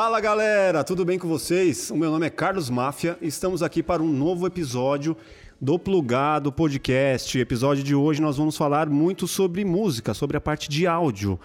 [0.00, 1.90] Fala galera, tudo bem com vocês?
[1.90, 5.16] O meu nome é Carlos Máfia e estamos aqui para um novo episódio
[5.60, 7.36] do Plugado Podcast.
[7.36, 11.36] Episódio de hoje nós vamos falar muito sobre música, sobre a parte de áudio.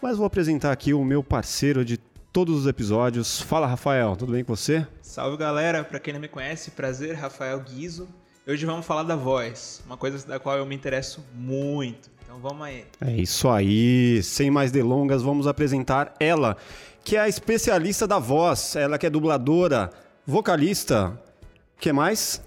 [0.00, 1.96] Mas vou apresentar aqui o meu parceiro de
[2.32, 3.40] todos os episódios.
[3.40, 4.86] Fala Rafael, tudo bem com você?
[5.02, 8.06] Salve galera, para quem não me conhece, prazer, Rafael Guizo.
[8.46, 12.08] Hoje vamos falar da voz, uma coisa da qual eu me interesso muito.
[12.22, 12.84] Então vamos aí.
[13.00, 16.56] É isso aí, sem mais delongas, vamos apresentar ela
[17.08, 18.76] que é a especialista da voz.
[18.76, 19.90] Ela que é dubladora,
[20.26, 21.18] vocalista.
[21.80, 22.42] que mais?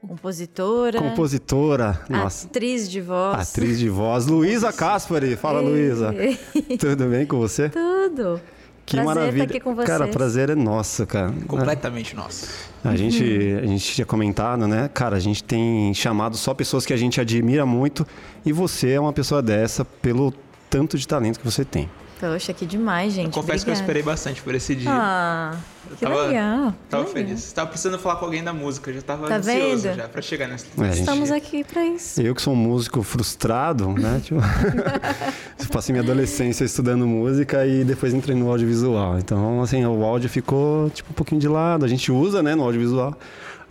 [0.00, 0.98] Compositora.
[0.98, 2.00] Compositora.
[2.08, 2.46] Nossa.
[2.46, 3.50] Atriz de voz.
[3.50, 4.26] Atriz de voz.
[4.26, 5.36] Luísa Caspari.
[5.36, 6.14] Fala, Luísa.
[6.80, 7.68] Tudo bem com você?
[7.68, 8.40] Tudo.
[8.86, 9.42] Que prazer maravilha.
[9.42, 11.30] Estar aqui com Cara, prazer é nosso, cara.
[11.46, 12.48] Completamente nosso.
[12.82, 13.22] A gente,
[13.62, 14.88] a gente tinha comentado, né?
[14.94, 18.06] Cara, a gente tem chamado só pessoas que a gente admira muito
[18.46, 20.32] e você é uma pessoa dessa pelo
[20.70, 21.86] tanto de talento que você tem.
[22.20, 23.26] Poxa, que demais, gente.
[23.26, 23.64] Eu confesso Obrigada.
[23.64, 24.90] que eu esperei bastante por esse dia.
[24.92, 25.56] Ah,
[25.90, 26.74] eu que tava, legal.
[26.90, 27.40] Tava que feliz.
[27.40, 27.54] Legal.
[27.54, 29.96] Tava precisando falar com alguém da música, já tava tá ansioso vendo?
[29.96, 30.66] já pra chegar nesse.
[30.78, 32.20] É, Estamos gente, aqui pra isso.
[32.20, 34.20] Eu que sou um músico frustrado, né?
[34.22, 34.40] Tipo,
[35.72, 39.18] passei minha adolescência estudando música e depois entrei no audiovisual.
[39.18, 41.84] Então, assim, o áudio ficou tipo um pouquinho de lado.
[41.84, 43.16] A gente usa, né, no audiovisual.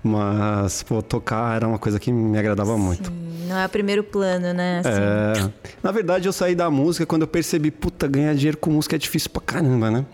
[0.03, 3.11] Mas, pô, tocar era uma coisa que me agradava Sim, muito.
[3.47, 4.79] Não é o primeiro plano, né?
[4.79, 4.89] Assim.
[4.89, 5.51] É,
[5.83, 8.99] na verdade, eu saí da música quando eu percebi, puta, ganhar dinheiro com música é
[8.99, 10.05] difícil pra caramba, né?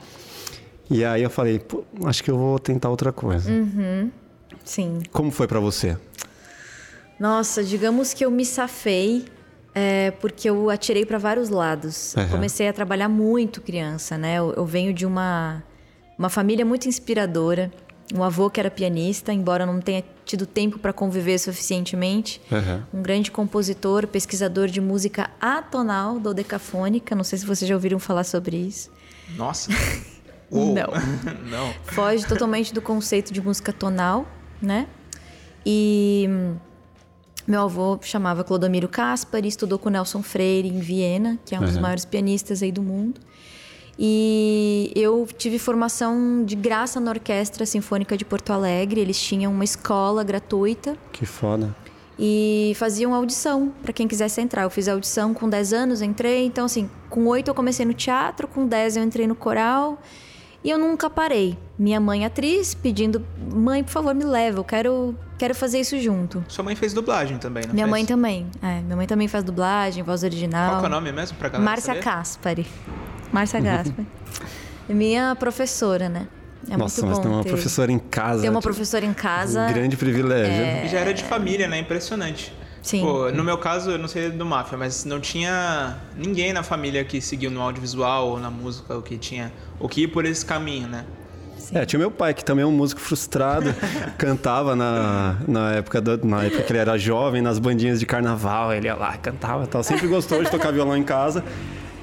[0.89, 3.51] E aí eu falei, pô, acho que eu vou tentar outra coisa.
[3.51, 4.09] Uhum.
[4.63, 5.01] Sim.
[5.11, 5.97] Como foi para você?
[7.19, 9.25] Nossa, digamos que eu me safei
[9.73, 12.15] é, porque eu atirei para vários lados.
[12.15, 12.29] Uhum.
[12.29, 14.35] Comecei a trabalhar muito criança, né?
[14.35, 15.63] Eu, eu venho de uma,
[16.17, 17.71] uma família muito inspiradora
[18.13, 22.41] um avô que era pianista, embora não tenha tido tempo para conviver suficientemente.
[22.51, 22.99] Uhum.
[22.99, 27.15] Um grande compositor, pesquisador de música atonal, dodecafônica.
[27.15, 28.91] Não sei se vocês já ouviram falar sobre isso.
[29.35, 29.71] Nossa!
[30.51, 30.91] não.
[31.49, 31.73] não.
[31.83, 34.27] Foge totalmente do conceito de música tonal,
[34.61, 34.87] né?
[35.65, 36.29] E
[37.47, 41.67] meu avô chamava Clodomiro Caspari, estudou com Nelson Freire em Viena, que é um uhum.
[41.67, 43.19] dos maiores pianistas aí do mundo.
[43.97, 48.99] E eu tive formação de graça na Orquestra Sinfônica de Porto Alegre.
[48.99, 50.97] Eles tinham uma escola gratuita.
[51.13, 51.73] Que foda.
[52.19, 54.63] E faziam audição para quem quisesse entrar.
[54.63, 56.45] Eu fiz audição com 10 anos, entrei.
[56.45, 60.01] Então, assim, com 8 eu comecei no teatro, com 10 eu entrei no coral.
[60.63, 61.57] E eu nunca parei.
[61.77, 63.23] Minha mãe, atriz, pedindo:
[63.53, 66.43] mãe, por favor, me leva, eu quero, quero fazer isso junto.
[66.47, 67.91] Sua mãe fez dublagem também, não Minha fez?
[67.91, 68.47] mãe também.
[68.63, 70.71] É, minha mãe também faz dublagem, voz original.
[70.71, 71.95] Qual é o nome mesmo pra galera Márcia?
[71.99, 72.65] Caspari.
[73.35, 74.05] Márcia Gaspar.
[74.89, 76.25] é minha professora, né?
[76.69, 77.49] É Nossa, mas tem uma ter...
[77.49, 78.41] professora em casa.
[78.41, 79.67] Tem uma tipo, professora em casa.
[79.67, 80.53] Um grande privilégio.
[80.53, 80.87] É...
[80.87, 81.77] Já era de família, né?
[81.77, 82.53] Impressionante.
[82.81, 83.01] Sim.
[83.01, 87.03] Pô, no meu caso, eu não sei do Máfia, mas não tinha ninguém na família
[87.03, 89.51] que seguiu no audiovisual ou na música, ou que tinha.
[89.79, 91.03] ou que ia por esse caminho, né?
[91.57, 91.77] Sim.
[91.77, 93.73] É, tinha meu pai, que também é um músico frustrado,
[94.17, 98.71] cantava na, na, época do, na época que ele era jovem, nas bandinhas de carnaval,
[98.71, 99.83] ele ia lá, cantava tal.
[99.83, 101.43] Sempre gostou de tocar violão em casa.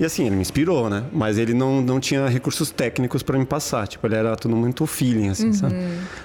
[0.02, 1.04] E assim, ele me inspirou, né?
[1.12, 3.86] Mas ele não, não tinha recursos técnicos para me passar.
[3.86, 5.52] Tipo, ele era tudo muito feeling, assim, uhum.
[5.52, 5.76] sabe?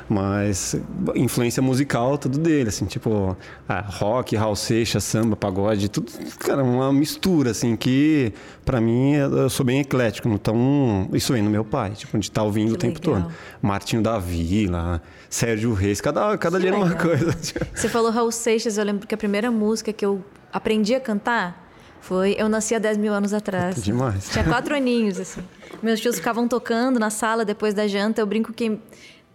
[0.10, 0.76] Mas
[1.14, 3.38] influência musical, tudo dele, assim, tipo,
[3.70, 8.34] ah, rock, Raul Seixas, samba, pagode, tudo, cara, uma mistura, assim, que
[8.66, 10.28] para mim eu sou bem eclético.
[10.28, 13.26] Então, isso vem no meu pai, tipo, de estar tá ouvindo que o tempo legal.
[13.26, 13.34] todo.
[13.62, 17.32] Martinho da Vila, Sérgio Reis, cada, cada dia era uma coisa.
[17.76, 21.67] Você falou Raul Seixas, eu lembro que a primeira música que eu aprendi a cantar
[22.02, 22.36] foi.
[22.38, 23.84] Eu nasci há 10 mil anos atrás.
[23.84, 24.30] Demais.
[24.30, 25.42] Tinha quatro aninhos, assim.
[25.82, 28.22] Meus tios ficavam tocando na sala depois da janta.
[28.22, 28.80] Eu brinco que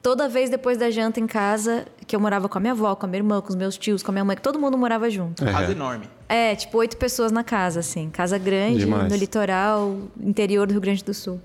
[0.03, 3.07] toda vez depois da janta em casa, que eu morava com a minha avó, com
[3.07, 5.09] a minha irmã, com os meus tios, com a minha mãe, que todo mundo morava
[5.09, 5.45] junto.
[5.45, 5.73] Casa uhum.
[5.73, 6.09] enorme.
[6.29, 8.11] É, tipo oito pessoas na casa, assim.
[8.11, 9.11] Casa grande, Demais.
[9.11, 11.41] no litoral, interior do Rio Grande do Sul.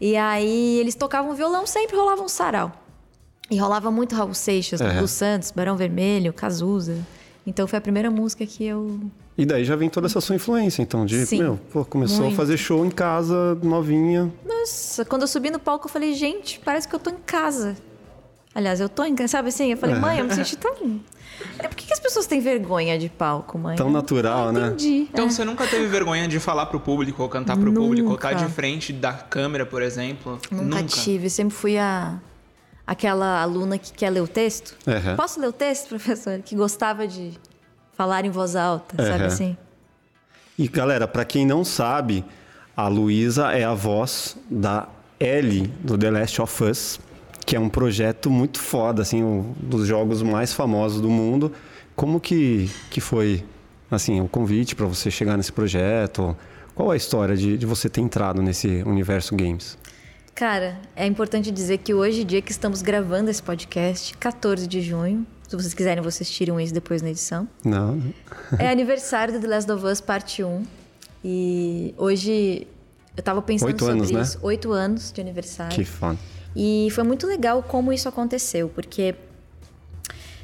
[0.00, 2.72] E aí eles tocavam violão, sempre rolava um sarau.
[3.50, 4.80] E rolava muito Raul Seixas.
[4.80, 6.98] Lulu Santos, Barão Vermelho, Cazuza.
[7.46, 9.00] Então foi a primeira música que eu
[9.38, 12.34] e daí já vem toda essa sua influência, então, de, Sim, meu, pô, começou muito.
[12.34, 14.32] a fazer show em casa, novinha.
[14.44, 17.76] Nossa, quando eu subi no palco, eu falei, gente, parece que eu tô em casa.
[18.54, 19.72] Aliás, eu tô em casa, sabe assim?
[19.72, 19.98] Eu falei, é.
[19.98, 20.74] mãe, eu me senti tão.
[21.58, 23.76] É, por que, que, as pessoas têm vergonha de palco, mãe?
[23.76, 24.68] Tão natural, né?
[24.68, 25.08] Entendi.
[25.12, 25.30] Então é.
[25.30, 27.80] você nunca teve vergonha de falar pro público, ou cantar pro nunca.
[27.80, 30.40] público, ou estar tá de frente da câmera, por exemplo?
[30.50, 30.82] Nunca, nunca.
[30.84, 31.28] tive.
[31.28, 32.18] Sempre fui a
[32.86, 34.74] aquela aluna que quer ler o texto.
[34.86, 35.16] Uhum.
[35.16, 36.38] Posso ler o texto, professor?
[36.38, 37.32] Que gostava de
[37.96, 39.08] falar em voz alta, uhum.
[39.08, 39.56] sabe assim?
[40.58, 42.24] E galera, para quem não sabe,
[42.76, 44.88] a Luísa é a voz da
[45.18, 47.00] Ellie do The Last of Us,
[47.44, 51.52] que é um projeto muito foda, assim, um dos jogos mais famosos do mundo.
[51.94, 53.44] Como que, que foi,
[53.90, 56.36] assim, o convite para você chegar nesse projeto?
[56.74, 59.78] Qual a história de, de você ter entrado nesse universo games?
[60.34, 65.26] Cara, é importante dizer que hoje, dia que estamos gravando esse podcast, 14 de junho,
[65.48, 67.48] se vocês quiserem, vocês tiram isso depois na edição.
[67.64, 68.02] Não.
[68.58, 70.64] é aniversário do The Last of Us Parte 1.
[71.24, 72.66] E hoje
[73.16, 74.22] eu tava pensando Oito sobre anos, né?
[74.22, 74.38] isso.
[74.42, 75.74] Oito anos de aniversário.
[75.74, 76.18] Que foda.
[76.54, 79.14] E foi muito legal como isso aconteceu, porque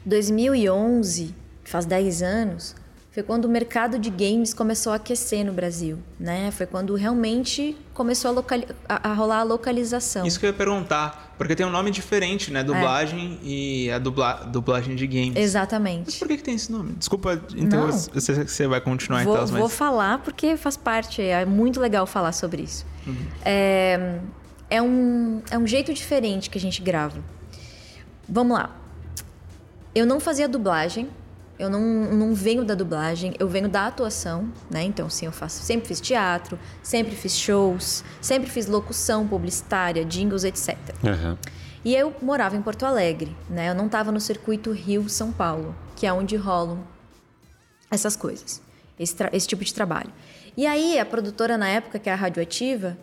[0.05, 1.35] 2011,
[1.65, 2.77] faz 10 anos,
[3.13, 6.51] foi quando o mercado de games começou a aquecer no Brasil, né?
[6.51, 10.27] Foi quando realmente começou a, locali- a- a rolar a localização.
[10.27, 12.65] Isso que eu ia perguntar, porque tem um nome diferente, né?
[12.65, 15.35] Dublagem e a dubla, dublagem de games.
[15.35, 16.19] Mas Exatamente.
[16.19, 16.95] por que, que tem esse nome?
[16.95, 19.61] Desculpa, então você, você vai continuar Vou, então, mas...
[19.61, 22.87] vou falar porque faz parte, é muito legal falar sobre isso.
[23.45, 24.21] É,
[24.71, 27.19] é, um, é um jeito diferente que a gente grava.
[28.27, 28.75] Vamos lá.
[29.95, 31.11] Eu não fazia dublagem,
[31.63, 34.83] eu não, não venho da dublagem, eu venho da atuação, né?
[34.83, 35.63] Então, sim, eu faço.
[35.63, 40.77] Sempre fiz teatro, sempre fiz shows, sempre fiz locução publicitária, jingles, etc.
[41.05, 41.39] Aham.
[41.85, 43.69] E eu morava em Porto Alegre, né?
[43.71, 46.83] Eu não estava no circuito Rio-São Paulo, que é onde rolam
[47.89, 48.61] essas coisas,
[48.99, 50.13] esse, esse tipo de trabalho.
[50.57, 52.99] E aí, a produtora na época, que é a Radioativa,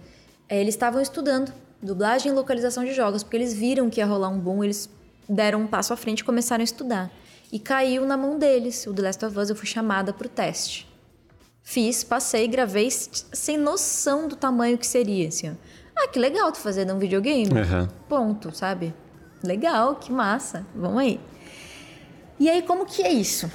[0.50, 4.30] eh, eles estavam estudando dublagem e localização de jogos, porque eles viram que ia rolar
[4.30, 4.90] um boom, eles
[5.30, 7.10] deram um passo à frente e começaram a estudar.
[7.52, 10.30] E caiu na mão deles, o The Last of Us, eu fui chamada para o
[10.30, 10.88] teste.
[11.64, 15.54] Fiz, passei, gravei sem noção do tamanho que seria, assim, ó.
[15.96, 17.60] Ah, que legal tu fazendo um videogame.
[17.60, 17.90] Aham.
[18.08, 18.94] Ponto, sabe?
[19.44, 20.66] Legal, que massa.
[20.74, 21.20] Vamos aí.
[22.40, 23.52] E aí, como que é isso?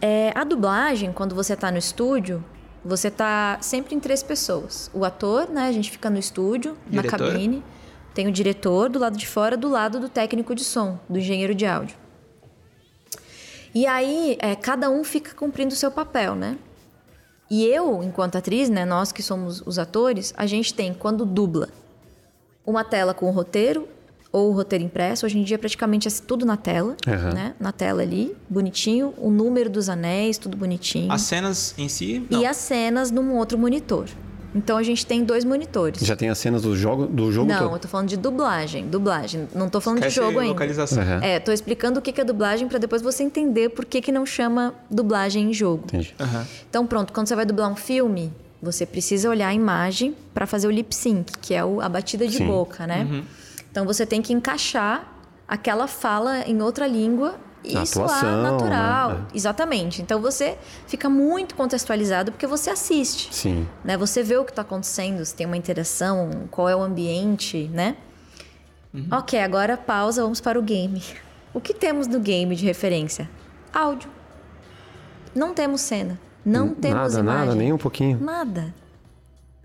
[0.00, 2.44] É, a dublagem, quando você tá no estúdio,
[2.84, 4.90] você tá sempre em três pessoas.
[4.94, 5.66] O ator, né?
[5.66, 7.18] A gente fica no estúdio, na Diretor.
[7.18, 7.64] cabine.
[8.14, 11.54] Tem o diretor do lado de fora, do lado do técnico de som, do engenheiro
[11.54, 11.96] de áudio.
[13.76, 16.56] E aí, é, cada um fica cumprindo o seu papel, né?
[17.50, 18.86] E eu, enquanto atriz, né?
[18.86, 21.68] Nós que somos os atores, a gente tem, quando dubla,
[22.64, 23.86] uma tela com o roteiro
[24.32, 25.26] ou o roteiro impresso.
[25.26, 27.34] Hoje em dia, praticamente é tudo na tela, Aham.
[27.34, 27.54] né?
[27.60, 29.12] Na tela ali, bonitinho.
[29.18, 31.12] O número dos anéis, tudo bonitinho.
[31.12, 32.40] As cenas em si, não.
[32.40, 34.08] E as cenas num outro monitor.
[34.54, 36.00] Então, a gente tem dois monitores.
[36.00, 37.80] Já tem as cenas do jogo, do jogo Não, eu todo?
[37.82, 38.86] tô falando de dublagem.
[38.88, 39.48] Dublagem.
[39.54, 40.52] Não tô falando de Esquece jogo ainda.
[40.52, 41.02] localização.
[41.02, 41.20] Aham.
[41.22, 44.24] É, tô explicando o que é dublagem pra depois você entender por que, que não
[44.24, 45.84] chama dublagem em jogo.
[45.84, 46.14] Entendi.
[46.18, 46.46] Aham.
[46.70, 48.32] Então, pronto, quando você vai dublar um filme,
[48.62, 52.26] você precisa olhar a imagem para fazer o lip sync, que é o- a batida
[52.26, 52.46] de Sim.
[52.46, 53.06] boca, né?
[53.10, 53.22] Uhum.
[53.70, 55.12] Então, você tem que encaixar
[55.46, 57.34] aquela fala em outra língua
[57.66, 59.08] e A soar atuação, natural.
[59.10, 59.26] né?
[59.34, 60.00] Exatamente.
[60.00, 63.34] Então, você fica muito contextualizado porque você assiste.
[63.34, 63.66] Sim.
[63.84, 63.96] Né?
[63.96, 67.96] Você vê o que está acontecendo, se tem uma interação, qual é o ambiente, né?
[68.94, 69.08] Uhum.
[69.10, 71.02] Ok, agora pausa, vamos para o game.
[71.52, 73.28] O que temos no game de referência?
[73.72, 74.08] Áudio.
[75.34, 76.18] Não temos cena.
[76.44, 77.46] Não temos nada, imagem.
[77.46, 78.18] nada, nem um pouquinho.
[78.20, 78.72] Nada.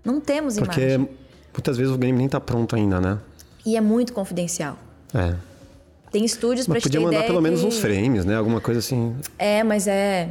[0.04, 1.08] Não temos Porque imagem.
[1.52, 3.18] muitas vezes o game nem tá pronto ainda, né?
[3.64, 4.76] E é muito confidencial.
[5.14, 5.34] É.
[6.12, 8.36] Tem estúdios para te podia mandar pelo menos que- uns frames, né?
[8.36, 9.16] Alguma coisa assim.
[9.38, 10.28] É, mas é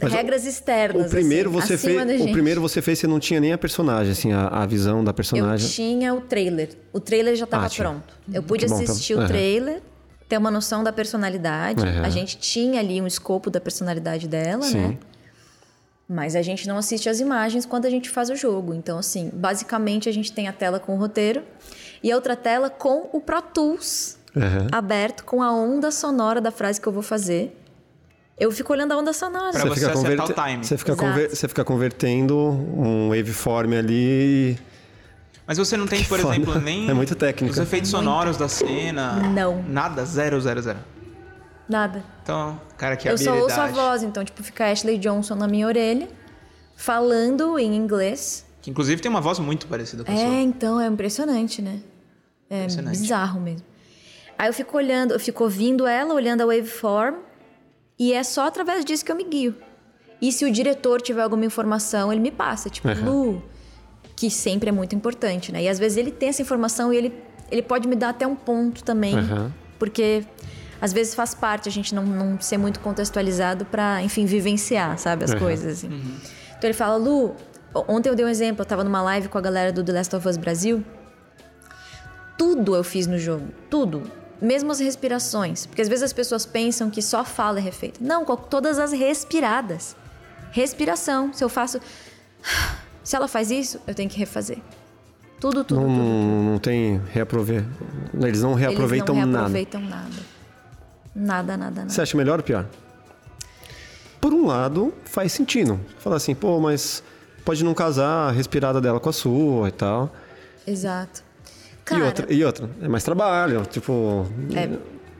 [0.00, 1.06] Mas regras externas.
[1.06, 4.12] O primeiro assim, você fez, o primeiro você fez, você não tinha nem a personagem,
[4.12, 5.68] assim, a, a visão da Eu personagem.
[5.68, 6.70] tinha o trailer.
[6.92, 8.14] O trailer já estava Ah, pronto.
[8.32, 9.24] Eu pude bom, assistir então.
[9.24, 9.82] o trailer,
[10.28, 11.82] ter uma noção da personalidade.
[12.04, 14.78] A gente tinha ali um escopo da personalidade dela, Sim.
[14.78, 14.98] né?
[16.08, 18.72] Mas a gente não assiste as imagens quando a gente faz o jogo.
[18.74, 21.42] Então, assim, basicamente a gente tem a tela com o roteiro
[22.02, 24.66] e a outra tela com o Pro Tools Aham.
[24.72, 27.58] aberto com a onda sonora da frase que eu vou fazer.
[28.38, 29.52] Eu fico olhando a onda sonora.
[29.52, 30.64] Pra você acertar o time.
[30.64, 34.58] Você fica, conver- você fica convertendo um waveform ali.
[35.46, 36.34] Mas você não tem, Que por foda.
[36.34, 37.52] exemplo, nem É muito técnica.
[37.52, 39.14] os efeitos sonoros da cena.
[39.28, 39.62] Não.
[39.64, 40.78] Nada, zero, zero, zero.
[41.68, 42.02] Nada.
[42.22, 43.60] Então, cara, que eu só habilidade.
[43.60, 46.08] ouço a voz, então, tipo, fica Ashley Johnson na minha orelha,
[46.76, 48.44] falando em inglês.
[48.60, 50.24] Que inclusive tem uma voz muito parecida com a sua.
[50.24, 51.80] É, então, é impressionante, né?
[52.48, 52.98] É Impressionante.
[52.98, 53.66] bizarro mesmo.
[54.38, 57.16] Aí eu fico olhando, eu fico ouvindo ela, olhando a waveform,
[57.98, 59.54] e é só através disso que eu me guio.
[60.20, 63.04] E se o diretor tiver alguma informação, ele me passa, tipo, Aham.
[63.04, 63.42] Lu,
[64.16, 65.62] que sempre é muito importante, né?
[65.64, 67.12] E às vezes ele tem essa informação e ele,
[67.50, 69.52] ele pode me dar até um ponto também, Aham.
[69.78, 70.24] porque
[70.80, 75.24] às vezes faz parte a gente não, não ser muito contextualizado pra, enfim, vivenciar, sabe,
[75.24, 75.40] as Aham.
[75.40, 75.88] coisas assim.
[76.56, 77.34] Então ele fala, Lu,
[77.88, 80.14] ontem eu dei um exemplo, eu tava numa live com a galera do The Last
[80.16, 80.84] of Us Brasil.
[82.38, 84.02] Tudo eu fiz no jogo, tudo.
[84.42, 88.00] Mesmo as respirações, porque às vezes as pessoas pensam que só fala é refeita.
[88.02, 89.94] Não, com todas as respiradas.
[90.50, 91.80] Respiração, se eu faço
[93.04, 94.58] se ela faz isso, eu tenho que refazer.
[95.40, 95.96] Tudo, tudo, Não, tudo.
[95.96, 97.64] não, não tem reaprove...
[98.14, 99.48] Eles não reaproveitam Eles não nada.
[99.48, 100.32] reaproveitam nada.
[101.14, 101.88] Nada, nada, nada.
[101.90, 102.66] Você acha melhor ou pior?
[104.20, 105.80] Por um lado, faz sentido.
[105.98, 107.02] Falar assim, pô, mas
[107.44, 110.12] pode não casar a respirada dela com a sua e tal.
[110.66, 111.22] Exato.
[111.84, 114.26] Cara, E outra, e outra, é mais trabalho, tipo.
[114.54, 114.68] é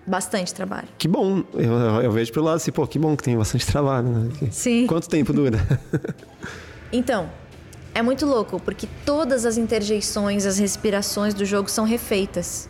[0.06, 0.88] bastante trabalho.
[0.98, 1.42] Que bom.
[1.54, 4.30] Eu, eu, eu vejo pelo lado assim, pô, que bom que tem bastante trabalho, né?
[4.50, 4.86] Sim.
[4.86, 5.58] Quanto tempo dura?
[6.92, 7.30] Então,
[7.94, 12.68] é muito louco, porque todas as interjeições, as respirações do jogo são refeitas.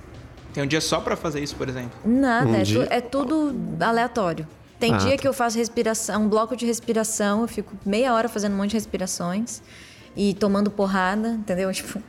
[0.55, 1.91] Tem um dia só pra fazer isso, por exemplo.
[2.05, 4.47] Nada, Um é, tu- dia- é tudo aleatório.
[4.79, 5.17] Tem Ah, dia tá.
[5.19, 8.71] que eu faço respiração, um bloco de respiração, eu fico meia hora fazendo um monte
[8.71, 9.63] de respirações
[10.17, 11.71] e tomando porrada, entendeu?
[11.75, 12.01] Tipo,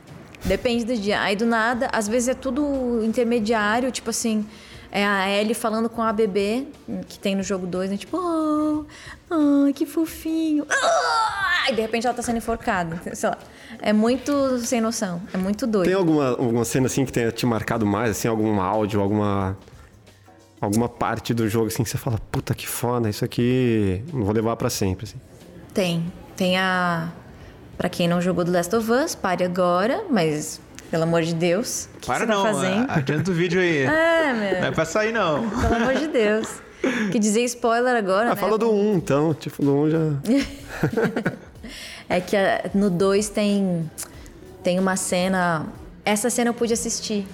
[0.44, 1.20] depende do dia.
[1.20, 4.46] Aí do nada, às vezes é tudo intermediário, tipo assim,
[4.90, 6.66] é a Ellie falando com a bebê,
[7.08, 7.96] que tem no jogo 2, né?
[7.96, 8.84] Tipo, oh,
[9.28, 10.64] oh, que fofinho.
[10.70, 11.70] Ah!
[11.70, 13.38] E de repente ela tá sendo enforcada, sei lá.
[13.80, 15.86] É muito sem noção, é muito doido.
[15.86, 19.56] Tem alguma, alguma cena assim que tenha te marcado mais, assim, algum áudio, alguma.
[20.60, 24.32] Alguma parte do jogo assim que você fala, puta que foda, isso aqui não vou
[24.32, 25.18] levar pra sempre, assim.
[25.74, 26.10] Tem.
[26.36, 27.12] Tem a.
[27.76, 31.88] Pra quem não jogou do Last of Us, pare agora, mas pelo amor de Deus.
[32.00, 32.90] Que Para você tá não, fazendo?
[32.90, 33.84] a- adianta o vídeo aí.
[33.86, 34.72] É, Não é meu.
[34.72, 35.48] pra sair, não.
[35.50, 36.48] Pelo amor de Deus.
[37.12, 38.36] Que dizer spoiler agora, Ah, né?
[38.36, 39.32] fala do 1, então.
[39.34, 39.98] Tipo, do 1 já.
[42.08, 43.90] É que a- no 2 tem.
[44.62, 45.66] Tem uma cena.
[46.04, 47.26] Essa cena eu pude assistir.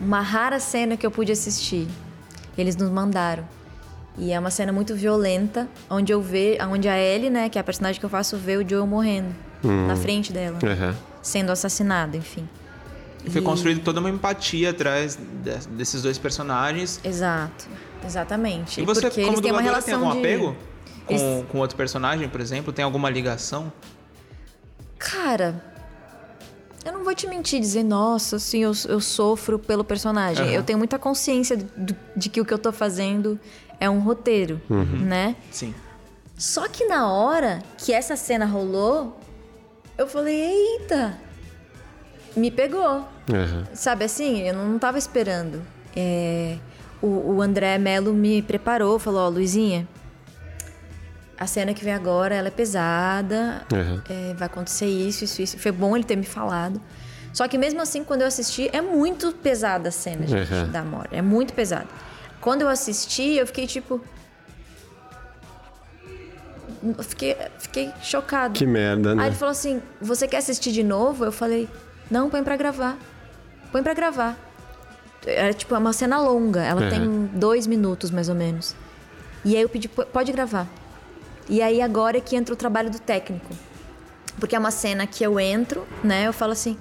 [0.00, 1.88] Uma rara cena que eu pude assistir.
[2.56, 3.44] Eles nos mandaram.
[4.18, 6.58] E é uma cena muito violenta, onde eu vejo.
[6.68, 9.34] Onde a Ellie, né, que é a personagem que eu faço, vê o Joel morrendo.
[9.62, 10.58] Na frente dela.
[10.62, 10.94] Aham.
[11.22, 12.48] Sendo assassinado, enfim.
[13.30, 16.98] Foi E- construída toda uma empatia atrás de- desses dois personagens.
[17.04, 17.66] Exato.
[18.04, 18.80] Exatamente.
[18.80, 20.26] E você, porque como eles têm uma dubladora, tem relação algum de...
[20.26, 20.56] apego
[21.06, 22.72] com, Eles- com outro personagem, por exemplo?
[22.72, 23.70] Tem alguma ligação?
[24.98, 25.62] Cara,
[26.84, 30.44] eu não vou te mentir e dizer, nossa, assim, eu, eu sofro pelo personagem.
[30.46, 30.54] Aham.
[30.54, 33.38] Eu tenho muita consciência do- de que o que eu tô fazendo
[33.80, 35.34] é um roteiro, né?
[35.50, 35.74] Sim.
[36.36, 39.18] Só que na hora que essa cena rolou,
[39.98, 41.16] eu falei, eita,
[42.36, 43.06] me pegou.
[43.32, 43.66] Aham.
[43.74, 45.62] Sabe assim, eu não tava esperando.
[45.96, 46.56] É,
[47.02, 49.86] o, o André Melo me preparou, falou, ó, Luizinha,
[51.38, 54.02] a cena que vem agora, ela é pesada, Aham.
[54.08, 55.58] é, vai acontecer isso, isso, isso.
[55.58, 56.80] Foi bom ele ter me falado.
[57.32, 60.70] Só que mesmo assim, quando eu assisti, é muito pesada a cena, gente, Uhum.
[60.70, 61.08] da Mora.
[61.12, 61.86] É muito pesada.
[62.40, 64.00] Quando eu assisti, eu fiquei tipo...
[67.02, 68.54] Fiquei, fiquei chocada.
[68.54, 69.22] Que merda, né?
[69.22, 71.26] Aí ele falou assim: Você quer assistir de novo?
[71.26, 71.68] Eu falei:
[72.10, 72.96] Não, põe pra gravar.
[73.70, 74.38] Põe pra gravar.
[75.26, 76.88] Era tipo é uma cena longa, ela Uhum.
[76.88, 78.74] tem dois minutos mais ou menos.
[79.44, 80.66] E aí eu pedi: "Pô, Pode gravar.
[81.50, 83.50] E aí agora é que entra o trabalho do técnico.
[84.38, 86.26] Porque é uma cena que eu entro, né?
[86.28, 86.78] Eu falo assim: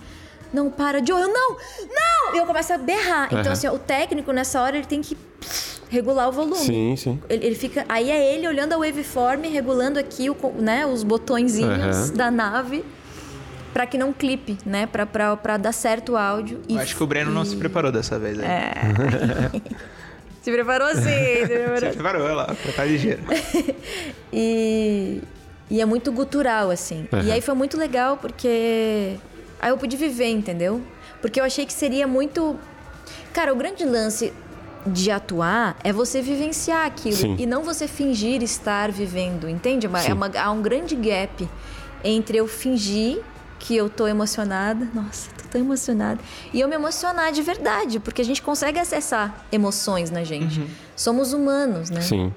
[0.53, 1.51] Não, para, Joe, eu não!
[1.88, 2.36] Não!
[2.36, 3.25] E eu começo a berrar.
[3.27, 3.51] Então, Uhum.
[3.51, 5.18] assim, o técnico nessa hora ele tem que
[5.89, 6.56] regular o volume.
[6.58, 7.20] Sim, sim.
[7.29, 7.86] Ele, ele fica.
[7.89, 12.13] Aí é ele olhando a waveform, regulando aqui o, né, os botõezinhos Aham.
[12.13, 12.84] da nave
[13.74, 14.88] pra que não clipe, né?
[14.88, 16.60] Pra, pra, pra dar certo o áudio.
[16.68, 18.39] E, Eu acho que o Breno não se preparou dessa vez.
[18.39, 18.46] aí.
[18.46, 18.74] É.
[20.41, 21.77] Se preparou sim, se preparou.
[21.79, 23.22] Se preparou, olha lá, pra tá ligeiro.
[24.32, 25.22] E,
[25.70, 27.08] e é muito gutural, assim.
[27.12, 27.34] E Aham.
[27.34, 29.15] aí foi muito legal porque.
[29.60, 30.82] Aí eu pude viver, entendeu?
[31.22, 32.58] Porque eu achei que seria muito.
[33.34, 34.32] Cara, o grande lance
[34.88, 37.36] de atuar é você vivenciar aquilo Sim.
[37.38, 39.86] e não você fingir estar vivendo, entende?
[39.86, 40.04] É uma-.
[40.04, 41.48] É uma- há um grande gap
[42.04, 43.22] entre eu fingir
[43.60, 46.18] que eu tô emocionada, nossa, tô tão emocionada,
[46.54, 50.66] e eu me emocionar de verdade, porque a gente consegue acessar emoções na gente.
[50.96, 52.00] Somos humanos, né?
[52.01, 52.34] Sim.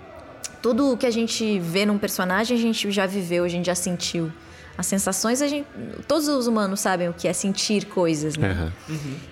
[0.61, 3.75] tudo o que a gente vê num personagem a gente já viveu, a gente já
[3.75, 4.33] sentiu.
[4.77, 5.67] As sensações, a gente,
[6.09, 8.51] todos os humanos sabem o que é sentir coisas, né?
[8.51, 8.73] Aham.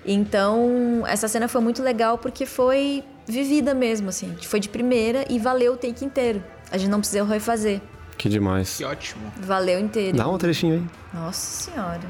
[0.05, 4.37] Então, essa cena foi muito legal porque foi vivida mesmo, assim.
[4.43, 6.43] Foi de primeira e valeu o take inteiro.
[6.71, 7.81] A gente não precisou refazer.
[8.19, 8.77] Que demais.
[8.77, 9.33] Que ótimo.
[9.41, 10.17] Valeu inteiro.
[10.17, 11.19] Dá um trechinho aí.
[11.19, 12.01] Nossa senhora.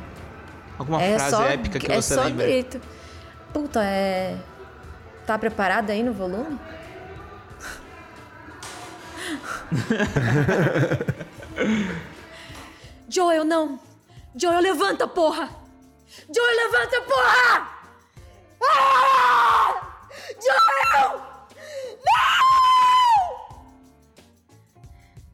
[0.77, 2.47] Alguma é frase só, épica que é você só lembra?
[2.47, 2.81] grito.
[3.53, 4.37] Puta, é.
[5.27, 6.59] Tá preparado aí no volume?
[13.11, 13.79] Joel, não!
[14.37, 15.49] Joel, levanta, porra!
[16.33, 17.69] Joel, levanta, porra!
[18.63, 19.99] Ah!
[20.41, 21.21] Joel!
[22.07, 23.51] Não!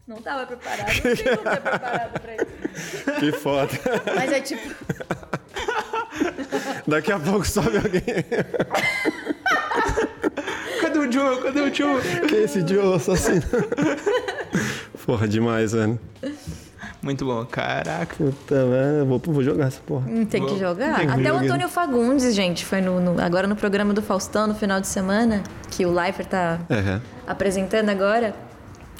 [0.06, 2.46] Não tava preparado, não tem como ter preparado pra isso.
[3.20, 3.72] Que foda.
[4.14, 4.70] Mas é tipo.
[6.88, 8.00] Daqui a pouco sobe alguém.
[10.80, 11.42] Cadê o Joe?
[11.42, 12.00] Cadê o Joe?
[12.26, 13.42] Que é esse Joe assassino?
[15.04, 16.00] Porra, demais, velho.
[17.06, 18.14] Muito bom, caraca.
[18.16, 19.06] Puta, velho.
[19.06, 20.06] Vou, vou jogar essa porra.
[20.10, 20.96] Hum, Tem que Vou- jogar.
[20.96, 21.44] tem que Até o jogar.
[21.44, 25.42] Antônio Fagundes, gente, foi no, no- agora no programa do Faustão, no final de semana,
[25.70, 27.00] que o Leifert tá Aham.
[27.26, 28.34] apresentando agora.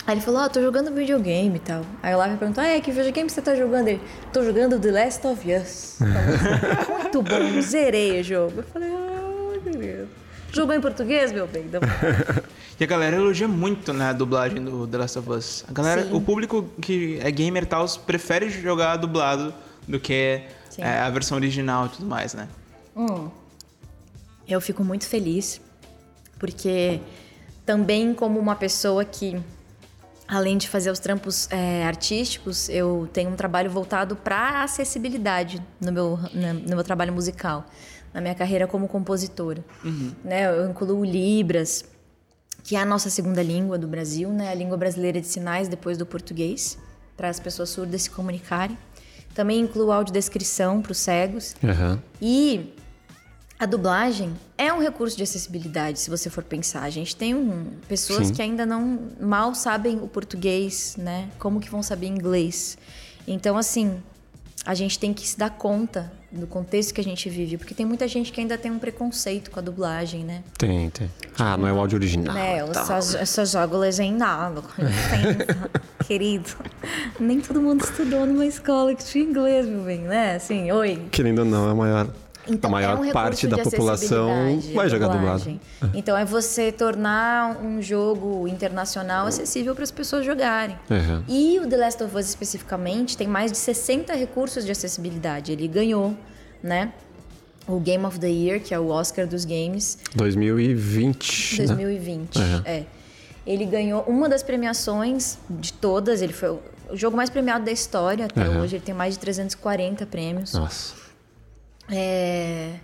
[0.06, 1.82] Aí ele falou, ó, oh, tô jogando videogame e tal.
[2.00, 3.88] Aí o Lávio perguntou, ah, é, que videogame você tá jogando?
[3.88, 4.00] Ele,
[4.32, 5.98] tô jogando The Last of Us.
[7.02, 8.52] Muito bom, zerei o jogo.
[8.58, 10.06] Eu falei, ah, beleza.
[10.56, 11.66] Jogou em português, meu bem?
[12.80, 15.64] e a galera elogia muito, né, a dublagem do The Last of Us.
[15.68, 16.14] A galera, Sim.
[16.14, 19.52] o público que é gamer e tal, prefere jogar dublado
[19.86, 20.42] do que
[20.78, 22.48] é, a versão original e tudo mais, né?
[22.96, 23.28] Hum.
[24.48, 25.60] Eu fico muito feliz,
[26.38, 27.00] porque
[27.66, 29.38] também como uma pessoa que
[30.26, 35.92] além de fazer os trampos é, artísticos, eu tenho um trabalho voltado para acessibilidade no
[35.92, 37.66] meu, no meu trabalho musical,
[38.16, 39.62] na minha carreira como compositora.
[39.84, 40.10] Uhum.
[40.24, 41.84] Né, eu incluo Libras,
[42.64, 45.98] que é a nossa segunda língua do Brasil, né, a língua brasileira de sinais depois
[45.98, 46.78] do português,
[47.14, 48.76] para as pessoas surdas se comunicarem.
[49.34, 51.54] Também incluo audiodescrição para os cegos.
[51.62, 51.98] Uhum.
[52.22, 52.72] E
[53.58, 56.84] a dublagem é um recurso de acessibilidade, se você for pensar.
[56.84, 58.32] A gente tem um, pessoas Sim.
[58.32, 61.28] que ainda não mal sabem o português, né?
[61.38, 62.78] Como que vão saber inglês?
[63.26, 64.00] Então, assim,
[64.66, 67.86] a gente tem que se dar conta do contexto que a gente vive, porque tem
[67.86, 70.42] muita gente que ainda tem um preconceito com a dublagem, né?
[70.58, 71.08] Tem, tem.
[71.38, 72.34] Ah, não é o áudio original.
[72.34, 74.64] Né, eu só, eu só jogo legendado.
[76.04, 76.50] Querido,
[77.18, 80.34] nem todo mundo estudou numa escola que tinha inglês, meu bem, né?
[80.34, 81.06] Assim, oi.
[81.10, 82.08] Querendo ou não, é maior
[82.48, 85.60] então, a maior é um parte da população vai jogar dublado.
[85.94, 90.76] Então é você tornar um jogo internacional acessível para as pessoas jogarem.
[90.90, 91.24] Uhum.
[91.28, 95.52] E o The Last of Us especificamente tem mais de 60 recursos de acessibilidade.
[95.52, 96.16] Ele ganhou,
[96.62, 96.92] né?
[97.66, 99.98] O Game of the Year, que é o Oscar dos games.
[100.14, 101.66] 2020.
[101.66, 102.62] 2020, né?
[102.64, 102.84] é.
[103.44, 106.22] Ele ganhou uma das premiações de todas.
[106.22, 108.60] Ele foi o jogo mais premiado da história até uhum.
[108.60, 108.76] hoje.
[108.76, 110.52] Ele tem mais de 340 prêmios.
[110.52, 111.05] Nossa.
[111.88, 112.74] É,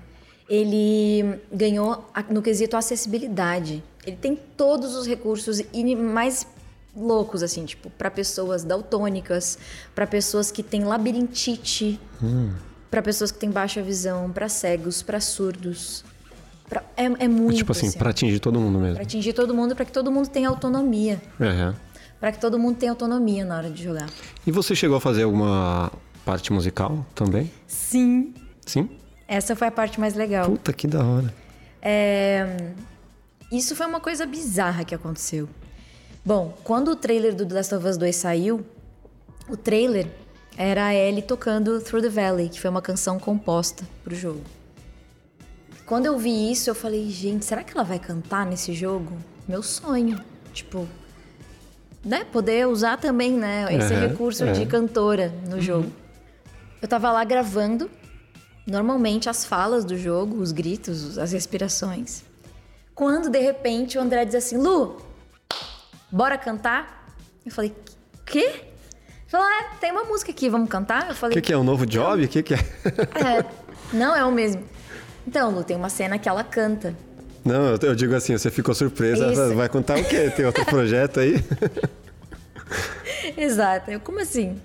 [0.49, 3.83] ele ganhou no quesito acessibilidade.
[4.05, 6.47] Ele tem todos os recursos e mais
[6.95, 9.59] loucos assim, tipo, para pessoas daltônicas,
[9.95, 12.53] para pessoas que têm labirintite, hum.
[12.91, 16.05] para pessoas que têm baixa visão, para cegos, para surdos.
[16.69, 18.95] Pra, é, é muito Tipo assim, assim para atingir todo mundo mesmo.
[18.95, 21.21] Para atingir todo mundo, para que todo mundo tenha autonomia.
[21.41, 21.75] Uhum.
[22.21, 24.09] Para que todo mundo tenha autonomia na hora de jogar.
[24.47, 25.91] E você chegou a fazer alguma
[26.25, 27.51] parte musical também?
[27.67, 28.35] Sim.
[28.65, 28.89] Sim?
[29.33, 30.45] Essa foi a parte mais legal.
[30.45, 31.35] Puta, que da hora.
[31.81, 32.71] É...
[33.51, 35.49] Isso foi uma coisa bizarra que aconteceu.
[36.23, 38.63] Bom, quando o trailer do The Last of Us 2 saiu,
[39.49, 40.07] o trailer
[40.55, 44.43] era a Ellie tocando Through the Valley, que foi uma canção composta pro jogo.
[45.87, 49.17] Quando eu vi isso, eu falei, gente, será que ela vai cantar nesse jogo?
[49.49, 50.23] Meu sonho.
[50.53, 50.87] Tipo,
[52.05, 52.27] né?
[52.31, 53.65] Poder usar também, né?
[53.71, 55.61] Esse uhum, recurso de cantora no uhum.
[55.63, 55.93] jogo.
[56.83, 57.91] Eu tava lá gravando
[58.67, 62.23] normalmente as falas do jogo, os gritos, as respirações.
[62.95, 65.01] Quando de repente o André diz assim: Lu,
[66.11, 67.07] bora cantar?
[67.45, 67.75] Eu falei:
[68.27, 68.39] Quê?
[68.39, 71.09] Ele falou: É, tem uma música aqui, vamos cantar?
[71.09, 71.57] Eu falei: O que, que, é?
[71.57, 72.25] Um novo job?
[72.25, 72.59] O que, que é?
[72.59, 73.45] é?
[73.93, 74.63] Não, é o mesmo.
[75.27, 76.95] Então, Lu, tem uma cena que ela canta.
[77.45, 79.55] Não, eu, eu digo assim: você ficou surpresa, Isso.
[79.55, 80.31] vai contar o quê?
[80.31, 81.43] Tem outro projeto aí?
[83.37, 83.91] Exato.
[83.91, 84.59] Eu, como assim?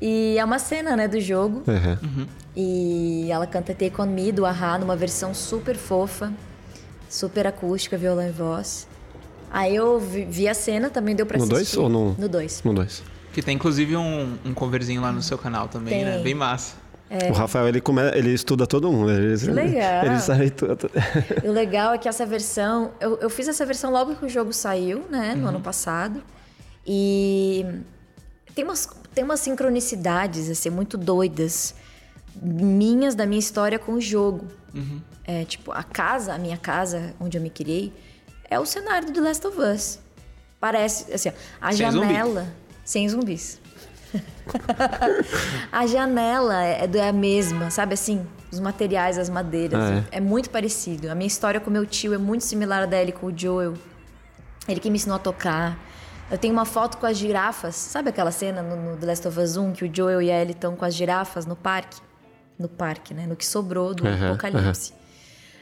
[0.00, 1.64] E é uma cena, né, do jogo.
[1.66, 1.98] Uhum.
[2.02, 2.26] Uhum.
[2.60, 6.32] E ela canta Take On Me, do Ahá, numa versão super fofa,
[7.08, 8.88] super acústica, violão e voz.
[9.48, 11.76] Aí eu vi, vi a cena, também deu pra no assistir.
[11.76, 12.16] No 2 ou no...
[12.18, 12.62] No 2.
[12.64, 13.04] No 2.
[13.32, 16.10] Que tem inclusive um, um coverzinho lá no seu canal também, né?
[16.10, 16.18] tem.
[16.18, 16.24] né?
[16.24, 16.74] Bem massa.
[17.08, 17.30] É.
[17.30, 18.02] O Rafael, ele, come...
[18.12, 19.12] ele estuda todo mundo.
[19.12, 20.04] Ele, legal.
[20.06, 20.90] Ele sabe tudo.
[21.44, 22.90] o legal é que essa versão...
[22.98, 25.36] Eu, eu fiz essa versão logo que o jogo saiu, né?
[25.36, 25.48] No uhum.
[25.50, 26.20] ano passado.
[26.84, 27.64] E
[28.52, 31.72] tem umas, tem umas sincronicidades, assim, muito doidas
[32.40, 34.46] minhas da minha história com o jogo.
[34.74, 35.00] Uhum.
[35.24, 37.92] É, tipo, a casa, a minha casa, onde eu me criei,
[38.50, 39.98] é o cenário do The Last of Us.
[40.58, 42.40] Parece, assim, a sem janela...
[42.42, 42.68] Zumbi.
[42.84, 43.60] Sem zumbis.
[45.70, 48.26] a janela é, é a mesma, sabe assim?
[48.50, 49.78] Os materiais, as madeiras.
[49.78, 50.16] Ah, é.
[50.16, 50.20] é.
[50.20, 51.10] muito parecido.
[51.10, 53.74] A minha história com meu tio é muito similar à dele com o Joel.
[54.66, 55.78] Ele que me ensinou a tocar.
[56.30, 57.74] Eu tenho uma foto com as girafas.
[57.74, 60.40] Sabe aquela cena no, no The Last of Us 1 que o Joel e a
[60.40, 62.00] Ellie estão com as girafas no parque?
[62.58, 63.26] No parque, né?
[63.26, 64.92] No que sobrou do uhum, apocalipse.
[64.92, 64.98] Uhum.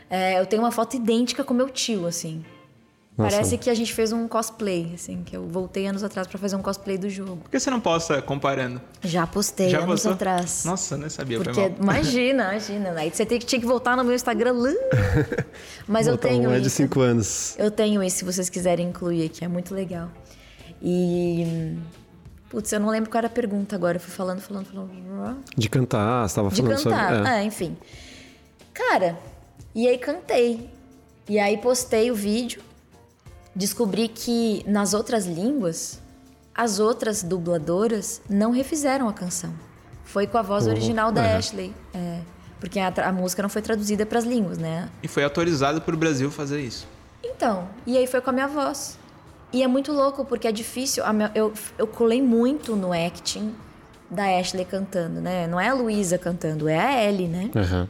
[0.08, 2.44] É, eu tenho uma foto idêntica com meu tio, assim.
[3.16, 3.30] Nossa.
[3.30, 6.54] Parece que a gente fez um cosplay, assim, que eu voltei anos atrás para fazer
[6.54, 7.38] um cosplay do jogo.
[7.38, 8.78] Por que você não posta comparando?
[9.02, 10.12] Já postei Já anos postou?
[10.12, 10.64] atrás.
[10.66, 11.38] Nossa, nem sabia.
[11.40, 12.90] Porque, imagina, imagina.
[12.90, 14.54] Aí você tem que, tinha que voltar no meu Instagram.
[15.88, 17.56] Mas eu tenho um é de cinco anos.
[17.58, 19.42] Eu tenho isso, se vocês quiserem incluir aqui.
[19.42, 20.10] É muito legal.
[20.82, 21.78] E
[22.48, 23.96] Putz, eu não lembro qual era a pergunta agora.
[23.96, 25.44] Eu fui falando, falando, falando.
[25.56, 27.28] De cantar, você estava falando De cantar, sobre.
[27.28, 27.38] É.
[27.38, 27.76] é, enfim.
[28.72, 29.18] Cara,
[29.74, 30.70] e aí cantei.
[31.28, 32.62] E aí postei o vídeo.
[33.54, 36.00] Descobri que nas outras línguas,
[36.54, 39.52] as outras dubladoras não refizeram a canção.
[40.04, 40.72] Foi com a voz uhum.
[40.72, 41.36] original da uhum.
[41.36, 41.74] Ashley.
[41.92, 42.20] É,
[42.60, 44.88] porque a, a, música não foi traduzida para as línguas, né?
[45.02, 46.86] E foi autorizado para o Brasil fazer isso.
[47.22, 48.98] Então, e aí foi com a minha voz.
[49.52, 51.04] E é muito louco, porque é difícil.
[51.34, 53.54] Eu, eu colei muito no acting
[54.10, 55.46] da Ashley cantando, né?
[55.46, 57.50] Não é a Luísa cantando, é a Ellie, né?
[57.54, 57.88] Uhum.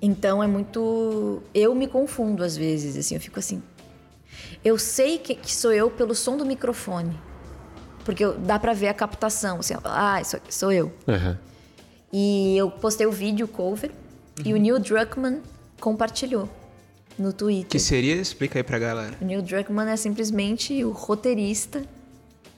[0.00, 1.42] Então é muito.
[1.52, 3.62] Eu me confundo às vezes, assim, eu fico assim.
[4.64, 7.18] Eu sei que, que sou eu pelo som do microfone.
[8.04, 10.86] Porque eu, dá pra ver a captação, assim, ah, isso sou eu.
[11.06, 11.36] Uhum.
[12.12, 14.46] E eu postei o vídeo cover uhum.
[14.46, 15.42] e o Neil Druckmann
[15.78, 16.48] compartilhou
[17.18, 17.68] no Twitter.
[17.68, 18.14] Que seria?
[18.14, 19.14] Explica aí pra galera.
[19.20, 21.82] O Neil Druckmann é simplesmente o roteirista,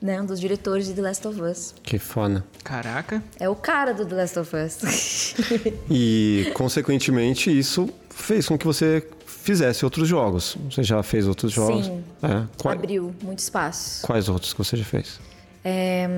[0.01, 0.21] né?
[0.21, 1.75] Um dos diretores de The Last of Us.
[1.83, 2.45] Que foda.
[2.63, 3.23] Caraca.
[3.39, 5.35] É o cara do The Last of Us.
[5.91, 10.57] e, consequentemente, isso fez com que você fizesse outros jogos.
[10.71, 11.87] Você já fez outros jogos?
[11.87, 12.05] Sim.
[12.23, 12.47] É.
[12.61, 12.75] Qual...
[12.75, 14.07] Abriu muito espaço.
[14.07, 15.19] Quais outros que você já fez?
[15.65, 16.09] É...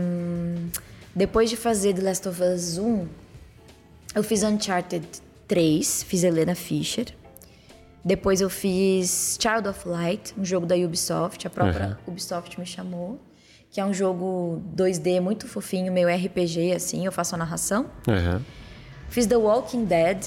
[1.15, 3.07] Depois de fazer The Last of Us 1,
[4.15, 5.07] eu fiz Uncharted
[5.47, 7.07] 3, fiz Helena Fischer.
[8.05, 12.13] Depois eu fiz Child of Light, um jogo da Ubisoft, a própria uhum.
[12.13, 13.21] Ubisoft me chamou,
[13.71, 17.87] que é um jogo 2D muito fofinho, meio RPG assim, eu faço a narração.
[18.09, 18.41] Uhum.
[19.09, 20.27] Fiz The Walking Dead,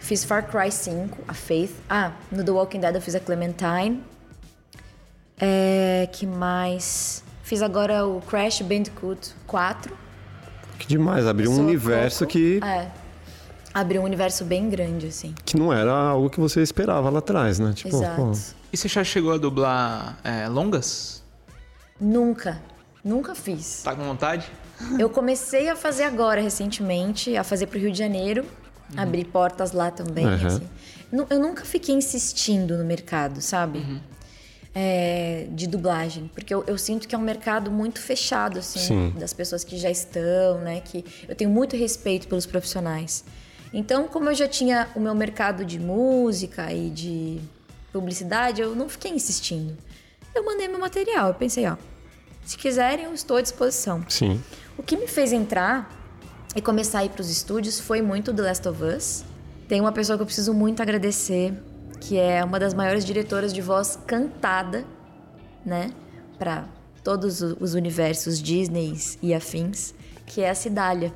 [0.00, 1.74] fiz Far Cry 5, a Faith.
[1.88, 4.02] Ah, no The Walking Dead eu fiz a Clementine.
[5.38, 7.22] É, que mais?
[7.42, 9.96] Fiz agora o Crash Bandicoot 4.
[10.78, 12.90] Que demais, abriu um universo que é
[13.72, 15.34] abriu um universo bem grande, assim.
[15.44, 17.72] Que não era algo que você esperava lá atrás, né?
[17.72, 18.16] Tipo, Exato.
[18.16, 18.32] Pô.
[18.72, 21.22] E você já chegou a dublar é, longas?
[22.00, 22.60] Nunca.
[23.04, 23.82] Nunca fiz.
[23.82, 24.50] Tá com vontade?
[24.98, 28.44] Eu comecei a fazer agora, recentemente, a fazer pro Rio de Janeiro.
[28.92, 29.00] Uhum.
[29.00, 30.46] Abrir portas lá também, uhum.
[30.46, 30.62] assim.
[31.28, 33.78] Eu nunca fiquei insistindo no mercado, sabe?
[33.78, 34.00] Uhum.
[34.72, 39.14] É, de dublagem, porque eu, eu, sinto que é um mercado muito fechado, assim, Sim.
[39.18, 40.80] das pessoas que já estão, né?
[40.80, 43.24] Que eu tenho muito respeito pelos profissionais.
[43.72, 47.40] Então, como eu já tinha o meu mercado de música e de
[47.92, 49.76] publicidade, eu não fiquei insistindo.
[50.34, 51.76] Eu mandei meu material, eu pensei, ó,
[52.44, 54.04] se quiserem, eu estou à disposição.
[54.08, 54.42] Sim.
[54.76, 55.90] O que me fez entrar
[56.54, 59.24] e começar a ir para os estúdios foi muito The Last of Us.
[59.68, 61.54] Tem uma pessoa que eu preciso muito agradecer,
[62.00, 64.84] que é uma das maiores diretoras de voz cantada,
[65.64, 65.92] né,
[66.38, 66.66] para
[67.04, 69.94] todos os universos Disney e afins,
[70.26, 71.12] que é a Cidália.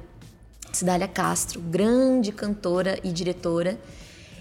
[0.75, 3.79] Cidália Castro, grande cantora e diretora.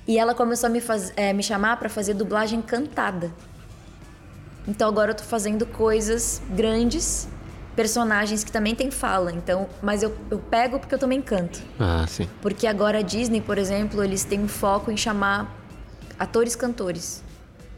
[0.08, 3.32] E ela começou a me, faz, é, me chamar para fazer dublagem cantada.
[4.68, 7.28] Então agora eu tô fazendo coisas grandes,
[7.76, 9.32] personagens que também tem fala.
[9.32, 11.62] Então, mas eu, eu pego porque eu também canto.
[11.80, 12.28] Ah, sim.
[12.42, 15.56] Porque agora a Disney, por exemplo, eles têm um foco em chamar
[16.20, 17.24] atores cantores.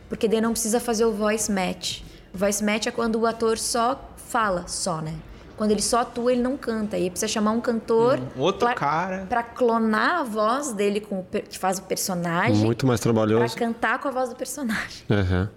[0.09, 2.01] Porque daí não precisa fazer o voice match.
[2.33, 5.13] O voice match é quando o ator só fala, só, né?
[5.57, 6.97] Quando ele só atua, ele não canta.
[6.97, 8.19] E precisa chamar um cantor.
[8.35, 9.25] Um outro pra, cara.
[9.27, 12.57] Pra clonar a voz dele com o, que faz o personagem.
[12.57, 13.55] Muito mais trabalhoso.
[13.55, 15.03] Pra cantar com a voz do personagem.
[15.09, 15.47] Uhum.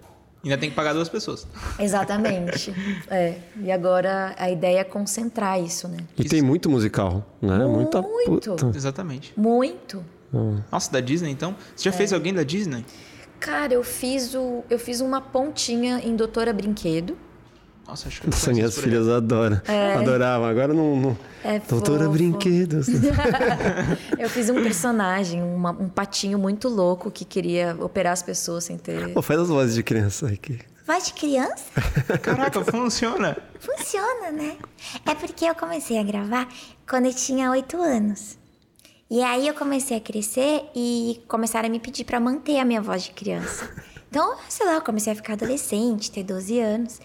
[0.43, 1.45] Ainda tem que pagar duas pessoas.
[1.77, 2.73] Exatamente.
[3.11, 3.35] é.
[3.61, 5.97] E agora a ideia é concentrar isso, né?
[6.17, 6.29] E isso.
[6.29, 7.57] tem muito musical, né?
[7.65, 8.01] Muito.
[8.01, 8.71] Muita puta.
[8.77, 9.33] Exatamente.
[9.35, 10.03] Muito.
[10.33, 10.59] Hum.
[10.71, 11.55] Nossa, da Disney então?
[11.75, 11.97] Você já é.
[11.97, 12.85] fez alguém da Disney?
[13.39, 14.63] Cara, eu fiz o.
[14.69, 17.17] Eu fiz uma pontinha em Doutora Brinquedo.
[17.89, 19.59] Nossa, acho que Nossa, minhas filhas adoram.
[19.67, 19.95] É.
[19.95, 20.47] Adoravam.
[20.47, 20.95] Agora não.
[20.95, 21.17] não...
[21.43, 22.11] É Doutora fofo.
[22.11, 22.87] Brinquedos.
[24.17, 28.77] eu fiz um personagem, uma, um patinho muito louco que queria operar as pessoas sem
[28.77, 29.13] ter.
[29.13, 30.59] Pô, faz as vozes de criança aqui.
[30.85, 31.65] Voz de criança?
[32.21, 33.37] Caraca, funciona.
[33.59, 34.57] Funciona, né?
[35.05, 36.47] É porque eu comecei a gravar
[36.87, 38.37] quando eu tinha oito anos.
[39.09, 42.81] E aí eu comecei a crescer e começaram a me pedir para manter a minha
[42.81, 43.69] voz de criança.
[44.09, 46.99] Então, sei lá, eu comecei a ficar adolescente, ter 12 anos.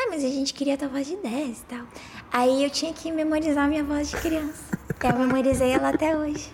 [0.00, 1.84] Ah, mas a gente queria tua voz de 10 e tal.
[2.32, 4.62] Aí eu tinha que memorizar a minha voz de criança.
[5.02, 6.52] eu memorizei ela até hoje.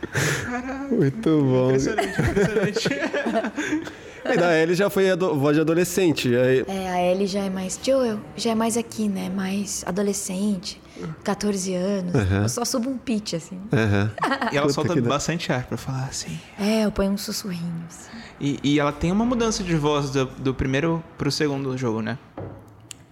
[0.90, 1.66] Muito bom.
[1.66, 2.88] Impressionante, impressionante.
[4.24, 6.34] E da Ellie já foi a voz de adolescente.
[6.34, 6.64] Aí...
[6.66, 9.28] É, a Ellie já é mais Joel, já é mais aqui, né?
[9.28, 10.80] Mais adolescente,
[11.22, 12.14] 14 anos.
[12.14, 12.42] Uhum.
[12.42, 13.56] Eu só subo um pitch, assim.
[13.56, 14.08] Uhum.
[14.50, 16.40] e ela solta bastante ar pra falar assim.
[16.58, 18.08] É, eu ponho uns sussurrinhos.
[18.40, 22.18] E, e ela tem uma mudança de voz do, do primeiro pro segundo jogo, né?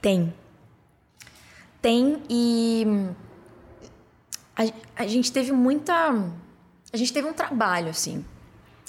[0.02, 0.34] Tem.
[1.80, 2.84] Tem e.
[4.56, 5.94] A, a gente teve muita.
[6.92, 8.22] A gente teve um trabalho, assim,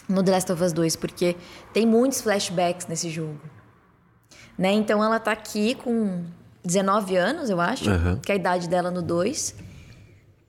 [0.09, 1.37] no The Last of Us 2, porque
[1.71, 3.39] tem muitos flashbacks nesse jogo.
[4.57, 4.73] Né?
[4.73, 6.25] Então ela tá aqui com
[6.65, 8.17] 19 anos, eu acho, uhum.
[8.17, 9.55] que é a idade dela no 2,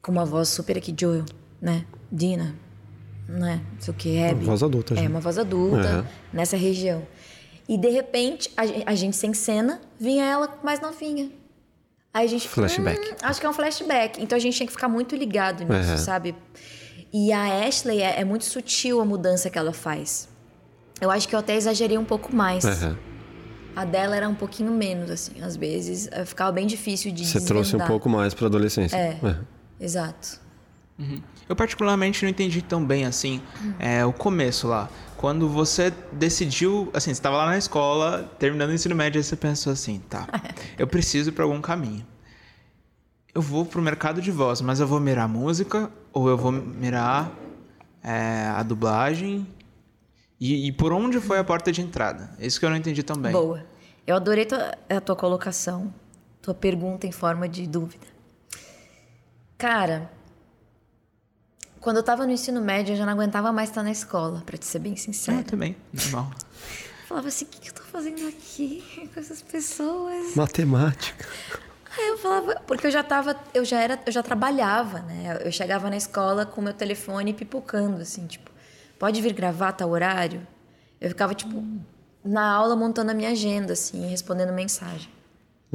[0.02, 1.24] com uma voz super aqui, Joel,
[1.60, 1.86] né?
[2.10, 2.54] Dina,
[3.28, 3.62] né?
[3.72, 4.44] Não sei o que, Abby.
[4.44, 5.08] Uma voz adulta, É, já.
[5.08, 6.04] uma voz adulta, uhum.
[6.32, 7.06] nessa região.
[7.68, 11.30] E de repente, a, a gente sem cena, vinha ela mais novinha.
[12.12, 12.48] Aí a gente.
[12.48, 13.00] Flashback.
[13.00, 14.22] Hum, acho que é um flashback.
[14.22, 15.98] Então a gente tinha que ficar muito ligado nisso, uhum.
[15.98, 16.34] sabe?
[17.12, 20.28] E a Ashley é, é, muito sutil a mudança que ela faz.
[21.00, 22.64] Eu acho que eu até exagerei um pouco mais.
[22.64, 22.96] Uhum.
[23.74, 25.42] A dela era um pouquinho menos, assim.
[25.42, 27.48] Às vezes ficava bem difícil de Você desvendar.
[27.48, 28.96] trouxe um pouco mais para adolescência.
[28.96, 29.40] É, uhum.
[29.80, 30.40] exato.
[30.96, 31.20] Uhum.
[31.48, 33.42] Eu particularmente não entendi tão bem, assim,
[33.78, 34.88] é, o começo lá.
[35.24, 39.34] Quando você decidiu, assim, você estava lá na escola, terminando o ensino médio, e você
[39.34, 40.28] pensou assim, tá,
[40.78, 42.06] eu preciso ir para algum caminho.
[43.34, 47.32] Eu vou pro mercado de voz, mas eu vou mirar música ou eu vou mirar
[48.02, 49.46] é, a dublagem?
[50.38, 52.36] E, e, por onde foi a porta de entrada?
[52.38, 53.32] Isso que eu não entendi também.
[53.32, 53.64] Boa.
[54.06, 55.90] Eu adorei tua, a tua colocação,
[56.42, 58.06] tua pergunta em forma de dúvida.
[59.56, 60.10] Cara,
[61.84, 64.56] quando eu tava no ensino médio, eu já não aguentava mais estar na escola, para
[64.56, 65.40] te ser bem sincero.
[65.40, 66.30] Ah, também, normal.
[67.06, 70.34] falava assim, o que, que eu tô fazendo aqui com essas pessoas?
[70.34, 71.28] Matemática.
[71.96, 75.38] Aí eu falava, porque eu já tava, eu já era, eu já trabalhava, né?
[75.44, 78.50] Eu chegava na escola com meu telefone pipocando, assim, tipo,
[78.98, 80.44] pode vir gravar tal horário?
[80.98, 81.62] Eu ficava, tipo,
[82.24, 85.10] na aula montando a minha agenda, assim, respondendo mensagem.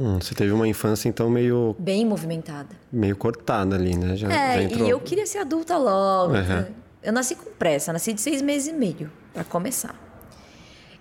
[0.00, 1.76] Hum, você teve uma infância, então, meio...
[1.78, 2.74] Bem movimentada.
[2.90, 4.16] Meio cortada ali, né?
[4.16, 4.86] Já, é, já entrou...
[4.86, 6.32] e eu queria ser adulta logo.
[6.32, 6.64] Uhum.
[7.02, 9.94] Eu nasci com pressa, nasci de seis meses e meio, para começar.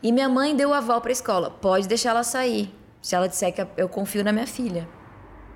[0.03, 1.49] E minha mãe deu o aval pra escola.
[1.49, 2.75] Pode deixar ela sair.
[3.01, 4.85] Se ela disser que eu confio na minha filha.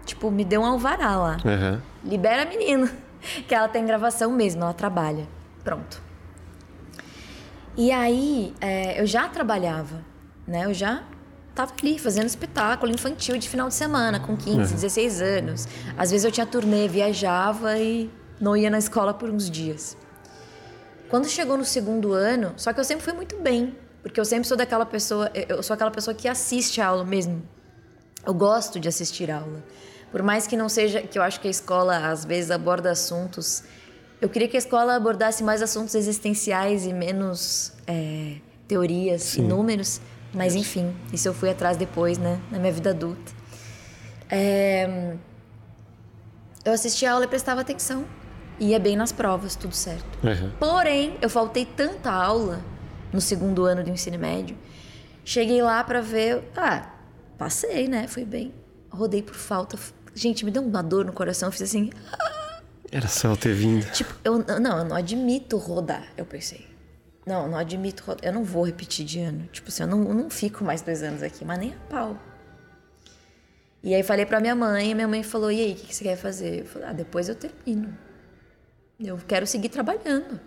[0.05, 1.37] Tipo, me deu um alvará lá.
[1.43, 1.81] Uhum.
[2.09, 2.89] Libera a menina.
[3.47, 5.25] Que ela tem gravação mesmo, ela trabalha.
[5.63, 6.01] Pronto.
[7.77, 10.01] E aí, é, eu já trabalhava,
[10.45, 10.65] né?
[10.65, 11.03] Eu já
[11.53, 14.63] tava ali fazendo espetáculo infantil de final de semana, com 15, uhum.
[14.63, 15.67] 16 anos.
[15.97, 19.95] Às vezes eu tinha turnê, viajava e não ia na escola por uns dias.
[21.09, 24.47] Quando chegou no segundo ano, só que eu sempre fui muito bem, porque eu sempre
[24.47, 27.43] sou daquela pessoa, eu sou aquela pessoa que assiste a aula mesmo.
[28.25, 29.63] Eu gosto de assistir a aula.
[30.11, 33.63] Por mais que não seja, que eu acho que a escola às vezes aborda assuntos,
[34.19, 38.37] eu queria que a escola abordasse mais assuntos existenciais e menos é,
[38.67, 39.41] teorias Sim.
[39.41, 40.01] e números
[40.33, 42.39] mas enfim, isso eu fui atrás depois, né?
[42.51, 43.31] Na minha vida adulta.
[44.29, 45.15] É...
[46.65, 48.05] Eu assistia a aula e prestava atenção.
[48.59, 50.05] Ia bem nas provas, tudo certo.
[50.25, 50.51] Uhum.
[50.59, 52.61] Porém, eu faltei tanta aula
[53.11, 54.57] no segundo ano do ensino médio.
[55.25, 56.43] Cheguei lá para ver.
[56.55, 56.89] Ah,
[57.37, 58.07] passei, né?
[58.07, 58.53] Fui bem.
[58.89, 59.77] Rodei por falta.
[60.15, 61.49] Gente, me deu uma dor no coração.
[61.49, 61.89] Eu fiz assim.
[62.91, 63.85] Era só ter vindo.
[63.91, 66.72] Tipo, eu não, eu não admito rodar, eu pensei.
[67.25, 68.03] Não, não admito.
[68.21, 69.47] Eu não vou repetir de ano.
[69.51, 72.17] Tipo assim, eu não, eu não fico mais dois anos aqui, mas nem a pau.
[73.83, 75.95] E aí falei pra minha mãe, e minha mãe falou: e aí, o que, que
[75.95, 76.61] você quer fazer?
[76.61, 77.97] Eu falei: ah, depois eu termino.
[78.99, 80.39] Eu quero seguir trabalhando.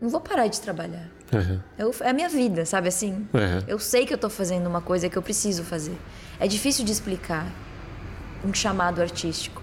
[0.00, 1.08] Não vou parar de trabalhar.
[1.32, 1.60] Uhum.
[1.78, 3.26] Eu, é a minha vida, sabe assim?
[3.32, 3.64] Uhum.
[3.66, 5.96] Eu sei que eu tô fazendo uma coisa que eu preciso fazer.
[6.38, 7.46] É difícil de explicar
[8.44, 9.62] um chamado artístico.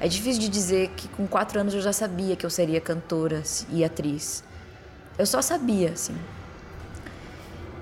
[0.00, 3.42] É difícil de dizer que com quatro anos eu já sabia que eu seria cantora
[3.68, 4.42] e atriz.
[5.18, 6.16] Eu só sabia, assim.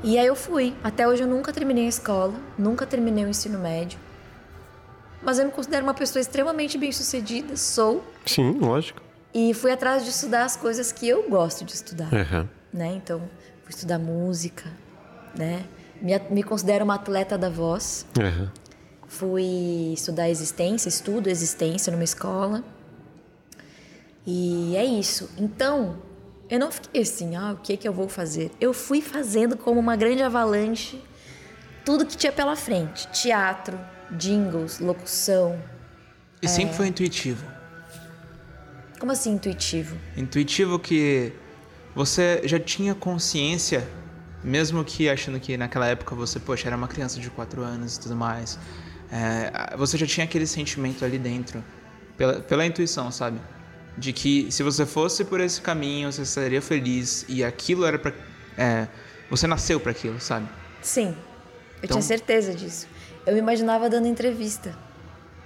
[0.03, 0.75] E aí eu fui.
[0.83, 3.99] Até hoje eu nunca terminei a escola, nunca terminei o ensino médio.
[5.23, 8.05] Mas eu me considero uma pessoa extremamente bem-sucedida, sou.
[8.25, 9.03] Sim, lógico.
[9.35, 12.09] E fui atrás de estudar as coisas que eu gosto de estudar.
[12.12, 12.49] Uhum.
[12.73, 12.93] Né?
[12.95, 13.21] Então,
[13.62, 14.64] fui estudar música,
[15.35, 15.64] né?
[16.01, 18.07] Me, me considero uma atleta da voz.
[18.17, 18.49] Uhum.
[19.09, 22.62] Fui estudar existência, estudo existência numa escola.
[24.25, 25.31] E é isso.
[25.37, 25.97] Então,
[26.51, 28.51] eu não fiquei assim, ah, o que que eu vou fazer?
[28.61, 31.03] Eu fui fazendo como uma grande avalanche
[31.85, 33.79] tudo que tinha pela frente: teatro,
[34.11, 35.59] jingles, locução.
[36.43, 36.49] E é...
[36.49, 37.45] sempre foi intuitivo.
[38.99, 39.97] Como assim intuitivo?
[40.17, 41.33] Intuitivo que
[41.95, 43.89] você já tinha consciência,
[44.43, 48.01] mesmo que achando que naquela época você, poxa, era uma criança de 4 anos e
[48.01, 48.59] tudo mais.
[49.11, 51.65] É, você já tinha aquele sentimento ali dentro,
[52.17, 53.41] pela, pela intuição, sabe?
[53.99, 58.13] De que se você fosse por esse caminho, você seria feliz e aquilo era para
[58.57, 58.89] é,
[59.31, 60.49] você nasceu para aquilo, sabe?
[60.81, 61.09] Sim.
[61.09, 61.15] Eu
[61.85, 61.97] então...
[61.97, 62.87] tinha certeza disso.
[63.27, 64.75] Eu me imaginava dando entrevista.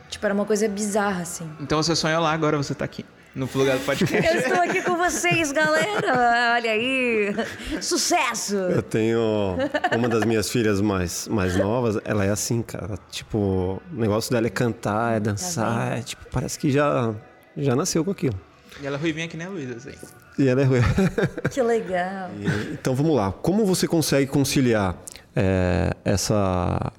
[0.09, 1.51] Tipo, era uma coisa bizarra, assim.
[1.61, 3.05] Então você sonhou lá, agora você tá aqui.
[3.35, 4.27] No lugar do podcast.
[4.27, 6.53] Eu estou aqui com vocês, galera.
[6.55, 7.35] Olha aí.
[7.81, 8.57] Sucesso!
[8.57, 9.57] Eu tenho
[9.97, 12.99] uma das minhas filhas mais, mais novas, ela é assim, cara.
[13.11, 15.89] Tipo, o negócio dela é cantar, é tá dançar.
[15.89, 17.15] Tá é, tipo, parece que já
[17.57, 18.39] já nasceu com aquilo.
[18.81, 19.93] E ela é ruivinha que nem a Luísa, assim.
[20.39, 20.87] E ela é ruiva.
[21.51, 22.31] Que legal.
[22.39, 23.33] E, então vamos lá.
[23.33, 24.97] Como você consegue conciliar
[25.37, 26.93] é, essa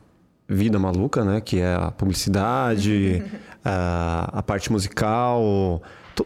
[0.48, 1.42] vida maluca, né?
[1.42, 3.24] Que é a publicidade,
[3.66, 5.82] a, a, parte musical,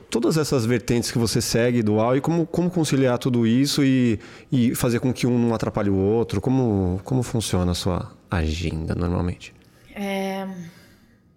[0.10, 4.20] todas essas vertentes que você segue dual e como, como conciliar tudo isso e,
[4.52, 6.42] e fazer com que um não atrapalhe o outro?
[6.42, 9.54] Como, como funciona a sua agenda normalmente?
[9.96, 10.46] É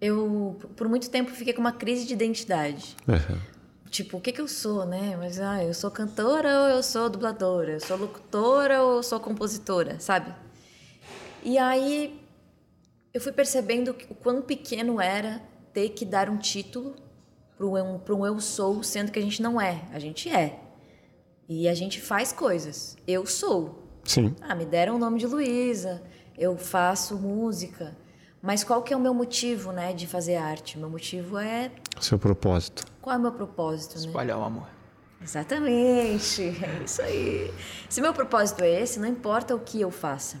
[0.01, 2.97] eu, por muito tempo, fiquei com uma crise de identidade.
[3.07, 3.39] Uhum.
[3.89, 5.15] Tipo, o que que eu sou, né?
[5.17, 7.73] Mas, ah, eu sou cantora ou eu sou dubladora?
[7.73, 10.33] Eu sou locutora ou eu sou compositora, sabe?
[11.43, 12.19] E aí,
[13.13, 15.41] eu fui percebendo o quão pequeno era
[15.73, 16.95] ter que dar um título
[17.55, 19.83] para um, pra um eu sou, sendo que a gente não é.
[19.91, 20.59] A gente é.
[21.47, 22.97] E a gente faz coisas.
[23.05, 23.83] Eu sou.
[24.03, 24.35] Sim.
[24.41, 26.01] Ah, me deram o nome de Luísa,
[26.37, 27.95] eu faço música.
[28.41, 30.77] Mas qual que é o meu motivo, né, de fazer arte?
[30.77, 31.71] Meu motivo é...
[31.99, 32.83] Seu propósito.
[32.99, 34.07] Qual é o meu propósito, né?
[34.07, 34.67] Espalhar o amor.
[35.21, 37.53] Exatamente, é isso aí.
[37.87, 40.37] Se meu propósito é esse, não importa o que eu faça.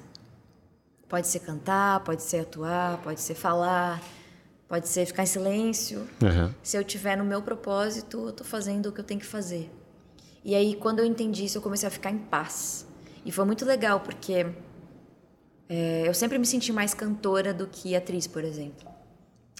[1.07, 4.01] Pode ser cantar, pode ser atuar, pode ser falar,
[4.67, 6.07] pode ser ficar em silêncio.
[6.21, 6.51] Uhum.
[6.63, 9.69] Se eu tiver no meu propósito, eu tô fazendo o que eu tenho que fazer.
[10.43, 12.87] E aí, quando eu entendi isso, eu comecei a ficar em paz.
[13.23, 14.47] E foi muito legal, porque
[15.73, 18.89] é, eu sempre me senti mais cantora do que atriz, por exemplo.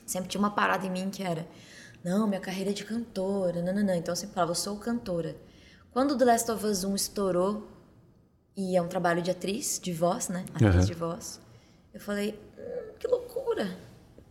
[0.06, 1.47] Sempre tinha uma parada em mim que era,
[2.04, 3.93] não, minha carreira é de cantora, não, não, não.
[3.95, 5.38] Então eu sempre falava, eu sou cantora.
[5.91, 7.69] Quando The Last of Us 1 estourou,
[8.58, 10.43] e é um trabalho de atriz, de voz, né?
[10.54, 10.82] Atriz Uhum.
[10.82, 11.39] de voz,
[11.93, 13.78] eu falei, hum, que loucura.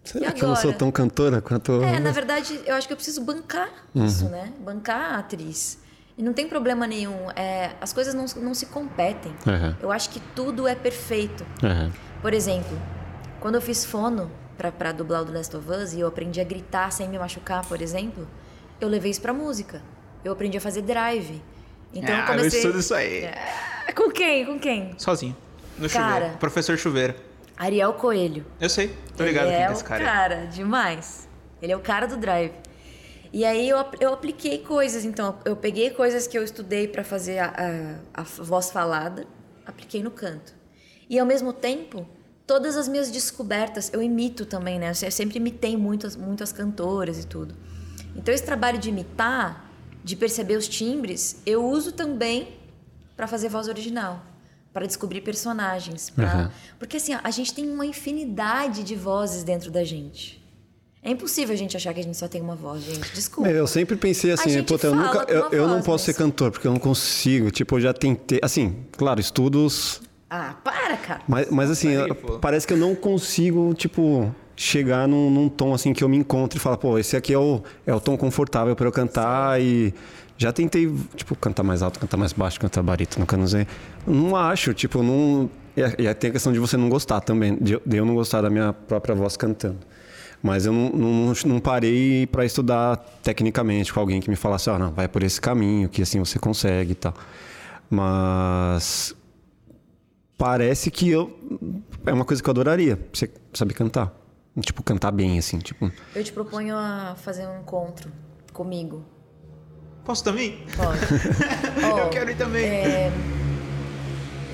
[0.04, 1.82] Será que eu não sou tão cantora quanto.
[1.82, 4.52] É, na verdade, eu acho que eu preciso bancar isso, né?
[4.60, 5.78] Bancar a atriz.
[6.20, 7.30] E não tem problema nenhum.
[7.34, 9.32] É, as coisas não, não se competem.
[9.46, 9.74] Uhum.
[9.80, 11.46] Eu acho que tudo é perfeito.
[11.62, 11.90] Uhum.
[12.20, 12.78] Por exemplo,
[13.40, 16.38] quando eu fiz fono pra, pra dublar o The Last of Us e eu aprendi
[16.38, 18.28] a gritar sem me machucar, por exemplo,
[18.78, 19.80] eu levei isso pra música.
[20.22, 21.42] Eu aprendi a fazer drive.
[21.90, 22.58] Então eu ah, eu comecei.
[22.60, 23.24] estudo isso aí.
[23.24, 24.44] É, Com quem?
[24.44, 24.92] Com quem?
[24.98, 25.34] Sozinho.
[25.78, 26.16] No Cara.
[26.16, 26.36] chuveiro.
[26.36, 27.14] Professor chuveiro.
[27.56, 28.44] Ariel Coelho.
[28.60, 28.94] Eu sei.
[29.16, 30.04] Tô ligado Ele quem é é esse o cara.
[30.04, 31.26] cara, demais.
[31.62, 32.52] Ele é o cara do drive.
[33.32, 37.38] E aí eu, eu apliquei coisas, então eu peguei coisas que eu estudei para fazer
[37.38, 39.26] a, a, a voz falada,
[39.64, 40.52] apliquei no canto.
[41.08, 42.06] E ao mesmo tempo,
[42.46, 44.90] todas as minhas descobertas eu imito também, né?
[44.90, 47.54] Eu sempre imitei muitas, muitas cantoras e tudo.
[48.16, 49.70] Então esse trabalho de imitar,
[50.02, 52.58] de perceber os timbres, eu uso também
[53.16, 54.24] para fazer voz original,
[54.72, 56.36] para descobrir personagens, pra...
[56.36, 56.50] Uhum.
[56.78, 60.39] porque assim a gente tem uma infinidade de vozes dentro da gente.
[61.02, 63.12] É impossível a gente achar que a gente só tem uma voz, gente.
[63.14, 63.48] Desculpa.
[63.50, 65.24] Eu sempre pensei assim, puta, eu nunca.
[65.28, 67.50] Eu, eu não posso mas- ser cantor, porque eu não consigo.
[67.50, 68.38] Tipo, eu já tentei.
[68.42, 70.02] Assim, claro, estudos.
[70.28, 71.22] Ah, para, cara.
[71.26, 75.92] Mas, mas assim, Aí, parece que eu não consigo, tipo, chegar num, num tom assim
[75.94, 78.76] que eu me encontro e falar, pô, esse aqui é o, é o tom confortável
[78.76, 79.94] para eu cantar e.
[80.36, 83.66] Já tentei, tipo, cantar mais alto, cantar mais baixo, cantar barítono, não sei.
[84.06, 85.50] Não acho, tipo, não.
[85.76, 88.42] E e aí tem a questão de você não gostar também, de eu não gostar
[88.42, 89.78] da minha própria voz cantando.
[90.42, 94.78] Mas eu não, não, não parei para estudar tecnicamente com alguém que me falasse, ó,
[94.78, 97.14] não, vai por esse caminho, que assim você consegue e tal.
[97.90, 99.14] Mas
[100.38, 101.38] parece que eu
[102.06, 104.14] é uma coisa que eu adoraria, você saber cantar.
[104.60, 105.90] Tipo, cantar bem, assim, tipo.
[106.14, 108.10] Eu te proponho a fazer um encontro
[108.52, 109.04] comigo.
[110.04, 110.64] Posso também?
[110.76, 111.00] Pode.
[111.92, 112.64] Ó, eu quero ir também.
[112.64, 113.12] é,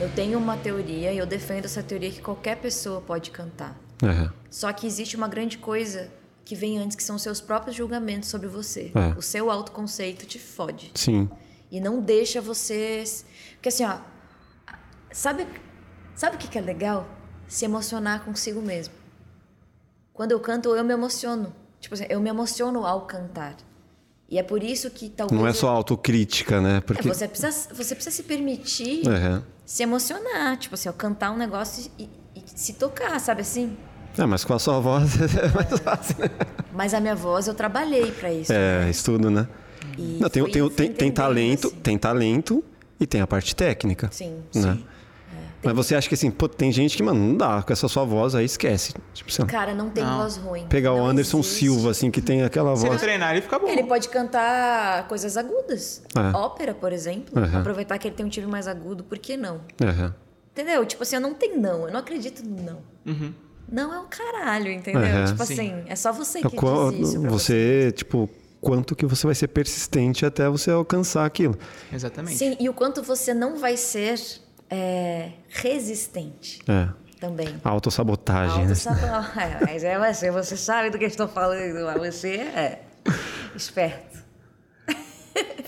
[0.01, 3.75] eu tenho uma teoria e eu defendo essa teoria que qualquer pessoa pode cantar.
[4.03, 6.11] É, Só que existe uma grande coisa
[6.45, 8.93] que vem antes, que são os seus próprios julgamentos sobre você.
[8.95, 9.19] É.
[9.19, 10.91] O seu autoconceito te fode.
[10.95, 11.29] sim.
[11.69, 13.03] E não deixa você.
[13.55, 13.99] Porque assim, ó.
[15.11, 15.47] Sabe,
[16.15, 17.09] sabe o que é legal?
[17.49, 18.95] Se emocionar consigo mesmo.
[20.13, 21.53] Quando eu canto, eu me emociono.
[21.81, 23.57] Tipo assim, eu me emociono ao cantar.
[24.29, 25.41] E é por isso que talvez.
[25.41, 26.77] Não é só autocrítica, né?
[26.77, 27.09] É, Porque.
[27.09, 29.43] você, precisa, você precisa se permitir É.
[29.65, 30.57] se emocionar.
[30.59, 32.05] Tipo assim, ó, cantar um negócio e,
[32.35, 33.77] e se tocar, sabe assim?
[34.19, 36.31] É, mas com a sua voz é mais fácil, né?
[36.73, 38.53] Mas a minha voz eu trabalhei pra isso.
[38.53, 39.47] É, estudo, né?
[39.99, 41.77] E Não, tem, tem, tem, tem talento, assim.
[41.77, 42.65] tem talento
[42.99, 44.09] e tem a parte técnica.
[44.13, 44.75] Sim, né?
[44.75, 44.85] sim.
[45.63, 48.05] Mas você acha que assim, pô, tem gente que, mano, não dá, com essa sua
[48.05, 48.95] voz aí esquece.
[49.13, 50.19] Tipo, lá, Cara, não tem Não.
[50.19, 50.65] voz ruim.
[50.69, 51.59] pegar o Anderson existe.
[51.61, 53.01] Silva, assim, que tem aquela Se ele voz.
[53.01, 53.67] treinar, ele fica bom.
[53.67, 56.03] Ele pode cantar coisas agudas.
[56.15, 56.37] É.
[56.37, 57.41] Ópera, por exemplo.
[57.43, 57.59] Uhum.
[57.59, 59.61] Aproveitar que ele tem um timbre mais agudo, por que não?
[60.53, 60.87] Entendeu?
[60.87, 61.87] Tipo assim, eu não tenho não.
[61.87, 62.79] Eu não acredito no não.
[63.05, 63.33] Uhum.
[63.71, 65.03] Não é o caralho, entendeu?
[65.03, 65.25] Uhum.
[65.27, 65.53] Tipo Sim.
[65.55, 68.29] assim, é só você É que qual- diz isso pra você, tipo,
[68.61, 71.57] quanto que você vai ser persistente até você alcançar aquilo.
[71.93, 72.37] Exatamente.
[72.37, 74.21] Sim, e o quanto você não vai ser
[74.71, 76.89] é, resistente É.
[77.21, 77.49] também.
[77.65, 78.71] Autossabotagem, né?
[78.71, 79.57] Autossabotagem.
[79.57, 82.83] É, mas é você, você sabe do que eu estou falando, mas você é
[83.55, 84.17] esperto.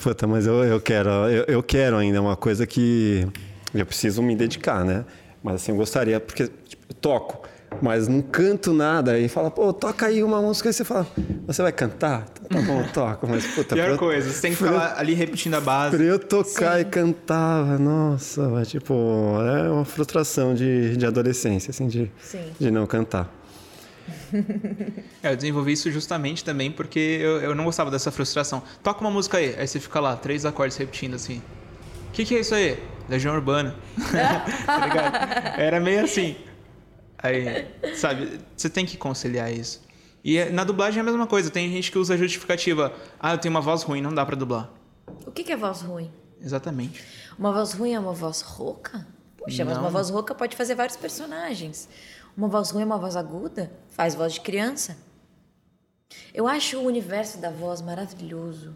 [0.02, 3.26] Puta, mas eu, eu quero, eu, eu quero ainda uma coisa que
[3.74, 5.04] eu preciso me dedicar, né?
[5.42, 7.47] Mas assim, eu gostaria, porque tipo, eu toco,
[7.82, 9.12] mas não canto nada.
[9.12, 10.68] Aí fala, pô, toca aí uma música.
[10.68, 11.06] Aí você fala,
[11.46, 12.26] você vai cantar?
[12.46, 13.26] Então, tá bom, eu toco.
[13.28, 15.96] Mas, puta, Pior eu- coisa, você tem que eu- ficar ali repetindo a base.
[15.96, 18.94] Pra eu tocar e cantava, nossa, vai, tipo,
[19.42, 22.40] é uma frustração de, de adolescência, assim, de, Sim.
[22.58, 23.32] de não cantar.
[25.22, 28.62] é, eu desenvolvi isso justamente também porque eu, eu não gostava dessa frustração.
[28.82, 31.42] Toca uma música aí, aí você fica lá, três acordes repetindo assim.
[32.08, 32.78] O que, que é isso aí?
[33.08, 33.74] Legião Urbana.
[34.66, 35.60] tá ligado?
[35.60, 36.36] Era meio assim.
[37.18, 39.82] Aí, sabe, você tem que conciliar isso.
[40.24, 41.50] E na dublagem é a mesma coisa.
[41.50, 42.92] Tem gente que usa a justificativa.
[43.18, 44.70] Ah, eu tenho uma voz ruim, não dá para dublar.
[45.26, 46.10] O que, que é voz ruim?
[46.40, 47.04] Exatamente.
[47.38, 49.06] Uma voz ruim é uma voz rouca?
[49.36, 49.72] Puxa, não.
[49.72, 51.88] mas uma voz rouca pode fazer vários personagens.
[52.36, 53.72] Uma voz ruim é uma voz aguda?
[53.88, 54.96] Faz voz de criança.
[56.32, 58.74] Eu acho o universo da voz maravilhoso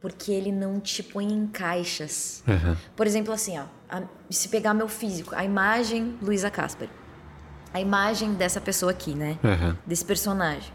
[0.00, 2.44] porque ele não te põe em caixas.
[2.46, 2.76] Uhum.
[2.94, 6.90] Por exemplo, assim, ó, a, se pegar meu físico, a imagem Luísa Casper,
[7.74, 9.36] a imagem dessa pessoa aqui, né?
[9.42, 9.76] Uhum.
[9.84, 10.72] Desse personagem.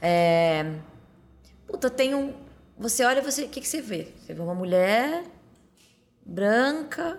[0.00, 0.74] É...
[1.66, 2.32] Puta, tem um.
[2.78, 4.08] Você olha, você, o que, que você vê?
[4.16, 5.24] Você vê uma mulher
[6.24, 7.18] branca,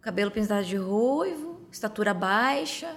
[0.00, 2.88] cabelo pintado de ruivo, estatura baixa,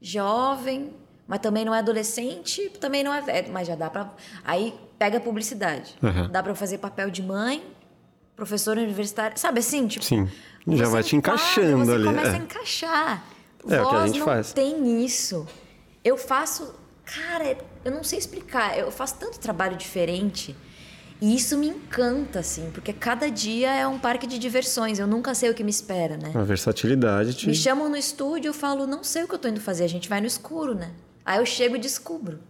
[0.00, 0.94] jovem,
[1.26, 4.10] mas também não é adolescente, também não é velho, mas já dá para
[4.42, 5.94] aí pega a publicidade.
[6.02, 6.30] Uhum.
[6.30, 7.62] Dá para fazer papel de mãe,
[8.34, 10.30] professora universitária, sabe assim, tipo, Sim.
[10.66, 12.04] Já vai te encaixando você ali.
[12.04, 12.34] começa é.
[12.34, 13.33] a encaixar.
[13.68, 14.52] É Voz o que a gente não faz.
[14.52, 15.46] tem isso.
[16.02, 20.56] Eu faço, cara, eu não sei explicar, eu faço tanto trabalho diferente.
[21.20, 24.98] E isso me encanta, assim, porque cada dia é um parque de diversões.
[24.98, 26.32] Eu nunca sei o que me espera, né?
[26.34, 27.46] A versatilidade te...
[27.46, 29.84] Me chamam no estúdio, eu falo, não sei o que eu tô indo fazer.
[29.84, 30.90] A gente vai no escuro, né?
[31.24, 32.40] Aí eu chego e descubro.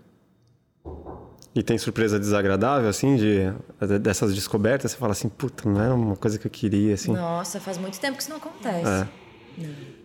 [1.54, 3.52] E tem surpresa desagradável, assim, de,
[4.00, 4.90] dessas descobertas?
[4.90, 7.12] Você fala assim, puta, não é uma coisa que eu queria, assim?
[7.12, 8.90] Nossa, faz muito tempo que isso não acontece.
[8.90, 9.08] É.
[9.58, 10.03] Não.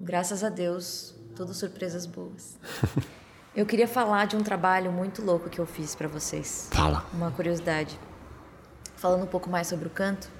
[0.00, 2.58] Graças a Deus, todas surpresas boas.
[3.54, 6.68] eu queria falar de um trabalho muito louco que eu fiz para vocês.
[6.72, 7.06] Fala.
[7.12, 8.00] Uma curiosidade.
[8.96, 10.30] Falando um pouco mais sobre o canto,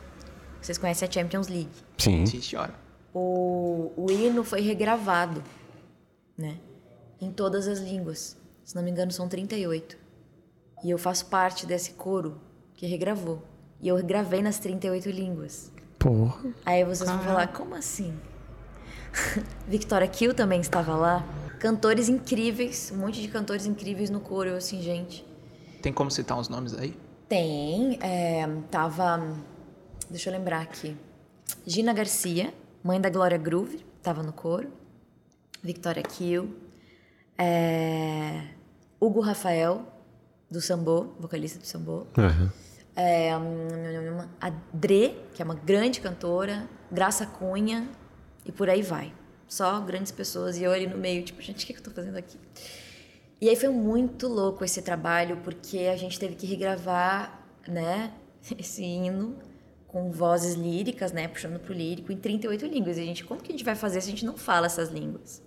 [0.63, 1.71] vocês conhecem a Champions League?
[1.99, 2.25] Sim.
[2.25, 2.75] Sim, senhora.
[3.13, 5.43] O, o hino foi regravado,
[6.39, 6.57] né?
[7.21, 8.39] Em todas as línguas.
[8.65, 9.99] Se não me engano, são 38.
[10.83, 12.41] E eu faço parte desse coro
[12.75, 13.43] que regravou.
[13.79, 15.71] E eu gravei nas 38 línguas.
[15.99, 16.47] Porra.
[16.65, 18.19] Aí vocês vão falar, como assim?
[19.67, 21.25] Victoria Kill também estava lá.
[21.59, 24.51] Cantores incríveis, um monte de cantores incríveis no coro.
[24.51, 25.25] Eu assim, gente.
[25.83, 26.97] Tem como citar uns nomes aí?
[27.29, 27.99] Tem.
[28.03, 29.37] É, tava.
[30.09, 30.97] Deixa eu lembrar aqui.
[31.67, 32.53] Gina Garcia,
[32.83, 34.69] mãe da Glória Groove, estava no coro.
[35.63, 36.57] Victoria Kill.
[37.37, 38.49] É,
[39.01, 39.87] Hugo Rafael,
[40.51, 42.07] do Sambô, vocalista do Sambô.
[42.17, 42.51] Uhum.
[42.97, 43.33] É,
[44.41, 46.69] a Dre, que é uma grande cantora.
[46.91, 47.89] Graça Cunha,
[48.51, 49.15] e por aí vai.
[49.47, 52.17] Só grandes pessoas e eu ali no meio, tipo, gente, o que, eu tô fazendo
[52.17, 52.37] aqui?
[53.41, 58.13] E aí foi muito louco esse trabalho, porque a gente teve que regravar, né,
[58.59, 59.39] esse hino
[59.87, 62.99] com vozes líricas, né, puxando pro lírico, em 38 línguas.
[62.99, 64.91] E a gente, como que a gente vai fazer se a gente não fala essas
[64.91, 65.43] línguas?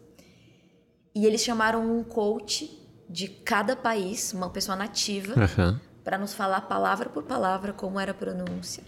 [1.15, 2.79] E eles chamaram um coach
[3.09, 5.79] de cada país, uma pessoa nativa, uhum.
[6.03, 8.83] para nos falar palavra por palavra como era a pronúncia.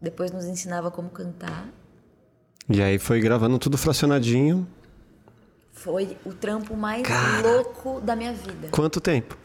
[0.00, 1.68] Depois nos ensinava como cantar.
[2.68, 4.66] E aí foi gravando tudo fracionadinho.
[5.72, 8.68] Foi o trampo mais Cara, louco da minha vida.
[8.70, 9.36] Quanto tempo?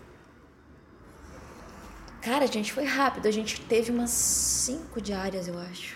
[2.22, 3.28] Cara, a gente foi rápido.
[3.28, 5.96] A gente teve umas cinco diárias, eu acho,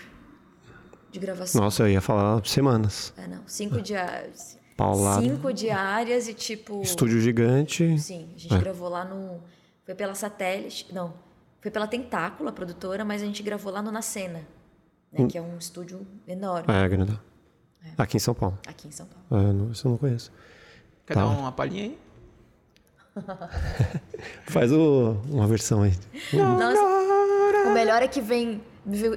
[1.10, 1.60] de gravação.
[1.60, 3.12] Nossa, eu ia falar semanas.
[3.16, 3.42] É, não.
[3.46, 4.58] Cinco diárias.
[4.76, 5.22] Paulado.
[5.22, 6.80] Cinco diárias e tipo...
[6.80, 7.98] Estúdio gigante.
[7.98, 8.58] Sim, a gente é.
[8.58, 9.42] gravou lá no...
[9.84, 10.86] Foi pela Satélite...
[10.92, 11.12] Não,
[11.60, 14.40] foi pela Tentáculo, a produtora, mas a gente gravou lá no Na Cena
[15.12, 15.26] né?
[15.26, 16.72] Que é um estúdio enorme.
[16.72, 17.18] É, grande.
[17.84, 17.90] É.
[17.96, 18.58] Aqui em São Paulo.
[18.66, 19.48] Aqui em São Paulo.
[19.48, 20.32] É, não, isso eu não conheço.
[21.06, 21.20] Quer tá.
[21.20, 21.98] dar uma palhinha aí?
[24.46, 25.92] Faz o, uma versão aí.
[26.32, 28.62] Nossa, o melhor é que vem.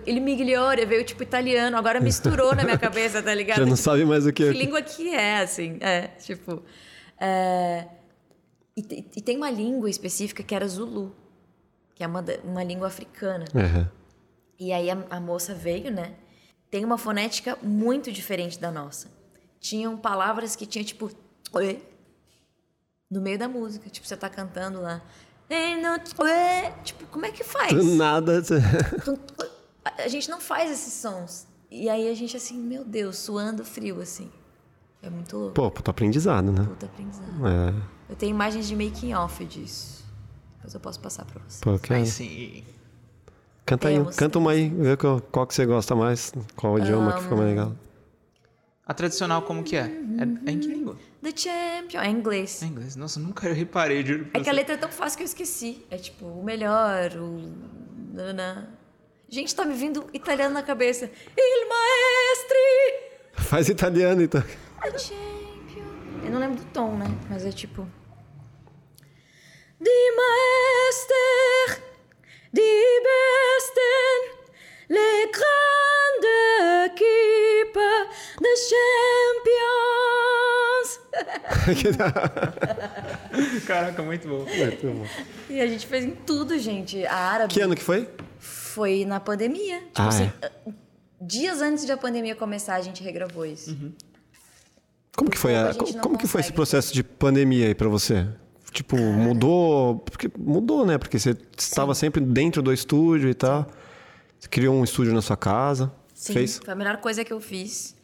[0.06, 3.58] Ele migliore, veio tipo italiano, agora misturou na minha cabeça, tá ligado?
[3.58, 4.52] Já não tipo, sabe mais o que é.
[4.52, 5.78] Que língua que é, assim.
[5.80, 6.62] É, tipo.
[7.20, 7.88] É,
[8.76, 8.82] e,
[9.16, 11.16] e, tem uma língua específica que era Zulu,
[11.96, 13.46] que é uma, uma língua africana.
[13.54, 13.88] Uhum.
[14.64, 16.14] E aí a, a moça veio, né?
[16.72, 19.11] Tem uma fonética muito diferente da nossa.
[19.59, 21.11] Tinham palavras que tinha tipo
[23.11, 25.01] no meio da música, tipo você tá cantando lá.
[26.86, 27.74] Tipo, como é que faz?
[27.74, 28.41] Nada.
[29.97, 31.45] A gente não faz esses sons.
[31.70, 34.32] E aí a gente assim, meu Deus, suando frio assim.
[35.01, 35.53] É muito louco.
[35.53, 36.64] Pô, puta aprendizado, né?
[36.66, 37.47] Puta aprendizado.
[37.47, 37.74] É.
[38.09, 40.05] Eu tenho imagens de making off disso.
[40.55, 41.61] Depois eu posso passar pra você.
[41.61, 41.78] Pô.
[41.93, 42.64] Aí sim.
[43.66, 47.16] Canta aí, canta uma aí, vê qual, qual, que você gosta mais, qual idioma um,
[47.16, 47.74] que ficou mais legal.
[48.86, 49.84] A tradicional como que é?
[49.86, 50.97] É, é em que língua?
[51.22, 52.61] The Champion, é em inglês.
[52.61, 52.97] É em inglês.
[52.97, 55.86] Nossa, nunca eu reparei, juro É que a letra é tão fácil que eu esqueci.
[55.89, 57.41] É tipo, o melhor, o...
[59.30, 61.05] Gente, tá me vindo italiano na cabeça.
[61.05, 63.14] Il maestri!
[63.49, 64.43] Faz italiano, então.
[64.82, 66.26] The Champion.
[66.26, 67.07] Eu não lembro do tom, né?
[67.30, 67.88] Mas é tipo...
[70.16, 71.84] Meister,
[72.54, 74.20] die Besten,
[74.89, 78.08] les grandes équipes
[78.41, 78.54] de
[79.54, 80.99] champions.
[83.66, 84.45] Caraca, muito bom.
[84.45, 85.06] Muito bom.
[85.49, 87.06] E a gente fez em tudo, gente.
[87.06, 88.10] A árabe Que ano que foi?
[88.39, 89.80] foi na pandemia.
[89.80, 90.51] Tipo Ah, assim, é.
[91.22, 93.78] dias antes de a pandemia começar, a gente regravou isso.
[95.16, 97.76] Como que foi, Como a, a não como que foi esse processo de pandemia aí
[97.76, 98.28] pra você?
[98.74, 100.98] Tipo, mudou, porque mudou, né?
[100.98, 103.68] Porque você estava sempre dentro do estúdio e tal.
[104.40, 105.94] Você criou um estúdio na sua casa.
[106.14, 106.58] Sim, Fez?
[106.58, 107.96] foi a melhor coisa que eu fiz.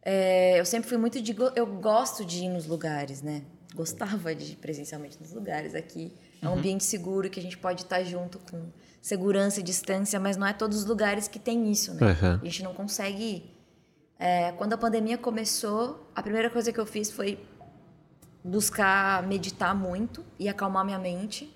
[0.00, 1.34] É, eu sempre fui muito de.
[1.56, 3.42] Eu gosto de ir nos lugares, né?
[3.74, 6.12] Gostava de ir presencialmente nos lugares aqui.
[6.40, 8.70] É um ambiente seguro que a gente pode estar junto com
[9.02, 12.12] segurança e distância, mas não é todos os lugares que tem isso, né?
[12.12, 12.40] Aham.
[12.40, 13.56] A gente não consegue ir.
[14.18, 17.38] É, quando a pandemia começou, a primeira coisa que eu fiz foi
[18.46, 21.52] buscar meditar muito e acalmar minha mente,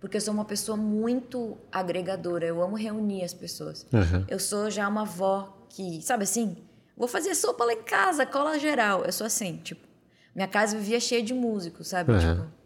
[0.00, 2.44] porque eu sou uma pessoa muito agregadora.
[2.44, 3.86] Eu amo reunir as pessoas.
[3.92, 4.26] Aham.
[4.28, 6.56] Eu sou já uma avó que, sabe assim,
[6.96, 9.04] vou fazer sopa lá em casa, cola geral.
[9.04, 9.86] Eu sou assim, tipo,
[10.34, 12.12] minha casa vivia cheia de músicos, sabe?
[12.12, 12.34] Aham.
[12.34, 12.62] Tipo,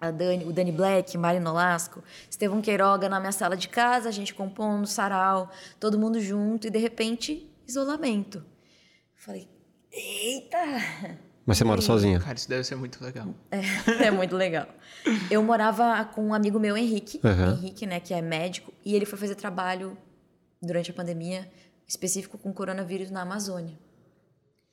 [0.00, 4.12] a Dani, o Dani Black, Mari Nolasco, Estevão Queiroga na minha sala de casa, a
[4.12, 8.44] gente compondo, sarau, todo mundo junto e de repente, isolamento.
[9.14, 9.48] Falei,
[9.90, 10.58] eita!
[11.52, 12.18] Mas você mora sozinha?
[12.18, 13.28] Cara, isso deve ser muito legal.
[14.00, 14.66] É muito legal.
[15.30, 17.52] Eu morava com um amigo meu, Henrique, Aham.
[17.58, 19.96] Henrique, né, que é médico, e ele foi fazer trabalho
[20.62, 21.50] durante a pandemia
[21.86, 23.74] específico com coronavírus na Amazônia.
[23.74, 23.80] Ele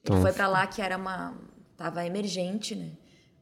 [0.04, 1.36] Então, foi para lá que era uma
[1.76, 2.92] tava emergente, né?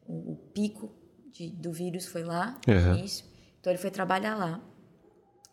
[0.07, 0.91] O, o pico
[1.31, 2.97] de- do vírus foi lá no Aham.
[2.97, 3.25] início.
[3.59, 4.59] Então ele foi trabalhar lá.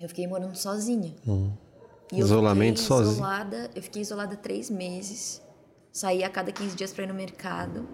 [0.01, 1.15] Eu fiquei morando sozinha.
[1.27, 1.57] E eu Hum.
[2.13, 3.13] Isolamento sozinha.
[3.15, 5.43] Isolada, eu fiquei isolada três meses.
[5.95, 7.89] Saía a cada 15 dias para ir no mercado.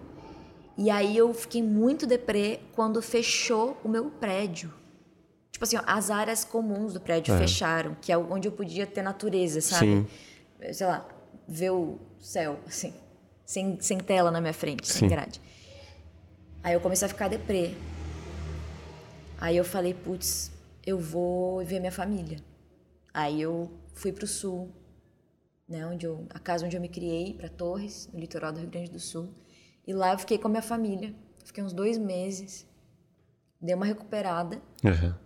[0.75, 4.73] E aí eu fiquei muito deprê quando fechou o meu prédio.
[5.51, 9.03] Tipo assim, ó, as áreas comuns do prédio fecharam, que é onde eu podia ter
[9.03, 10.07] natureza, sabe?
[10.59, 10.73] Sim.
[10.73, 11.07] Sei lá,
[11.47, 12.91] ver o céu, assim,
[13.45, 14.99] sem, sem tela na minha frente, Sim.
[15.01, 15.39] sem grade.
[16.63, 17.75] Aí eu comecei a ficar deprê.
[19.39, 20.51] Aí eu falei, putz,
[20.83, 22.39] eu vou ver minha família.
[23.13, 24.71] Aí eu fui pro sul,
[25.71, 28.69] né, onde eu, a casa onde eu me criei, para Torres, no litoral do Rio
[28.69, 29.33] Grande do Sul.
[29.87, 31.15] E lá eu fiquei com a minha família.
[31.45, 32.67] Fiquei uns dois meses.
[33.59, 34.61] Dei uma recuperada.
[34.85, 35.17] Aham.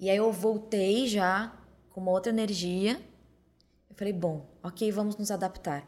[0.00, 1.52] E aí eu voltei já
[1.90, 3.00] com uma outra energia.
[3.88, 5.86] Eu falei, bom, ok, vamos nos adaptar.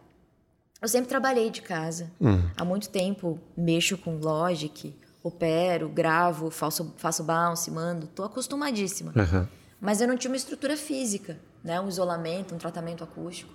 [0.80, 2.12] Eu sempre trabalhei de casa.
[2.56, 8.06] Há muito tempo mexo com Logic, opero, gravo, faço, faço bounce, mando.
[8.06, 9.12] Tô acostumadíssima.
[9.16, 9.48] Aham.
[9.80, 11.80] Mas eu não tinha uma estrutura física, né?
[11.80, 13.52] Um isolamento, um tratamento acústico.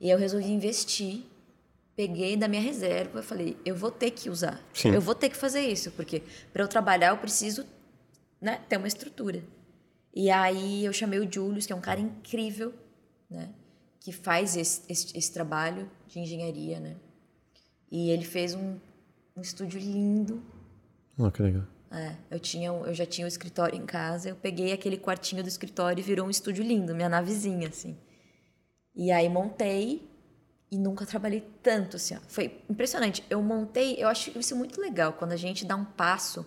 [0.00, 1.22] E eu resolvi investir.
[1.96, 4.62] Peguei da minha reserva e falei, eu vou ter que usar.
[4.72, 4.90] Sim.
[4.90, 6.22] Eu vou ter que fazer isso, porque
[6.52, 7.66] para eu trabalhar eu preciso
[8.40, 9.42] né, ter uma estrutura.
[10.14, 12.72] E aí eu chamei o Julius, que é um cara incrível,
[13.28, 13.50] né?
[14.00, 16.94] Que faz esse, esse, esse trabalho de engenharia, né?
[17.90, 18.76] E ele fez um,
[19.36, 20.40] um estúdio lindo,
[21.18, 21.64] Oh, que legal.
[21.90, 25.42] é, eu, tinha, um- eu já tinha o escritório em casa, eu peguei aquele quartinho
[25.42, 27.96] do escritório e virou um estúdio lindo, minha navezinha, assim.
[28.98, 30.10] E aí montei
[30.70, 32.18] e nunca trabalhei tanto, assim, ó.
[32.26, 33.24] Foi impressionante.
[33.30, 36.44] Eu montei, eu acho isso muito legal, quando a gente dá um passo,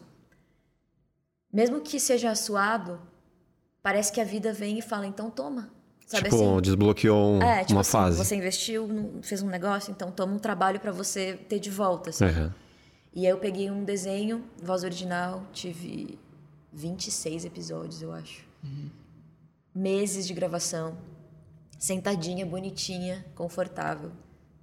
[1.52, 3.00] mesmo que seja suado,
[3.82, 5.72] parece que a vida vem e fala, então toma.
[6.06, 6.62] Sabe tipo, assim?
[6.62, 8.18] desbloqueou um- É, tipo uma assim, fase.
[8.18, 12.26] você investiu, fez um negócio, então toma um trabalho para você ter de volta, assim.
[12.26, 12.54] Aham.
[13.14, 16.20] E aí eu peguei um desenho, voz original, tive
[16.74, 18.46] 26 episódios, eu acho.
[19.74, 20.98] Meses de gravação,
[21.82, 24.12] sentadinha, bonitinha, confortável,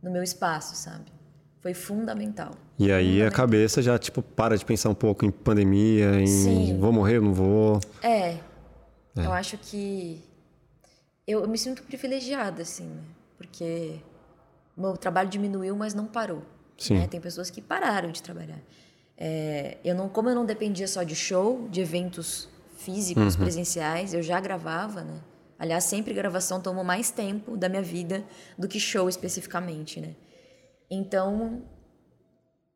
[0.00, 1.12] no meu espaço, sabe?
[1.60, 2.52] Foi fundamental.
[2.78, 3.36] E aí a Fundamental.
[3.36, 6.78] cabeça já, tipo, para de pensar um pouco em pandemia, em Sim.
[6.78, 7.80] vou morrer ou não vou.
[8.00, 8.38] É,
[9.16, 10.22] eu acho que
[11.26, 13.02] eu, eu me sinto privilegiada, assim, né?
[13.36, 13.96] Porque
[14.76, 16.44] meu trabalho diminuiu, mas não parou.
[16.78, 16.98] Sim.
[16.98, 17.08] né?
[17.08, 18.60] Tem pessoas que pararam de trabalhar.
[19.16, 24.22] É, eu não, como eu não dependia só de show, de eventos físicos, presenciais, eu
[24.22, 25.20] já gravava, né?
[25.59, 28.24] Aliás, sempre gravação tomou mais tempo da minha vida
[28.56, 30.14] do que show especificamente, né?
[30.90, 31.62] Então,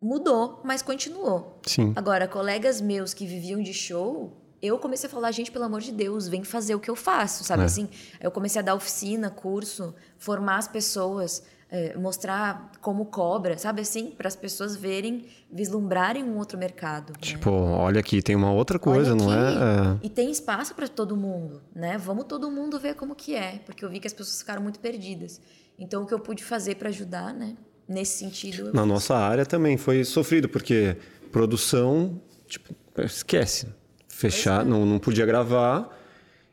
[0.00, 1.60] mudou, mas continuou.
[1.66, 1.92] Sim.
[1.94, 5.92] Agora, colegas meus que viviam de show, eu comecei a falar, gente, pelo amor de
[5.92, 7.66] Deus, vem fazer o que eu faço, sabe É.
[7.66, 7.88] assim?
[8.20, 11.42] Eu comecei a dar oficina, curso, formar as pessoas,
[11.74, 14.10] eh, mostrar como cobra, sabe assim?
[14.10, 17.14] Para as pessoas verem, vislumbrarem um outro mercado.
[17.14, 17.18] né?
[17.18, 20.06] Tipo, olha aqui, tem uma outra coisa, não aqui, é?
[20.06, 21.96] E tem espaço para todo mundo, né?
[21.96, 24.78] Vamos todo mundo ver como que é, porque eu vi que as pessoas ficaram muito
[24.80, 25.40] perdidas.
[25.78, 27.56] Então, o que eu pude fazer para ajudar, né?
[27.88, 30.96] Nesse sentido, Na nossa área também foi sofrido, porque
[31.32, 33.66] produção, tipo, esquece.
[34.06, 34.68] fechar, é.
[34.68, 35.88] não, não podia gravar.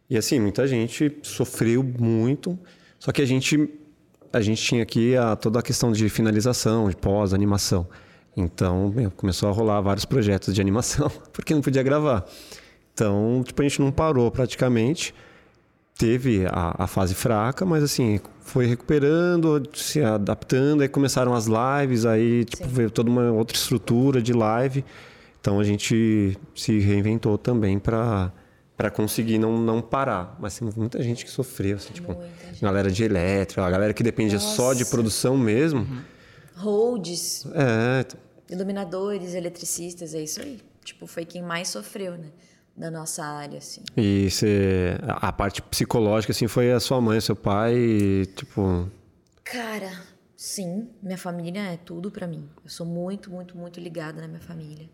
[0.09, 2.57] E assim, muita gente sofreu muito.
[2.97, 3.70] Só que a gente
[4.32, 7.88] a gente tinha aqui a, toda a questão de finalização, de pós-animação.
[8.36, 12.25] Então, meu, começou a rolar vários projetos de animação, porque não podia gravar.
[12.93, 15.13] Então, tipo, a gente não parou praticamente.
[15.97, 22.05] Teve a, a fase fraca, mas assim, foi recuperando, se adaptando, aí começaram as lives,
[22.05, 24.86] aí tipo, veio toda uma outra estrutura de live.
[25.41, 28.32] Então a gente se reinventou também para
[28.80, 30.38] para conseguir não, não parar.
[30.39, 32.15] Mas tem muita gente que sofreu, assim, tipo,
[32.61, 34.55] galera de elétrica, a galera que dependia Nossa.
[34.55, 35.82] só de produção mesmo.
[35.82, 36.01] Uhum.
[36.55, 37.45] Holds.
[37.47, 38.05] É.
[38.49, 40.61] Iluminadores, eletricistas, é isso aí.
[40.82, 42.30] Tipo, foi quem mais sofreu, né?
[42.73, 43.84] Da nossa área, assim.
[43.97, 47.75] E você, a parte psicológica, assim, foi a sua mãe, seu pai,
[48.34, 48.89] tipo...
[49.43, 49.91] Cara,
[50.38, 50.88] sim.
[51.03, 52.47] Minha família é tudo para mim.
[52.63, 54.89] Eu sou muito, muito, muito ligada na minha família.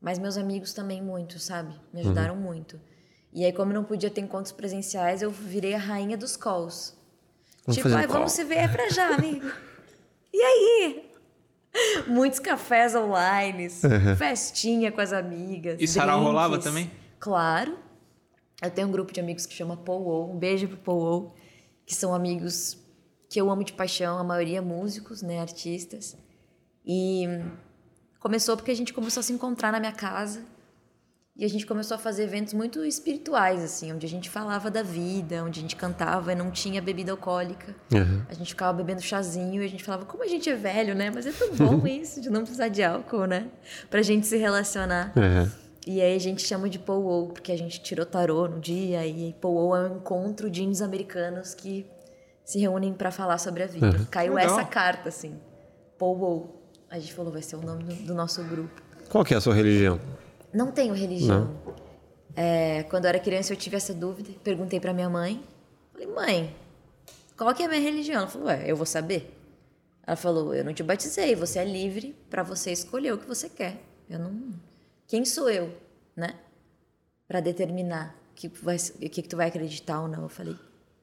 [0.00, 1.74] Mas meus amigos também muito, sabe?
[1.92, 2.40] Me ajudaram uhum.
[2.40, 2.80] muito.
[3.32, 6.96] E aí, como não podia ter encontros presenciais, eu virei a rainha dos calls.
[7.64, 9.50] Vamos tipo, um vamos se ver pra já, amigo.
[10.32, 11.10] e aí?
[12.08, 14.16] Muitos cafés online, uhum.
[14.16, 15.80] festinha com as amigas.
[15.80, 16.90] E sarau rolava também?
[17.20, 17.78] Claro.
[18.60, 21.34] Eu tenho um grupo de amigos que chama Paul Um beijo pro Paul
[21.86, 22.78] que são amigos
[23.28, 26.16] que eu amo de paixão, a maioria músicos, né, artistas.
[26.86, 27.26] E
[28.20, 30.44] começou porque a gente começou a se encontrar na minha casa
[31.40, 34.82] e a gente começou a fazer eventos muito espirituais, assim, onde a gente falava da
[34.82, 37.74] vida, onde a gente cantava e não tinha bebida alcoólica.
[37.90, 38.20] Uhum.
[38.28, 41.10] A gente ficava bebendo chazinho e a gente falava, como a gente é velho, né?
[41.10, 43.46] Mas é tão bom isso, de não precisar de álcool, né?
[43.88, 45.14] Pra gente se relacionar.
[45.16, 45.50] Uhum.
[45.86, 49.34] E aí a gente chama de Powwow, porque a gente tirou tarô no dia, e
[49.40, 51.86] Powwow é um encontro de índios americanos que
[52.44, 53.86] se reúnem para falar sobre a vida.
[53.86, 54.04] Uhum.
[54.10, 54.58] Caiu Legal.
[54.58, 55.40] essa carta, assim,
[55.96, 56.62] Powwow.
[56.90, 58.82] A gente falou, vai ser o nome do, do nosso grupo.
[59.08, 59.98] Qual que é a sua religião?
[60.52, 61.56] Não tenho religião.
[62.34, 65.42] É, quando eu era criança eu tive essa dúvida, perguntei para minha mãe,
[65.92, 66.56] falei, mãe,
[67.36, 68.22] qual que é a minha religião?
[68.22, 69.36] Ela falou, ué, eu vou saber.
[70.06, 73.48] Ela falou, eu não te batizei, você é livre para você escolher o que você
[73.48, 73.82] quer.
[74.08, 74.52] Eu não,
[75.06, 75.72] quem sou eu,
[76.16, 76.34] né,
[77.28, 80.22] para determinar que vai, o que, que tu vai acreditar ou não?
[80.22, 80.56] Eu falei,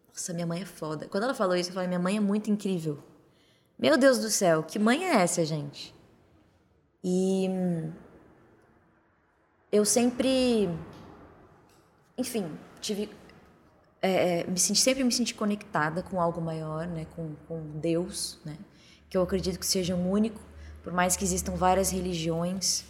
[0.07, 1.07] nossa, minha mãe é foda.
[1.07, 2.97] Quando ela falou isso, eu falei, minha mãe é muito incrível.
[3.77, 5.93] Meu Deus do céu, que mãe é essa, gente?
[7.03, 7.47] E
[9.71, 10.69] eu sempre,
[12.17, 12.49] enfim,
[12.79, 13.09] tive,
[14.01, 18.39] é, é, me senti, sempre me senti conectada com algo maior, né, com, com Deus,
[18.45, 18.57] né,
[19.09, 20.39] que eu acredito que seja um único,
[20.83, 22.85] por mais que existam várias religiões,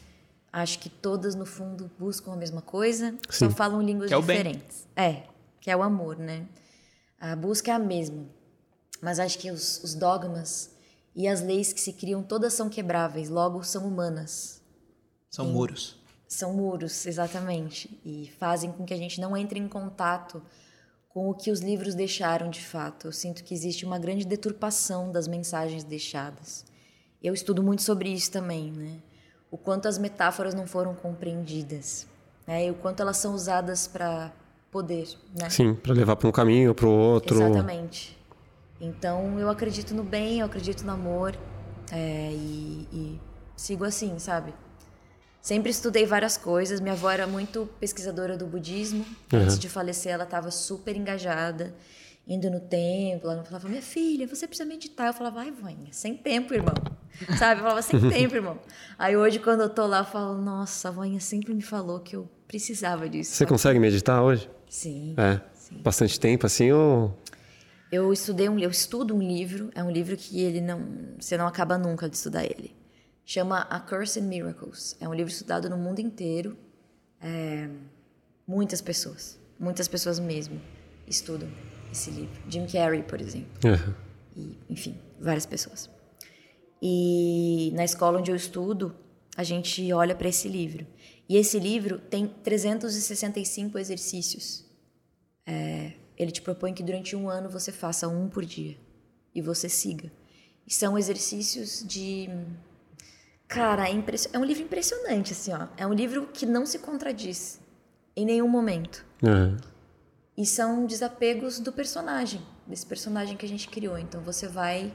[0.51, 3.49] acho que todas no fundo buscam a mesma coisa, Sim.
[3.49, 4.88] só falam línguas é diferentes.
[4.95, 5.23] É,
[5.59, 6.47] que é o amor, né?
[7.19, 8.25] A busca é a mesma,
[9.01, 10.71] mas acho que os, os dogmas
[11.15, 14.61] e as leis que se criam todas são quebráveis, logo são humanas.
[15.32, 15.96] São e, muros.
[16.28, 17.99] São muros, exatamente.
[18.03, 20.41] E fazem com que a gente não entre em contato
[21.09, 23.07] com o que os livros deixaram de fato.
[23.07, 26.65] Eu sinto que existe uma grande deturpação das mensagens deixadas.
[27.23, 28.99] Eu estudo muito sobre isso também, né?
[29.49, 32.05] O quanto as metáforas não foram compreendidas,
[32.45, 32.67] né?
[32.67, 34.32] E o quanto elas são usadas para
[34.69, 35.49] poder, né?
[35.49, 37.41] Sim, para levar para um caminho ou para o outro.
[37.41, 38.17] Exatamente.
[38.80, 41.36] Então eu acredito no bem, eu acredito no amor
[41.91, 43.21] é, e, e
[43.55, 44.53] sigo assim, sabe?
[45.47, 46.81] Sempre estudei várias coisas.
[46.81, 49.05] Minha avó era muito pesquisadora do budismo.
[49.31, 49.39] Uhum.
[49.39, 51.73] Antes de falecer, ela estava super engajada,
[52.27, 53.31] indo no templo.
[53.31, 55.07] Ela falava: Minha filha, você precisa meditar.
[55.07, 56.73] Eu falava: Ai, voinha, sem tempo, irmão.
[57.39, 57.61] Sabe?
[57.61, 58.59] Eu falava: Sem tempo, irmão.
[58.99, 62.17] Aí hoje, quando eu tô lá, eu falo: Nossa, a voinha sempre me falou que
[62.17, 63.31] eu precisava disso.
[63.31, 63.49] Você sabe?
[63.49, 64.49] consegue meditar hoje?
[64.69, 65.15] Sim.
[65.15, 65.39] É.
[65.53, 65.77] Sim.
[65.77, 67.17] Bastante tempo assim ou.
[67.89, 70.85] Eu estudei um, eu estudo um livro, é um livro que ele não,
[71.17, 72.75] você não acaba nunca de estudar ele
[73.28, 74.95] chama A Curse in Miracles.
[75.01, 76.57] É um livro estudado no mundo inteiro.
[77.21, 77.69] É,
[78.47, 80.61] muitas pessoas, muitas pessoas mesmo,
[81.05, 81.49] estudam
[81.91, 82.41] esse livro.
[82.49, 83.49] Jim Carrey, por exemplo.
[83.65, 83.93] Uhum.
[84.36, 85.89] E, enfim, várias pessoas.
[86.82, 88.95] E na escola onde eu estudo,
[89.36, 90.88] a gente olha para esse livro.
[91.28, 94.63] E esse livro tem 365 exercícios.
[95.45, 98.78] É, ele te propõe que durante um ano você faça um por dia
[99.36, 100.09] e você siga.
[100.65, 102.30] E são exercícios de
[103.47, 104.29] Cara, é, impress...
[104.33, 105.67] é um livro impressionante, assim, ó.
[105.77, 107.59] É um livro que não se contradiz
[108.15, 109.05] em nenhum momento.
[109.23, 109.57] Uhum.
[110.35, 113.97] E são desapegos do personagem, desse personagem que a gente criou.
[113.97, 114.93] Então você vai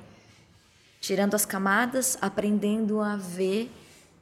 [1.00, 3.70] tirando as camadas, aprendendo a ver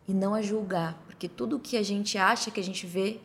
[0.06, 0.94] e não a julgar.
[1.06, 3.20] Porque tudo que a gente acha que a gente vê,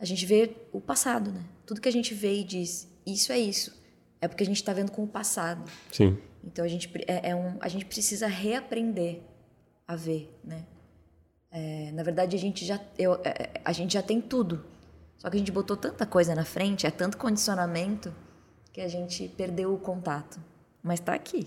[0.00, 1.44] a gente vê o passado, né?
[1.66, 3.80] Tudo que a gente vê e diz, isso é isso.
[4.20, 5.70] É porque a gente está vendo com o passado.
[5.92, 6.18] Sim.
[6.44, 9.20] Então a gente, é, é um, a gente precisa reaprender
[9.86, 10.64] a ver, né?
[11.50, 14.64] É, na verdade, a gente já, eu, é, a gente já tem tudo.
[15.18, 18.12] Só que a gente botou tanta coisa na frente, é tanto condicionamento,
[18.72, 20.40] que a gente perdeu o contato.
[20.82, 21.46] Mas tá aqui,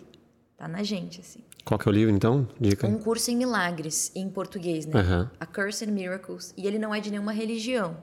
[0.56, 1.44] tá na gente, assim.
[1.66, 2.48] Qual que é o livro, então?
[2.60, 2.86] Dica.
[2.86, 5.02] Um curso em milagres, em português, né?
[5.02, 5.30] Uhum.
[5.40, 6.54] A Curse in Miracles.
[6.56, 7.98] E ele não é de nenhuma religião.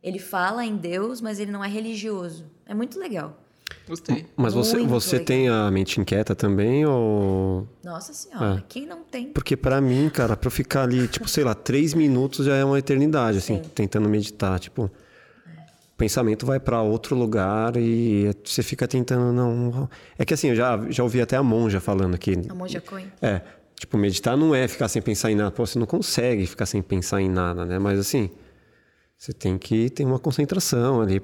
[0.00, 2.46] Ele fala em Deus, mas ele não é religioso.
[2.64, 3.36] É muito legal.
[3.88, 4.26] Gostei.
[4.36, 5.26] Mas você, Muito você legal.
[5.26, 7.66] tem a mente inquieta também ou...
[7.82, 8.62] Nossa senhora, É.
[8.68, 9.26] quem não tem?
[9.32, 12.64] Porque pra mim, cara, pra eu ficar ali, tipo, sei lá, três minutos já é
[12.64, 14.60] uma eternidade, assim, tentando meditar.
[14.60, 14.90] Tipo, o
[15.96, 19.88] pensamento vai pra outro lugar e você fica tentando, não.
[20.18, 22.36] É que assim, eu já, já ouvi até a monja falando aqui.
[22.48, 23.06] A Monja Coin.
[23.20, 23.40] É,
[23.74, 25.50] tipo, meditar não é ficar sem pensar em nada.
[25.50, 27.78] Pô, você não consegue ficar sem pensar em nada, né?
[27.78, 28.30] Mas assim,
[29.18, 31.20] você tem que ter uma concentração ali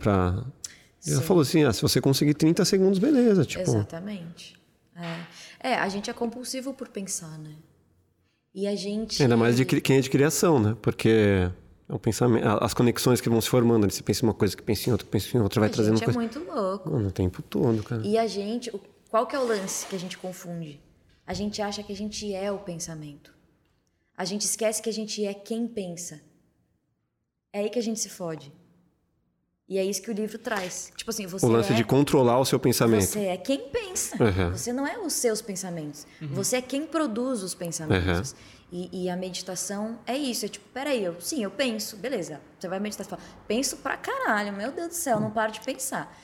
[1.12, 3.44] Ela falou assim: ah, se você conseguir 30 segundos, beleza.
[3.44, 4.57] Tipo, Exatamente.
[4.94, 5.70] É.
[5.70, 7.54] é, a gente é compulsivo por pensar, né?
[8.54, 9.22] E a gente.
[9.22, 10.76] Ainda mais de quem é de criação, né?
[10.80, 11.50] Porque
[11.88, 14.57] é um pensamento, as conexões que vão se formando, ali, você pensa em uma coisa,
[14.57, 16.90] que pensa em outra, que pensa em outra, vai a trazendo gente é muito louco.
[16.90, 18.02] Mano, o tempo todo, cara.
[18.04, 18.72] E a gente.
[19.11, 20.80] Qual que é o lance que a gente confunde?
[21.26, 23.34] A gente acha que a gente é o pensamento.
[24.16, 26.20] A gente esquece que a gente é quem pensa.
[27.52, 28.52] É aí que a gente se fode.
[29.69, 30.93] E é isso que o livro traz.
[30.97, 33.05] Tipo assim, você O lance é, de controlar o seu pensamento.
[33.05, 34.17] Você é quem pensa.
[34.23, 34.51] Uhum.
[34.51, 36.07] Você não é os seus pensamentos.
[36.21, 38.35] Você é quem produz os pensamentos.
[38.71, 40.45] E, e a meditação é isso.
[40.45, 41.97] É tipo, peraí, eu, sim, eu penso.
[41.97, 42.41] Beleza.
[42.59, 44.53] Você vai meditar e fala, penso pra caralho.
[44.53, 46.17] Meu Deus do céu, não paro de pensar.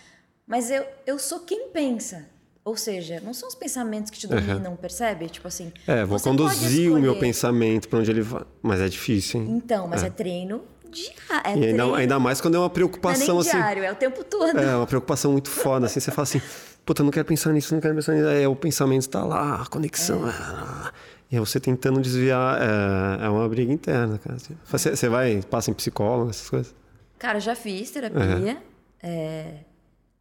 [0.47, 2.28] Mas eu, eu sou quem pensa.
[2.64, 5.28] Ou seja, não são os pensamentos que te dominam, percebe?
[5.28, 5.72] Tipo assim.
[5.84, 8.45] É, vou conduzir o meu pensamento pra onde ele vai.
[8.62, 9.49] Mas é difícil, hein?
[9.51, 10.62] Então, mas é, treino
[10.93, 11.62] diário.
[11.64, 13.57] É ainda, ainda mais quando é uma não é preocupação nem assim.
[13.59, 14.59] diário, é o tempo todo.
[14.59, 15.99] É, uma preocupação muito foda, assim.
[16.01, 16.40] Você fala assim,
[16.84, 18.26] puta, eu não quero pensar nisso, não quero pensar nisso.
[18.28, 20.22] Aí o pensamento tá lá, a conexão.
[20.24, 20.93] ah,
[21.30, 24.36] E você tentando desviar, é, é uma briga interna, cara.
[24.66, 26.74] Você, você vai, passa em psicólogo, essas coisas?
[27.18, 28.62] Cara, já fiz terapia,
[29.03, 29.59] é,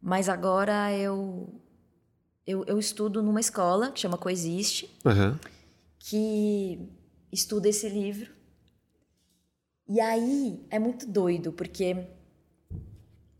[0.00, 1.52] mas agora eu,
[2.46, 5.38] eu, eu estudo numa escola que chama Coexiste, Aham.
[5.98, 6.78] que
[7.32, 8.30] estuda esse livro.
[9.88, 12.06] E aí é muito doido, porque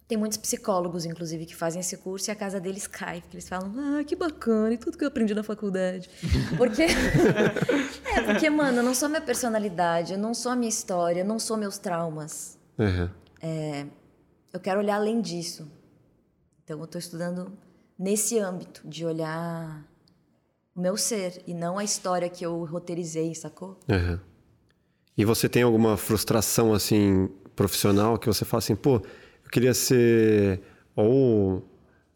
[0.08, 3.48] tem muitos psicólogos, inclusive, que fazem esse curso e a casa deles cai, porque eles
[3.48, 6.10] falam, ah, que bacana, e tudo que eu aprendi na faculdade.
[6.58, 6.82] Porque.
[8.04, 11.24] é, porque, mano, eu não sou minha personalidade, eu não sou a minha história, eu
[11.24, 12.58] não sou meus traumas.
[12.78, 13.10] Aham.
[14.52, 15.66] Eu quero olhar além disso.
[16.62, 17.50] Então, eu estou estudando
[17.98, 19.82] nesse âmbito de olhar
[20.74, 23.78] o meu ser e não a história que eu roteirizei, sacou?
[23.88, 24.20] Aham.
[25.16, 30.60] E você tem alguma frustração, assim, profissional, que você fala assim, pô, eu queria ser.
[30.96, 31.62] Ou.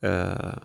[0.03, 0.61] É,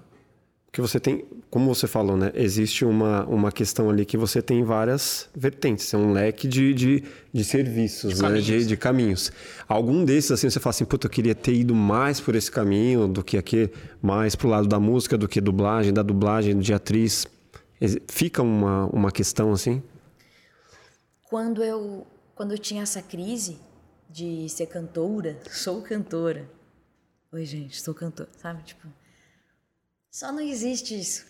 [0.72, 1.26] que você tem.
[1.50, 2.32] Como você falou, né?
[2.34, 7.04] Existe uma, uma questão ali que você tem várias vertentes, é um leque de, de,
[7.34, 8.28] de serviços, De né?
[8.30, 8.46] caminhos.
[8.46, 9.32] De, de caminhos.
[9.68, 13.06] Algum desses, assim, você fala assim, puta, eu queria ter ido mais por esse caminho
[13.06, 13.70] do que aqui,
[14.02, 17.28] mais pro lado da música do que dublagem, da dublagem, de atriz.
[18.08, 19.84] Fica uma, uma questão assim?
[21.30, 22.08] Quando eu,
[22.42, 23.60] quando eu tinha essa crise
[24.10, 26.50] de ser cantora, sou cantora.
[27.32, 28.64] Oi, gente, sou cantora, sabe?
[28.64, 28.88] Tipo,
[30.10, 31.24] só não existe isso.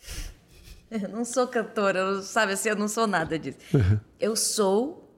[0.90, 3.58] Eu não sou cantora, eu- sabe assim, eu não sou nada disso.
[4.18, 5.08] Eu sou,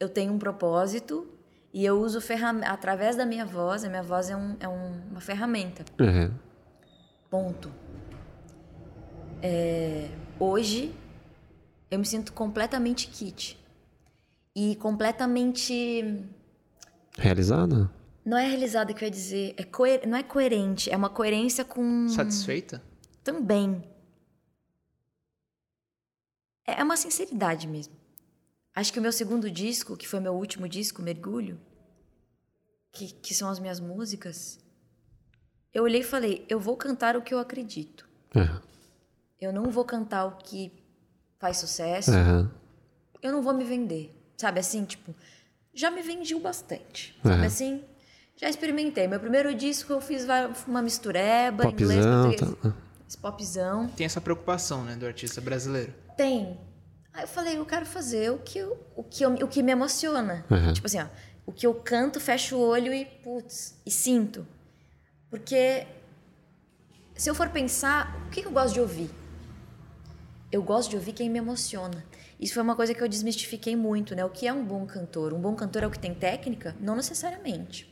[0.00, 1.32] eu tenho um propósito
[1.72, 3.84] e eu uso ferramenta através da minha voz.
[3.84, 5.84] A minha voz é, um, é um- uma ferramenta.
[6.00, 6.34] Aham.
[7.30, 7.72] Ponto.
[9.40, 10.92] É, hoje
[11.88, 13.59] eu me sinto completamente kit.
[14.54, 16.24] E completamente.
[17.16, 17.90] Realizada?
[18.24, 19.54] Não é realizada que eu ia dizer.
[19.56, 20.90] É coer- não é coerente.
[20.90, 22.08] É uma coerência com.
[22.08, 22.82] Satisfeita?
[23.24, 23.82] Também.
[26.66, 27.94] É é uma sinceridade mesmo.
[28.74, 31.60] Acho que o meu segundo disco, que foi meu último disco, Mergulho,
[32.92, 34.58] que, que são as minhas músicas,
[35.72, 38.08] eu olhei e falei: eu vou cantar o que eu acredito.
[38.34, 38.62] Aham.
[39.40, 40.70] Eu não vou cantar o que
[41.38, 42.10] faz sucesso.
[43.22, 44.14] Eu não vou me vender.
[44.40, 45.14] Sabe assim, tipo,
[45.74, 47.14] já me vendi o bastante.
[47.22, 47.44] Sabe Aham.
[47.46, 47.84] assim?
[48.38, 49.06] Já experimentei.
[49.06, 50.24] Meu primeiro disco eu fiz
[50.66, 52.56] uma mistureba, inglês, Popzão, português.
[52.62, 52.74] tá.
[53.06, 53.88] Esse popzão.
[53.88, 55.92] Tem essa preocupação, né, do artista brasileiro.
[56.16, 56.58] Tem.
[57.12, 59.72] Aí eu falei, eu quero fazer o que, eu, o que, eu- o que me
[59.72, 60.42] emociona.
[60.50, 60.72] Uhum.
[60.72, 61.06] Tipo assim, ó,
[61.44, 64.46] o que eu canto, fecho o olho e, putz, e sinto.
[65.28, 65.86] Porque
[67.14, 69.10] se eu for pensar, o que que eu gosto de ouvir?
[70.50, 72.02] Eu gosto de ouvir quem me emociona.
[72.40, 74.24] Isso foi uma coisa que eu desmistifiquei muito, né?
[74.24, 75.34] O que é um bom cantor?
[75.34, 76.74] Um bom cantor é o que tem técnica?
[76.80, 77.86] Não necessariamente.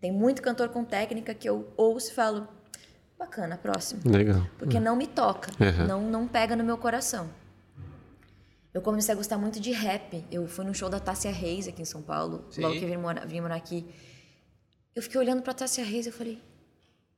[0.00, 2.48] Tem muito cantor com técnica que eu ouço e falo,
[3.18, 4.46] bacana, próximo Legal.
[4.58, 5.86] porque não me toca, Uhum.
[5.86, 7.28] não, não pega no meu coração.
[8.72, 10.24] Eu comecei a gostar muito de rap.
[10.30, 12.60] Eu fui num show da Tássia Reis aqui em São Paulo, Sim.
[12.62, 13.84] logo que eu vim morar, vim morar aqui.
[14.94, 16.40] eu fiquei olhando pra Tássia Reis e falei,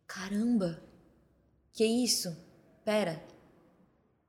[0.07, 0.83] caramba,
[1.73, 2.35] que isso?
[2.85, 3.23] Pera,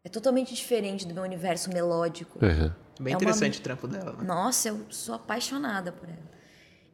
[0.03, 2.39] é totalmente diferente do meu universo melódico.
[2.43, 2.71] Uhum.
[2.99, 3.59] Bem é interessante uma...
[3.59, 4.13] o trampo dela.
[4.13, 4.23] Né?
[4.23, 6.31] Nossa, eu sou apaixonada por ela.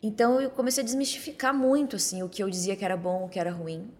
[0.01, 3.29] Então eu comecei a desmistificar muito assim o que eu dizia que era bom, o
[3.29, 3.91] que era ruim.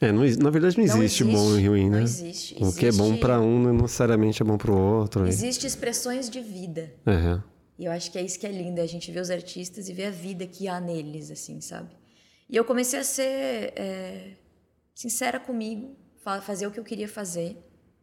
[0.00, 1.98] É, não, na verdade não, não existe, bom e ruim, né?
[1.98, 2.56] Não existe.
[2.62, 5.26] O que é bom para um não necessariamente é bom para o outro.
[5.26, 6.92] Existem expressões de vida.
[7.06, 7.42] Uhum.
[7.78, 9.88] E eu acho que é isso que é lindo, é a gente ver os artistas
[9.88, 11.90] e ver a vida que há neles, assim, sabe?
[12.48, 14.36] E eu comecei a ser é,
[14.94, 15.96] sincera comigo,
[16.42, 17.56] fazer o que eu queria fazer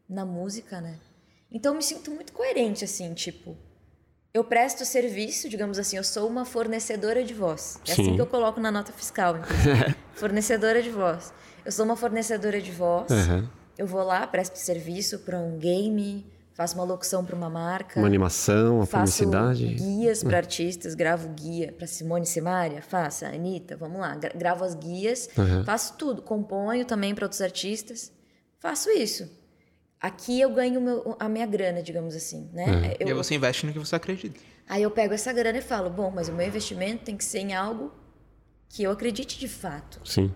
[0.09, 0.99] na música, né?
[1.51, 3.57] Então eu me sinto muito coerente, assim, tipo,
[4.33, 7.79] eu presto serviço, digamos assim, eu sou uma fornecedora de voz.
[7.87, 8.01] É assim Sim.
[8.01, 9.35] assim que eu coloco na nota fiscal,
[10.15, 11.33] fornecedora de voz.
[11.65, 13.09] Eu sou uma fornecedora de voz.
[13.09, 13.47] Uhum.
[13.77, 17.99] Eu vou lá, presto serviço para um game, faço uma locução para uma marca.
[17.99, 19.75] Uma animação, uma faço publicidade.
[19.75, 24.15] guias para artistas, gravo guia para Simone Simaria, faça, Anitta, vamos lá.
[24.35, 25.63] Gravo as guias, uhum.
[25.63, 26.21] faço tudo.
[26.21, 28.11] Componho também para outros artistas.
[28.59, 29.29] Faço isso.
[29.99, 32.65] Aqui eu ganho meu, a minha grana, digamos assim, né?
[32.65, 32.85] Uhum.
[32.99, 34.39] Eu, e aí você investe no que você acredita.
[34.69, 37.39] Aí eu pego essa grana e falo, bom, mas o meu investimento tem que ser
[37.39, 37.91] em algo
[38.69, 39.99] que eu acredite de fato.
[40.05, 40.31] Sim.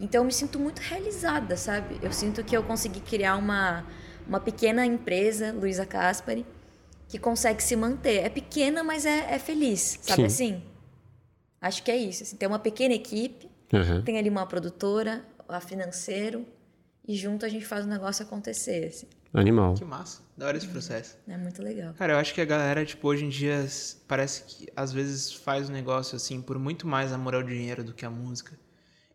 [0.00, 1.98] Então eu me sinto muito realizada, sabe?
[2.02, 3.86] Eu sinto que eu consegui criar uma,
[4.26, 6.44] uma pequena empresa, Luísa Caspari,
[7.08, 8.24] que consegue se manter.
[8.24, 10.24] É pequena, mas é, é feliz, sabe Sim.
[10.24, 10.62] assim?
[11.60, 12.24] Acho que é isso.
[12.24, 14.02] Assim, tem uma pequena equipe, uhum.
[14.02, 16.44] tem ali uma produtora, a financeiro,
[17.06, 18.86] e junto a gente faz o negócio acontecer.
[18.86, 19.06] Assim.
[19.34, 19.74] Animal.
[19.74, 20.20] Que massa.
[20.36, 21.16] Da hora esse processo.
[21.26, 21.94] É muito legal.
[21.94, 23.66] Cara, eu acho que a galera, tipo, hoje em dia
[24.06, 27.92] parece que às vezes faz o negócio assim por muito mais amor ao dinheiro do
[27.94, 28.58] que a música.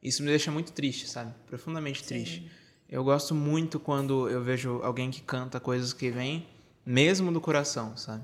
[0.01, 1.33] Isso me deixa muito triste, sabe?
[1.47, 2.07] Profundamente Sim.
[2.07, 2.51] triste.
[2.89, 6.47] Eu gosto muito quando eu vejo alguém que canta coisas que vêm
[6.85, 8.23] mesmo do coração, sabe?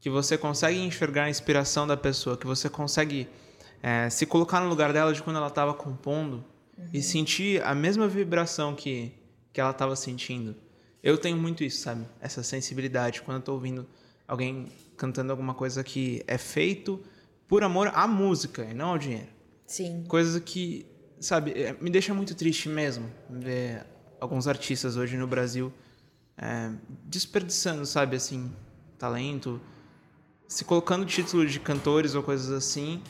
[0.00, 3.28] Que você consegue enxergar a inspiração da pessoa, que você consegue
[3.82, 6.42] é, se colocar no lugar dela de quando ela estava compondo
[6.80, 6.88] uhum.
[6.92, 9.12] e sentir a mesma vibração que,
[9.52, 10.56] que ela estava sentindo.
[11.02, 12.04] Eu tenho muito isso, sabe?
[12.20, 13.86] Essa sensibilidade quando eu tô ouvindo
[14.26, 17.02] alguém cantando alguma coisa que é feito
[17.46, 19.28] por amor à música e não ao dinheiro.
[19.66, 20.04] Sim.
[20.08, 20.86] Coisas que
[21.20, 23.84] sabe, é, me deixa muito triste mesmo ver
[24.20, 25.72] alguns artistas hoje no Brasil
[26.36, 26.70] é,
[27.04, 28.50] desperdiçando, sabe, assim,
[28.98, 29.60] talento,
[30.48, 33.02] se colocando título de cantores ou coisas assim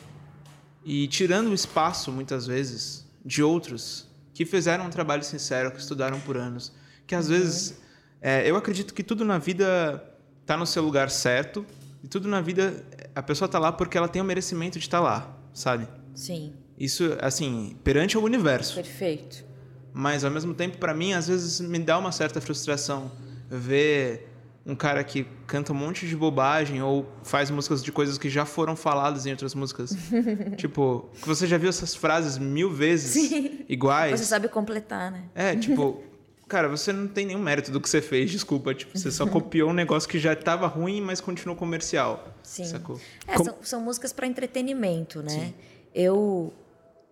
[0.85, 6.21] e tirando o espaço, muitas vezes, de outros que fizeram um trabalho sincero, que estudaram
[6.21, 6.73] por anos,
[7.07, 7.81] que às vezes
[8.21, 10.03] é, eu acredito que tudo na vida
[10.41, 11.65] está no seu lugar certo
[12.03, 14.99] e tudo na vida a pessoa está lá porque ela tem o merecimento de estar
[14.99, 15.87] tá lá, sabe?
[16.15, 16.53] Sim.
[16.79, 18.77] Isso, assim, perante o universo.
[18.77, 19.45] Perfeito.
[19.93, 23.13] Mas, ao mesmo tempo, para mim, às vezes me dá uma certa frustração
[23.51, 24.30] ver
[24.71, 28.45] um cara que canta um monte de bobagem ou faz músicas de coisas que já
[28.45, 29.91] foram faladas em outras músicas.
[30.57, 33.65] tipo, que você já viu essas frases mil vezes Sim.
[33.69, 34.21] iguais.
[34.21, 35.25] Você sabe completar, né?
[35.35, 36.01] É, tipo,
[36.47, 38.73] cara, você não tem nenhum mérito do que você fez, desculpa.
[38.73, 42.33] Tipo, você só copiou um negócio que já estava ruim, mas continuou comercial.
[42.45, 42.65] Sim.
[42.65, 43.01] Sacou?
[43.27, 45.31] É, são, são, músicas para entretenimento, né?
[45.31, 45.55] Sim.
[45.93, 46.53] Eu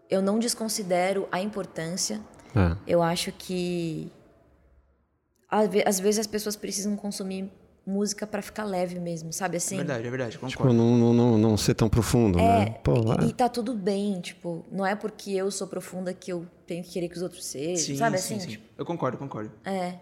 [0.09, 2.21] eu não desconsidero a importância.
[2.55, 2.77] É.
[2.87, 4.11] Eu acho que
[5.51, 7.51] às vezes as pessoas precisam consumir
[7.89, 9.77] música para ficar leve mesmo, sabe assim?
[9.77, 10.73] É verdade, é verdade, concordo.
[10.73, 12.71] Tipo, não, não, não ser tão profundo, é, né?
[12.85, 16.47] Pô, e, e tá tudo bem, tipo, não é porque eu sou profunda que eu
[16.67, 18.41] tenho que querer que os outros sejam, sim, sabe sim, assim?
[18.45, 18.49] Sim.
[18.51, 19.51] Tipo, eu concordo, concordo.
[19.65, 19.95] É.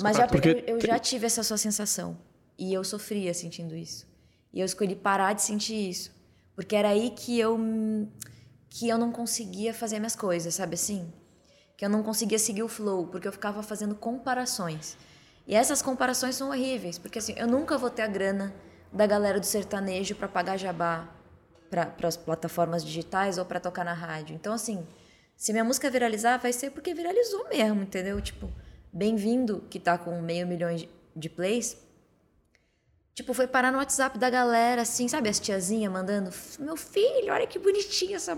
[0.00, 0.64] Mas já, porque...
[0.66, 2.16] eu, eu já tive essa sua sensação
[2.56, 4.06] e eu sofria sentindo isso.
[4.52, 6.12] E eu escolhi parar de sentir isso,
[6.54, 7.58] porque era aí que eu
[8.68, 11.12] que eu não conseguia fazer minhas coisas, sabe assim?
[11.82, 14.96] Que eu não conseguia seguir o flow, porque eu ficava fazendo comparações.
[15.48, 18.54] E essas comparações são horríveis, porque assim, eu nunca vou ter a grana
[18.92, 21.08] da galera do sertanejo para pagar jabá
[21.68, 24.36] para as plataformas digitais ou para tocar na rádio.
[24.36, 24.86] Então, assim,
[25.36, 28.20] se minha música viralizar, vai ser porque viralizou mesmo, entendeu?
[28.20, 28.48] Tipo,
[28.94, 30.68] Bem-vindo, que tá com meio milhão
[31.16, 31.76] de plays,
[33.14, 35.28] Tipo, foi parar no WhatsApp da galera, assim, sabe?
[35.28, 38.36] As tiazinhas mandando, meu filho, olha que bonitinha essa.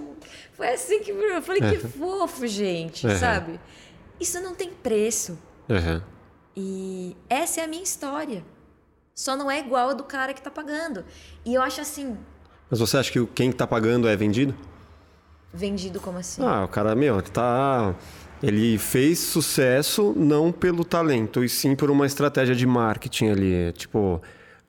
[0.52, 3.16] Foi assim que eu falei, que fofo, gente, uhum.
[3.16, 3.60] sabe?
[4.20, 5.38] Isso não tem preço.
[5.68, 6.02] Uhum.
[6.56, 8.44] E essa é a minha história.
[9.14, 11.04] Só não é igual a do cara que tá pagando.
[11.44, 12.16] E eu acho assim.
[12.68, 14.56] Mas você acha que quem tá pagando é vendido?
[15.52, 16.42] Vendido como assim?
[16.44, 17.94] Ah, o cara, meu, tá.
[18.42, 23.72] Ele fez sucesso não pelo talento, e sim por uma estratégia de marketing ali.
[23.72, 24.20] Tipo,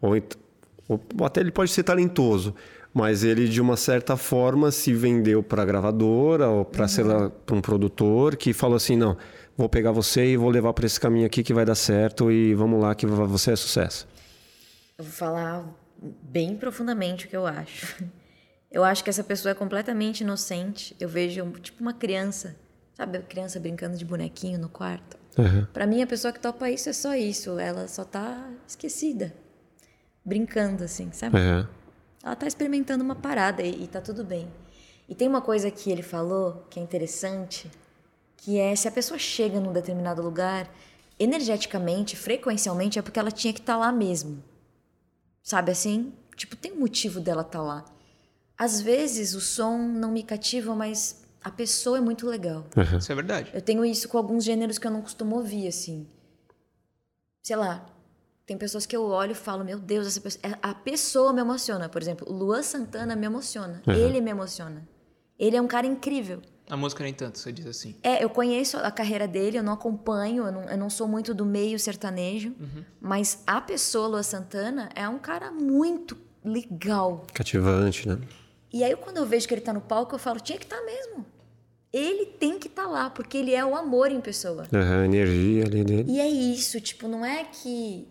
[0.08, 2.54] ou, ou até ele pode ser talentoso,
[2.94, 7.58] mas ele de uma certa forma se vendeu para a gravadora ou para uhum.
[7.58, 9.18] um produtor que falou assim, não,
[9.58, 12.54] vou pegar você e vou levar para esse caminho aqui que vai dar certo e
[12.54, 14.08] vamos lá que você é sucesso.
[14.98, 15.66] Eu vou falar
[16.24, 18.04] bem profundamente o que eu acho.
[18.72, 20.96] Eu acho que essa pessoa é completamente inocente.
[21.00, 22.56] Eu vejo tipo uma criança,
[22.94, 25.18] sabe, a criança brincando de bonequinho no quarto.
[25.38, 25.66] Uhum.
[25.72, 27.58] Para mim, a pessoa que topa isso é só isso.
[27.58, 29.34] Ela só tá esquecida,
[30.26, 31.38] brincando assim, sabe?
[31.38, 31.68] Uhum.
[32.24, 34.48] Ela tá experimentando uma parada e, e tá tudo bem.
[35.08, 37.70] E tem uma coisa que ele falou que é interessante,
[38.38, 40.68] que é se a pessoa chega num determinado lugar,
[41.20, 44.44] energeticamente, frequencialmente, é porque ela tinha que estar tá lá mesmo.
[45.44, 46.12] Sabe assim?
[46.36, 47.86] Tipo, tem um motivo dela estar tá lá.
[48.58, 52.66] Às vezes o som não me cativa, mas a pessoa é muito legal.
[52.76, 52.98] Uhum.
[52.98, 53.52] Isso é verdade.
[53.54, 56.08] Eu tenho isso com alguns gêneros que eu não costumo ouvir, assim.
[57.44, 57.86] Sei lá,
[58.46, 60.42] tem pessoas que eu olho e falo, meu Deus, essa pessoa...
[60.44, 61.90] É, a pessoa me emociona.
[61.90, 63.82] Por exemplo, Luan Santana me emociona.
[63.88, 63.94] Uhum.
[63.94, 64.88] Ele me emociona.
[65.38, 66.42] Ele é um cara incrível.
[66.70, 67.96] A música nem tanto, você diz assim.
[68.02, 71.34] É, eu conheço a carreira dele, eu não acompanho, eu não, eu não sou muito
[71.34, 72.84] do meio sertanejo, uhum.
[73.00, 77.26] mas a pessoa, Lua Santana, é um cara muito legal.
[77.34, 78.20] Cativante, né?
[78.74, 80.78] E aí, quando eu vejo que ele tá no palco, eu falo, tinha que estar
[80.78, 81.26] tá mesmo.
[81.94, 84.68] Ele tem que estar tá lá, porque ele é o amor em pessoa.
[84.72, 86.12] Uhum, a energia ali dele.
[86.12, 88.08] E é isso, tipo, não é que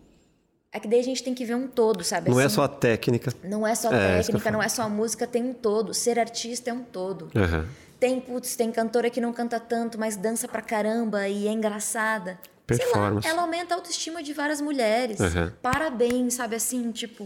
[0.75, 2.29] é que daí a gente tem que ver um todo, sabe?
[2.29, 3.31] Não é assim, é só a técnica.
[3.45, 5.93] Não é só a é, técnica, não é só a música, tem um todo.
[5.93, 7.29] Ser artista é um todo.
[7.33, 7.65] Uhum.
[7.97, 12.37] Tem, putz, tem cantora que não canta tanto, mas dança pra caramba e é engraçada.
[12.67, 13.25] Performance.
[13.25, 15.17] Lá, ela aumenta a autoestima de várias mulheres.
[15.21, 15.49] Uhum.
[15.61, 17.25] Parabéns, sabe assim, tipo,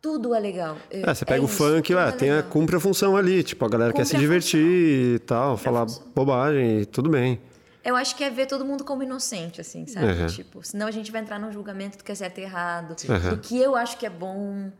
[0.00, 0.78] tudo é legal.
[0.90, 3.42] É, você pega é o isso, funk, lá, é tem a, cumpre a função ali.
[3.42, 7.38] Tipo, a galera cumpre quer se divertir e tal, cumpre falar bobagem e tudo bem.
[7.82, 10.06] Eu acho que é ver todo mundo como inocente, assim, sabe?
[10.06, 10.26] Uhum.
[10.26, 13.30] Tipo, senão a gente vai entrar num julgamento do que é certo e errado, uhum.
[13.30, 14.70] do que eu acho que é bom.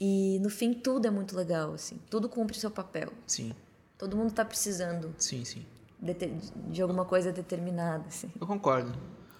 [0.00, 1.98] E no fim tudo é muito legal, assim.
[2.10, 3.12] Tudo cumpre o seu papel.
[3.26, 3.54] Sim.
[3.96, 5.14] Todo mundo tá precisando.
[5.18, 5.64] Sim, sim.
[6.00, 8.30] De, de alguma coisa determinada, assim.
[8.40, 8.92] Eu concordo.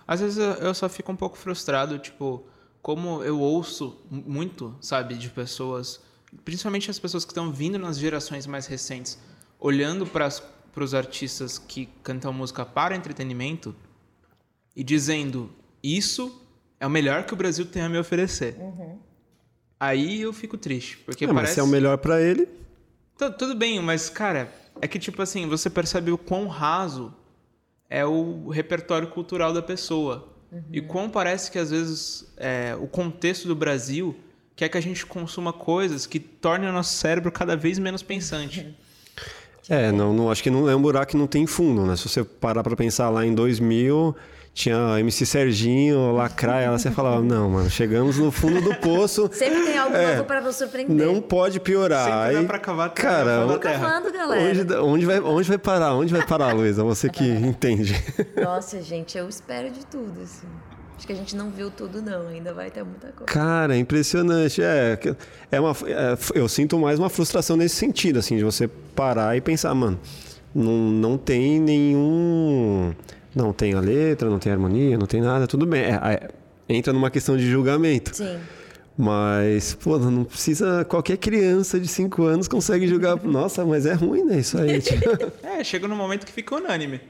[0.07, 2.45] Às vezes eu só fico um pouco frustrado, tipo,
[2.81, 6.01] como eu ouço muito, sabe, de pessoas,
[6.45, 9.19] principalmente as pessoas que estão vindo nas gerações mais recentes,
[9.61, 10.43] olhando para as
[10.73, 13.75] para os artistas que cantam música para entretenimento
[14.75, 15.51] e dizendo
[15.83, 16.43] isso
[16.81, 18.57] é o melhor que o Brasil tem a me oferecer.
[18.59, 18.99] Uhum.
[19.81, 21.51] Aí eu fico triste, porque não, parece...
[21.51, 22.49] Mas se é o melhor para ele...
[23.39, 27.15] tudo bem, mas, cara, é que, tipo assim, você percebe o quão raso
[27.91, 30.29] é o repertório cultural da pessoa.
[30.51, 30.63] Uhum.
[30.73, 34.17] E quão parece que, às vezes, é, o contexto do Brasil
[34.55, 38.77] quer que a gente consuma coisas que tornem o nosso cérebro cada vez menos pensante.
[39.69, 41.97] É, não, não, acho que não é um buraco que não tem fundo, né?
[41.97, 44.17] Se você parar para pensar lá em 2000,
[44.59, 49.31] tinha MC Serginho, Lacraia, ela você falava, não, mano, chegamos no fundo do poço.
[49.33, 51.07] Sempre tem algo é, novo para nos surpreender.
[51.07, 52.27] Não pode piorar.
[52.27, 53.79] Sempre dá pra cavar cara, da terra.
[53.79, 54.43] Cavando, galera.
[54.43, 55.95] Onde, onde, vai, onde vai parar?
[55.95, 56.83] Onde vai parar, Luísa?
[56.83, 57.95] Você que entende.
[58.43, 60.49] Nossa, gente, eu espero de tudo, assim.
[60.99, 62.27] Acho que a gente não viu tudo, não.
[62.27, 63.33] Ainda vai ter muita coisa.
[63.33, 64.61] Cara, é impressionante.
[64.61, 64.99] É,
[65.49, 69.41] é uma, é, eu sinto mais uma frustração nesse sentido, assim, de você parar e
[69.41, 69.97] pensar, mano,
[70.53, 72.93] não, não tem nenhum.
[73.33, 75.83] Não tem a letra, não tem a harmonia, não tem nada, tudo bem.
[75.83, 76.29] É, é,
[76.69, 78.17] entra numa questão de julgamento.
[78.17, 78.37] Sim.
[78.97, 80.85] Mas, pô, não precisa.
[80.85, 83.15] Qualquer criança de 5 anos consegue julgar.
[83.23, 84.41] Nossa, mas é ruim, né?
[84.41, 84.83] Isso aí.
[84.83, 85.11] Tipo...
[85.47, 87.01] é, chega num momento que fica unânime,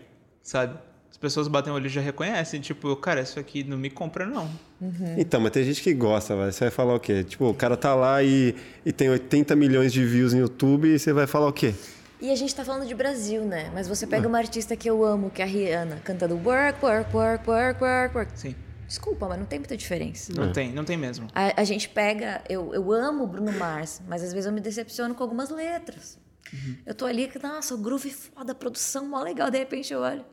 [0.42, 0.78] sabe?
[1.18, 2.60] As pessoas batem o olho e já reconhecem.
[2.60, 4.48] Tipo, cara, isso aqui não me compra, não.
[4.80, 5.16] Uhum.
[5.18, 6.52] Então, mas tem gente que gosta, vai.
[6.52, 7.24] Você vai falar o quê?
[7.24, 8.54] Tipo, o cara tá lá e,
[8.86, 11.74] e tem 80 milhões de views no YouTube e você vai falar o quê?
[12.20, 13.68] E a gente tá falando de Brasil, né?
[13.74, 17.16] Mas você pega uma artista que eu amo, que é a Rihanna, cantando work, work,
[17.16, 18.32] work, work, work, work.
[18.38, 18.54] Sim.
[18.86, 20.32] Desculpa, mas não tem muita diferença.
[20.32, 20.52] Não é.
[20.52, 21.26] tem, não tem mesmo.
[21.34, 22.42] A, a, gente pega.
[22.48, 26.16] Eu, eu amo o Bruno Mars, mas às vezes eu me decepciono com algumas letras.
[26.52, 26.76] Uhum.
[26.86, 29.50] Eu tô ali, nossa, o groove foda, a produção mó legal.
[29.50, 30.24] De repente eu olho.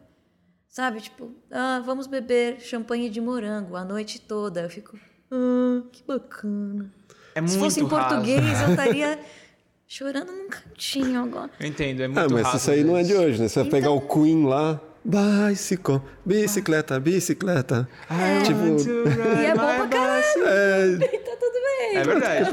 [0.75, 4.59] Sabe, tipo, ah, vamos beber champanhe de morango a noite toda.
[4.59, 4.99] Eu fico,
[5.31, 6.91] ah, que bacana.
[7.33, 9.17] É muito Se fosse em português, eu estaria
[9.87, 11.49] chorando num cantinho agora.
[11.61, 13.47] Eu entendo, é muito Ah, mas raso, isso aí não é de hoje, né?
[13.47, 13.79] Você vai então...
[13.79, 17.87] pegar o Queen lá, Bicycle, bicicleta, bicicleta.
[18.09, 18.41] É.
[18.41, 19.39] Tipo...
[19.39, 20.47] E é bom pra caralho.
[20.47, 20.93] É...
[20.93, 21.97] Então tudo bem.
[21.97, 22.49] É verdade.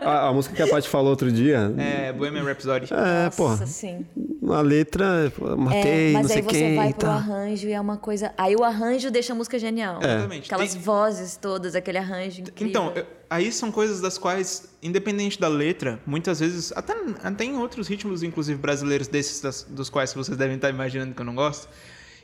[0.00, 1.72] A, a música que a Paty falou outro dia.
[1.78, 2.92] É, Bohemian Rhapsody.
[2.92, 3.50] É, pô.
[3.50, 4.04] Nossa, sim.
[4.50, 6.76] A letra, matei, é, mas não sei aí você quem.
[6.76, 7.14] vai pro tá.
[7.14, 8.32] arranjo e é uma coisa.
[8.36, 10.00] Aí o arranjo deixa a música genial.
[10.02, 10.38] É.
[10.38, 10.82] Aquelas Tem...
[10.82, 12.68] vozes todas, aquele arranjo incrível.
[12.68, 12.92] Então,
[13.30, 18.22] aí são coisas das quais, independente da letra, muitas vezes, até, até em outros ritmos,
[18.22, 21.68] inclusive brasileiros, desses das, dos quais vocês devem estar imaginando que eu não gosto.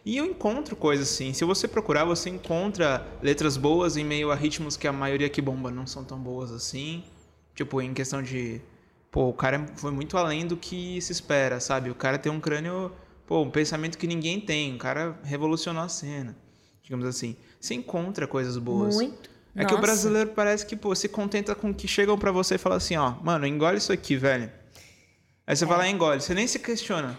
[0.04, 1.32] E eu encontro coisas assim.
[1.32, 5.40] Se você procurar, você encontra letras boas em meio a ritmos que a maioria que
[5.40, 7.02] bomba não são tão boas assim.
[7.54, 8.60] Tipo, em questão de.
[9.10, 11.88] Pô, o cara foi muito além do que se espera, sabe?
[11.88, 12.92] O cara tem um crânio.
[13.26, 14.74] Pô, um pensamento que ninguém tem.
[14.74, 16.36] O cara revolucionou a cena.
[16.82, 17.34] Digamos assim.
[17.58, 18.94] Você encontra coisas boas.
[18.94, 19.33] Muito.
[19.56, 19.68] É Nossa.
[19.68, 22.58] que o brasileiro parece que, pô, se contenta com o que chegam para você e
[22.58, 24.50] falam assim, ó, mano, engole isso aqui, velho.
[25.46, 25.66] Aí você É.
[25.66, 27.16] vai lá e engole, você nem se questiona.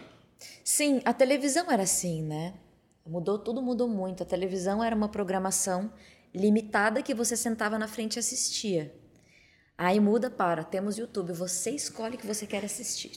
[0.63, 2.53] Sim, a televisão era assim, né?
[3.07, 4.23] Mudou, tudo mudou muito.
[4.23, 5.91] A televisão era uma programação
[6.33, 8.93] limitada que você sentava na frente e assistia.
[9.77, 13.11] Aí muda para, temos YouTube, você escolhe o que você quer assistir.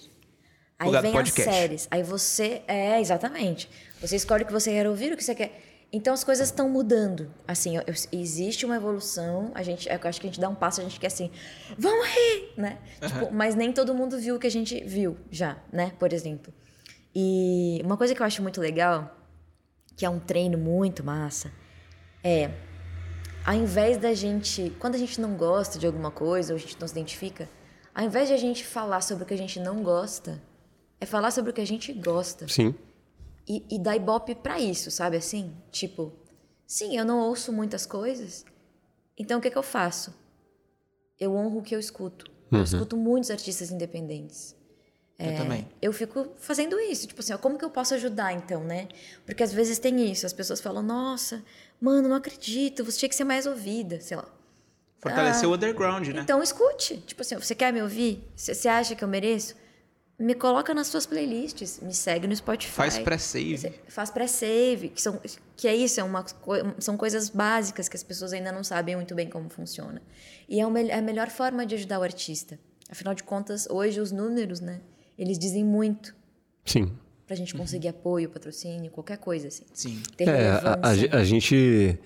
[0.79, 1.41] Aí vem Podcast.
[1.49, 1.89] as séries.
[1.91, 3.69] Aí você, é, exatamente.
[4.01, 5.68] Você escolhe o que você quer ouvir, o que você quer.
[5.93, 7.30] Então as coisas estão mudando.
[7.47, 10.55] Assim, eu- eu- existe uma evolução, a gente, eu acho que a gente dá um
[10.55, 11.30] passo, a gente quer assim,
[11.78, 12.78] vamos rir, né?
[13.01, 15.93] Tipo, mas nem todo mundo viu o que a gente viu já, né?
[15.99, 16.53] Por exemplo.
[17.14, 19.16] E uma coisa que eu acho muito legal,
[19.97, 21.51] que é um treino muito massa,
[22.22, 22.51] é
[23.45, 26.78] ao invés da gente, quando a gente não gosta de alguma coisa ou a gente
[26.78, 27.49] não se identifica,
[27.95, 30.41] ao invés de a gente falar sobre o que a gente não gosta,
[31.01, 32.74] é falar sobre o que a gente gosta Sim.
[33.49, 35.53] E, e dar ibope pra isso, sabe assim?
[35.70, 36.12] Tipo,
[36.66, 38.44] sim, eu não ouço muitas coisas,
[39.16, 40.14] então o que, que eu faço?
[41.18, 42.30] Eu honro o que eu escuto.
[42.53, 44.55] Eu escuto muitos artistas independentes.
[45.18, 45.68] Eu também.
[45.82, 48.86] Eu fico fazendo isso, tipo assim, ó, como que eu posso ajudar então, né?
[49.26, 51.42] Porque às vezes tem isso, as pessoas falam, nossa,
[51.80, 54.28] mano, não acredito, você tinha que ser mais ouvida, sei lá.
[55.01, 56.20] Fortalecer Ah, o underground, né?
[56.22, 58.22] Então escute, tipo assim, ó, você quer me ouvir?
[58.36, 59.57] Você acha que eu mereço?
[60.19, 62.73] Me coloca nas suas playlists, me segue no Spotify.
[62.73, 63.73] Faz pré-save.
[63.87, 65.21] Faz pré-save, que, são,
[65.57, 66.25] que é isso, é uma,
[66.81, 70.03] são coisas básicas que as pessoas ainda não sabem muito bem como funciona.
[70.49, 72.59] E é é a melhor forma de ajudar o artista.
[72.91, 74.81] Afinal de contas, hoje os números, né,
[75.16, 76.12] eles dizem muito
[76.64, 76.91] Sim.
[77.25, 79.64] pra gente conseguir apoio, patrocínio, qualquer coisa assim.
[79.73, 80.03] Sim.
[80.16, 80.51] Ter É,
[80.83, 81.97] a, ge- a gente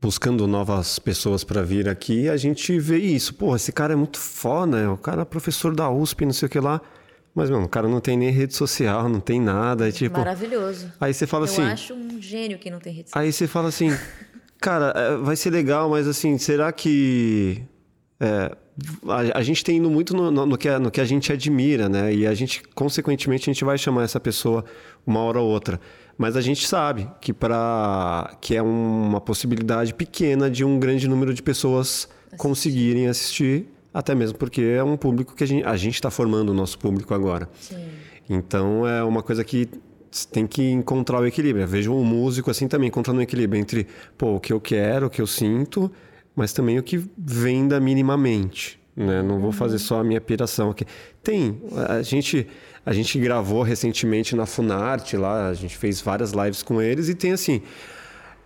[0.00, 3.32] buscando novas pessoas para vir aqui, a gente vê isso.
[3.34, 6.50] Pô, esse cara é muito foda, o cara é professor da USP, não sei o
[6.50, 6.80] que lá.
[7.38, 9.88] Mas, mano, o cara não tem nem rede social, não tem nada.
[9.88, 10.92] é tipo, Maravilhoso.
[11.00, 11.62] aí você fala eu assim.
[11.62, 13.22] acho um gênio que não tem rede social.
[13.24, 13.90] Aí você fala assim,
[14.60, 17.62] cara, é, vai ser legal, mas assim, será que.
[18.18, 18.54] é,
[19.08, 21.32] a, a gente tem indo muito no, no- no que, a- no que a gente
[21.32, 22.12] admira, né?
[22.14, 24.64] E a gente, consequentemente, a gente vai chamar essa pessoa
[25.06, 25.80] uma hora ou outra.
[26.16, 31.32] Mas a gente sabe que para que é uma possibilidade pequena de um grande número
[31.32, 33.66] de pessoas conseguirem assistir,
[33.98, 37.48] até mesmo porque é um público que a gente está formando o nosso público agora.
[37.60, 37.84] Sim.
[38.30, 39.68] Então é uma coisa que
[40.30, 41.66] tem que encontrar o equilíbrio.
[41.66, 45.10] Vejo um músico assim também encontrando um equilíbrio entre pô, o que eu quero, o
[45.10, 45.90] que eu sinto,
[46.36, 48.78] mas também o que venda minimamente.
[48.94, 49.20] Né?
[49.20, 50.84] Não vou fazer só a minha piração aqui.
[51.20, 52.46] Tem, a gente,
[52.86, 57.16] a gente gravou recentemente na Funarte lá, a gente fez várias lives com eles e
[57.16, 57.62] tem assim,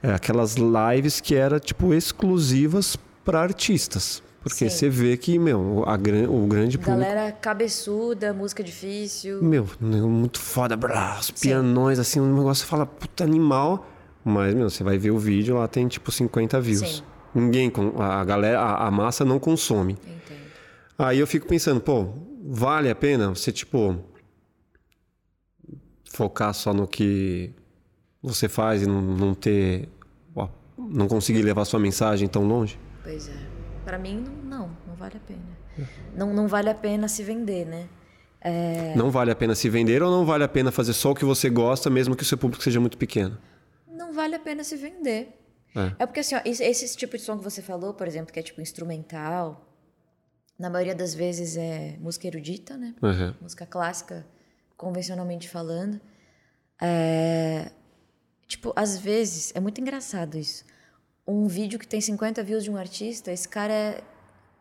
[0.02, 4.22] é, aquelas lives que era tipo exclusivas para artistas.
[4.42, 4.76] Porque Sim.
[4.76, 9.40] você vê que, meu, a, gran- o grande público Galera cabeçuda, música difícil.
[9.42, 13.86] meu, muito foda, brá, os pianões, assim, um negócio fala, puta animal.
[14.24, 16.96] Mas, meu, você vai ver o vídeo, lá tem tipo 50 views.
[16.96, 17.02] Sim.
[17.34, 19.92] Ninguém, a galera, a, a massa não consome.
[19.94, 20.40] Entendo.
[20.98, 22.08] Aí eu fico pensando, pô,
[22.44, 23.96] vale a pena você, tipo,
[26.10, 27.52] focar só no que
[28.22, 29.88] você faz e não, não ter.
[30.76, 32.78] não conseguir levar sua mensagem tão longe?
[33.02, 33.51] Pois é.
[33.92, 35.86] Pra mim, não, não, não vale a pena.
[36.16, 37.90] Não, não vale a pena se vender, né?
[38.40, 41.14] É, Não vale a pena se vender ou não vale a pena fazer só o
[41.14, 43.36] que você gosta, mesmo que o seu público seja muito pequeno?
[43.86, 45.38] não vale a pena se vender.
[45.76, 45.92] É.
[45.98, 48.40] É porque assim, ó, esse, esse tipo de som que você falou, por exemplo, que
[48.40, 49.62] é tipo instrumental,
[50.58, 52.94] na maioria das vezes é música erudita, né?
[53.02, 53.34] Uhum.
[53.42, 54.26] Música clássica,
[54.74, 56.00] convencionalmente falando.
[56.80, 57.70] É,
[58.46, 60.64] Tipo, às vezes, é muito engraçado isso.
[61.26, 64.02] Um vídeo que tem 50 views de um artista, esse cara é-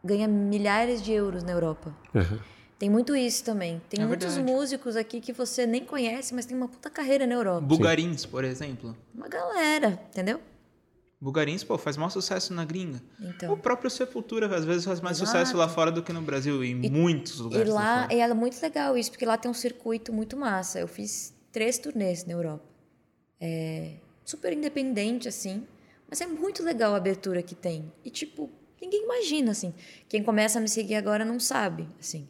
[0.03, 1.93] ganha milhares de euros na Europa.
[2.13, 2.39] Uhum.
[2.77, 3.81] Tem muito isso também.
[3.89, 4.51] Tem É muitos verdade.
[4.53, 7.61] músicos aqui que você nem conhece, mas tem uma puta carreira na Europa.
[7.61, 8.95] Bugarins, por exemplo.
[9.13, 10.39] Uma galera, entendeu?
[11.19, 12.99] Bugarins, pô, faz maior sucesso na gringa.
[13.19, 13.53] Então.
[13.53, 15.31] O próprio Sepultura, às vezes, faz mais Exato.
[15.37, 17.69] sucesso lá fora do que no Brasil, em muitos E lugares.
[17.71, 18.13] lá, fora.
[18.15, 20.79] e é muito legal isso, porque lá tem um circuito muito massa.
[20.79, 22.65] Eu fiz três turnês na Europa.
[23.39, 23.91] É
[24.25, 25.67] super independente, assim.
[26.11, 27.89] Mas é muito legal a abertura que tem.
[28.03, 28.49] E, tipo,
[28.81, 29.73] ninguém imagina, assim.
[30.09, 32.27] Quem começa a me seguir agora não sabe, assim.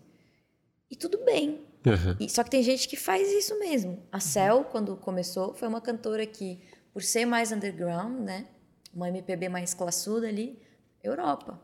[0.89, 1.65] E tudo bem.
[1.83, 2.15] Uhum.
[2.19, 4.03] E- só que tem gente que faz isso mesmo.
[4.11, 6.59] A Cel, quando começou, foi uma cantora que,
[6.93, 8.45] por ser mais underground, né?
[8.93, 10.61] Uma MPB mais classuda ali,
[11.03, 11.59] Europa.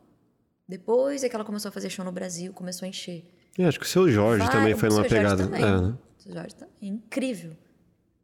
[0.68, 3.32] Depois é que ela começou a fazer show no Brasil, começou a encher.
[3.56, 5.44] Eu acho que o seu Jorge Vai, também foi Jorge pegada.
[5.44, 5.62] Também.
[5.64, 5.98] É, né?
[6.18, 6.74] O seu Jorge também.
[6.82, 7.56] Incrível.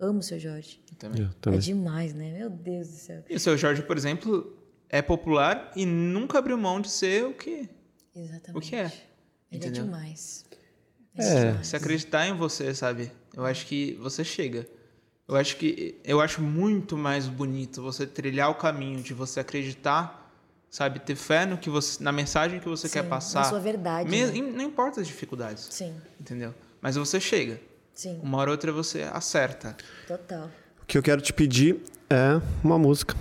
[0.03, 0.80] Amo o seu Jorge.
[0.99, 1.21] Também.
[1.21, 1.59] Eu É também.
[1.59, 2.31] demais, né?
[2.38, 3.23] Meu Deus do céu.
[3.30, 4.55] E o seu Jorge, por exemplo,
[4.89, 7.69] é popular e nunca abriu mão de ser o que,
[8.15, 8.57] Exatamente.
[8.57, 8.85] o que é.
[9.51, 9.81] Ele Entendeu?
[9.84, 10.45] é demais.
[11.17, 11.45] É.
[11.49, 11.67] demais.
[11.67, 13.11] Se acreditar em você, sabe?
[13.35, 14.67] Eu acho que você chega.
[15.27, 20.31] Eu acho que eu acho muito mais bonito você trilhar o caminho de você acreditar,
[20.69, 23.45] sabe, ter fé no que você, na mensagem que você Sim, quer na passar.
[23.45, 24.51] sua verdade, Me- né?
[24.51, 25.67] Não importa as dificuldades.
[25.71, 25.95] Sim.
[26.19, 26.53] Entendeu?
[26.81, 27.59] mas você chega.
[27.94, 28.20] Sim.
[28.24, 29.76] Uma hora ou outra você acerta.
[30.07, 30.49] Total.
[30.82, 33.15] O que eu quero te pedir é uma música.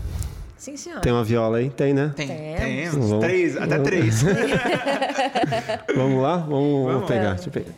[0.56, 1.00] Sim, senhor.
[1.00, 1.70] Tem uma viola aí?
[1.70, 2.12] Tem, né?
[2.14, 3.24] Tem, tem uns Vamos.
[3.24, 4.22] três, até três.
[5.94, 6.36] Vamos lá?
[6.36, 7.08] Vamos, Vamos.
[7.08, 7.34] pegar.
[7.34, 7.72] Deixa eu pegar.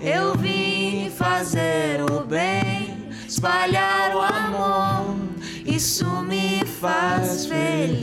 [0.00, 5.16] Eu vim fazer o bem, espalhar o amor,
[5.66, 7.99] isso me faz feliz.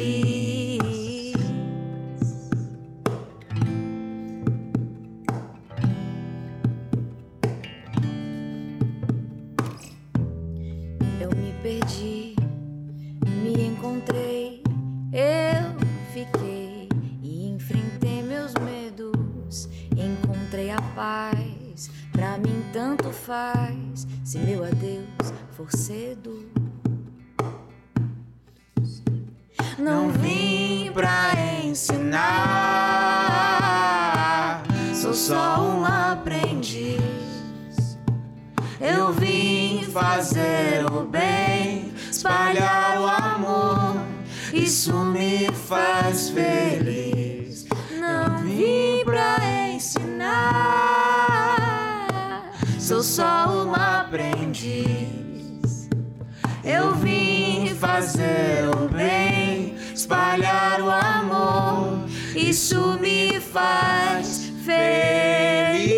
[24.45, 26.49] Meu adeus for cedo,
[29.77, 31.33] não vim pra
[31.63, 32.23] ensinar,
[34.93, 36.97] sou só um aprendiz.
[38.79, 44.01] Eu vim fazer o bem, espalhar o amor,
[44.53, 47.65] isso me faz feliz.
[47.99, 49.37] Não vim pra
[49.73, 50.86] ensinar,
[52.87, 54.69] sou só um aprendiz.
[56.63, 65.96] Eu vim fazer o bem, espalhar o amor, isso me faz feliz.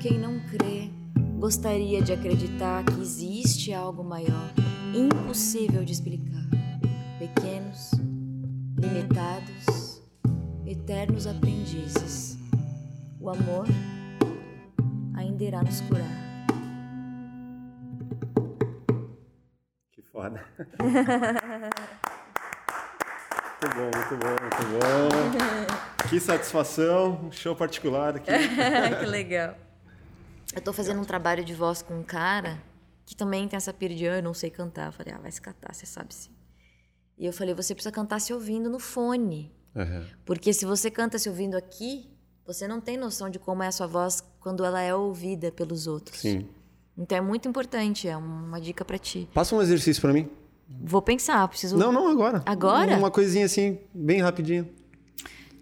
[0.00, 0.90] Quem não crê,
[1.38, 4.52] gostaria de acreditar que existe algo maior,
[4.94, 6.44] impossível de explicar.
[7.18, 7.90] Pequenos,
[8.76, 10.00] limitados,
[10.64, 12.38] eternos aprendizes.
[13.20, 13.66] O amor
[15.16, 16.06] ainda irá nos curar.
[19.90, 20.44] Que foda.
[23.60, 26.08] muito bom, muito bom, muito bom.
[26.08, 28.30] Que satisfação, um show particular aqui.
[29.00, 29.67] que legal.
[30.58, 32.60] Eu tô fazendo um trabalho de voz com um cara
[33.06, 34.86] que também tem essa pira de "Ah, eu não sei cantar.
[34.86, 36.30] Eu falei, ah, vai se catar, você sabe sim.
[37.16, 39.52] E eu falei, você precisa cantar se ouvindo no fone.
[39.72, 40.04] Uhum.
[40.26, 42.10] Porque se você canta se ouvindo aqui,
[42.44, 45.86] você não tem noção de como é a sua voz quando ela é ouvida pelos
[45.86, 46.18] outros.
[46.18, 46.48] Sim.
[46.96, 49.28] Então é muito importante, é uma dica para ti.
[49.32, 50.28] Passa um exercício para mim.
[50.68, 51.76] Vou pensar, preciso.
[51.76, 52.42] Não, não, agora.
[52.44, 52.96] Agora?
[52.96, 54.68] Uma coisinha assim, bem rapidinho.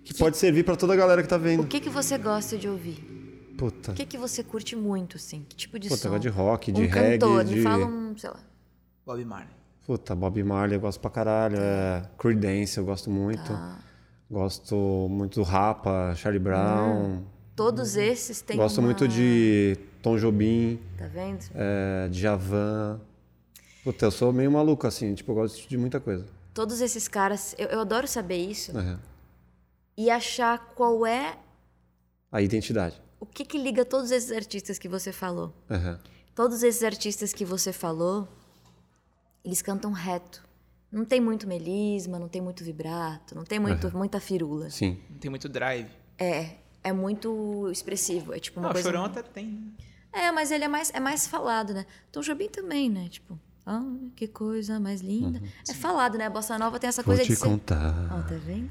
[0.03, 0.19] Que, que...
[0.19, 1.65] pode servir para toda a galera que tá vendo.
[1.65, 3.16] O que que você gosta de ouvir?
[3.57, 3.93] Puta.
[3.93, 5.45] O que que você curte muito, assim?
[5.49, 6.19] Que tipo de Puta, som?
[6.19, 7.19] de rock, de um reggae.
[7.19, 7.57] Cantor, de...
[7.57, 8.41] me fala um, sei lá.
[9.05, 9.55] Bob Marley.
[9.87, 11.57] Puta, Bob Marley eu gosto pra caralho.
[11.59, 13.43] É, Creedence eu gosto muito.
[13.43, 13.79] Tá.
[14.31, 17.05] Gosto muito do Rapa, Charlie Brown.
[17.05, 17.25] Hum.
[17.55, 18.87] Todos esses têm Gosto uma...
[18.87, 20.79] muito de Tom Jobim.
[20.99, 21.43] Tá vendo?
[21.55, 23.01] É, Djavan.
[23.83, 25.15] Puta, eu sou meio maluco, assim.
[25.15, 26.27] Tipo, eu gosto de muita coisa.
[26.53, 27.55] Todos esses caras...
[27.57, 28.77] Eu, eu adoro saber isso.
[28.77, 28.99] Uhum.
[29.97, 31.39] E achar qual é...
[32.31, 33.01] A identidade.
[33.19, 35.55] O que que liga todos esses artistas que você falou?
[35.71, 35.99] Uhum.
[36.35, 38.29] Todos esses artistas que você falou,
[39.45, 40.45] eles cantam reto.
[40.93, 43.99] Não tem muito melisma, não tem muito vibrato, não tem muito, Uhum.
[43.99, 44.71] muita firula.
[44.71, 44.99] Sim.
[45.11, 45.89] Não tem muito drive.
[46.19, 48.33] É, é muito expressivo.
[48.35, 48.89] É tipo uma Não, o coisa.
[48.89, 49.73] Chorão até tem, né?
[50.13, 51.85] É, mas ele é mais, é mais falado, né?
[52.13, 53.09] Tom Jobim também, né?
[53.09, 53.83] Tipo, ah,
[54.15, 55.43] que coisa mais linda.
[55.69, 56.27] É falado, né?
[56.27, 57.07] A bossa nova tem essa Uhum.
[57.07, 57.45] Vou coisa te de ser.
[57.47, 57.95] contar.
[58.13, 58.71] Ó, tá vendo?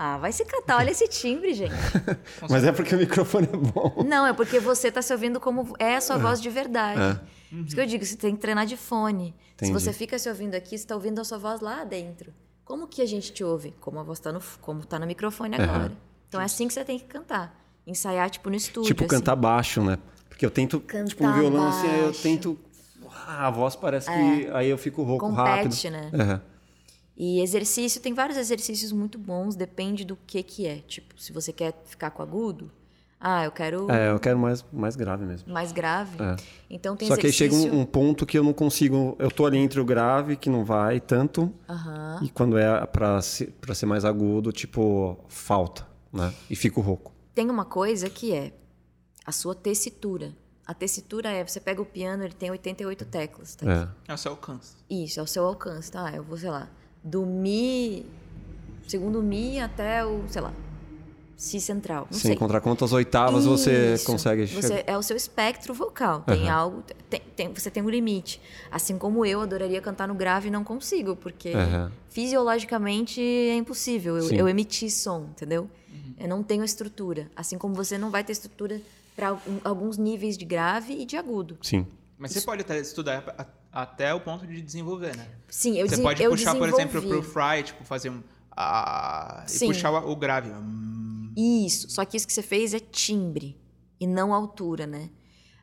[0.00, 0.76] Ah, vai se catar.
[0.76, 1.74] Olha esse timbre, gente.
[2.48, 4.04] Mas é porque o microfone é bom.
[4.06, 7.00] Não, é porque você tá se ouvindo como é a sua voz de verdade.
[7.00, 7.14] É.
[7.50, 9.34] Por isso que eu digo, você tem que treinar de fone.
[9.56, 9.72] Se Entendi.
[9.72, 12.32] você fica se ouvindo aqui, você tá ouvindo a sua voz lá dentro.
[12.64, 13.74] Como que a gente te ouve?
[13.80, 15.90] Como a voz tá no, como tá no microfone agora.
[16.28, 17.58] Então é assim que você tem que cantar.
[17.84, 18.86] Ensaiar, tipo, no estúdio.
[18.86, 19.16] Tipo, assim.
[19.16, 19.98] cantar baixo, né?
[20.28, 22.22] Porque eu tento, Cantar tipo, um violão assim, aí eu baixo.
[22.22, 22.58] tento...
[23.26, 24.48] Ah, a voz parece que...
[24.52, 25.90] Aí eu fico rouco Compete, rápido.
[25.90, 26.10] né?
[26.12, 26.40] Uhum.
[27.20, 30.76] E exercício, tem vários exercícios muito bons, depende do que que é.
[30.86, 32.70] Tipo, se você quer ficar com agudo,
[33.20, 35.52] ah, eu quero É, eu quero mais, mais grave mesmo.
[35.52, 36.22] mais grave.
[36.22, 36.36] É.
[36.70, 37.76] Então tem Só que aí chega exercício...
[37.76, 39.16] um, um ponto que eu não consigo...
[39.18, 41.52] Eu tô ali entre o grave, que não vai tanto,
[42.22, 46.32] e quando é pra ser, pra ser mais agudo, tipo, falta, né?
[46.48, 47.12] E fico rouco.
[47.34, 48.52] Tem uma coisa que é
[49.26, 50.32] a sua tessitura.
[50.64, 53.66] A tessitura é, você pega o piano, ele tem 88 teclas, tá?
[54.06, 54.12] É.
[54.12, 54.76] É o seu alcance.
[54.88, 56.12] Isso, é o seu alcance, tá?
[56.14, 56.68] Eu vou, sei lá,
[57.02, 58.04] do Mi,
[58.86, 60.52] segundo Mi até o, sei lá,
[61.36, 62.08] Si central.
[62.10, 62.36] Não Sem sei.
[62.36, 64.06] contar quantas oitavas você Isso.
[64.06, 66.22] consegue Você é o seu espectro vocal.
[66.22, 66.52] Tem Aham.
[66.58, 66.82] algo.
[67.08, 68.40] Tem, tem- você tem um limite.
[68.72, 71.92] Assim como eu adoraria cantar no grave e não consigo, porque Aham.
[72.10, 75.70] fisiologicamente é impossível eu, eu emitir som, entendeu?
[76.18, 77.30] Eu não tenho estrutura.
[77.36, 78.80] Assim como você não vai ter estrutura
[79.14, 81.56] para alguns níveis de grave e de agudo.
[81.62, 81.86] Sim.
[82.18, 83.22] Mas você pode até estudar
[83.82, 85.28] até o ponto de desenvolver, né?
[85.48, 87.30] Sim, eu você pode eu puxar, por exemplo, desenvolvi.
[87.30, 88.22] pro fry, tipo, fazer um.
[88.50, 89.68] Ah, e Sim.
[89.68, 90.50] puxar o, o grave.
[90.50, 91.88] Hum, Isso.
[91.88, 93.56] Só que isso que você fez é timbre
[94.00, 95.10] e não altura, né?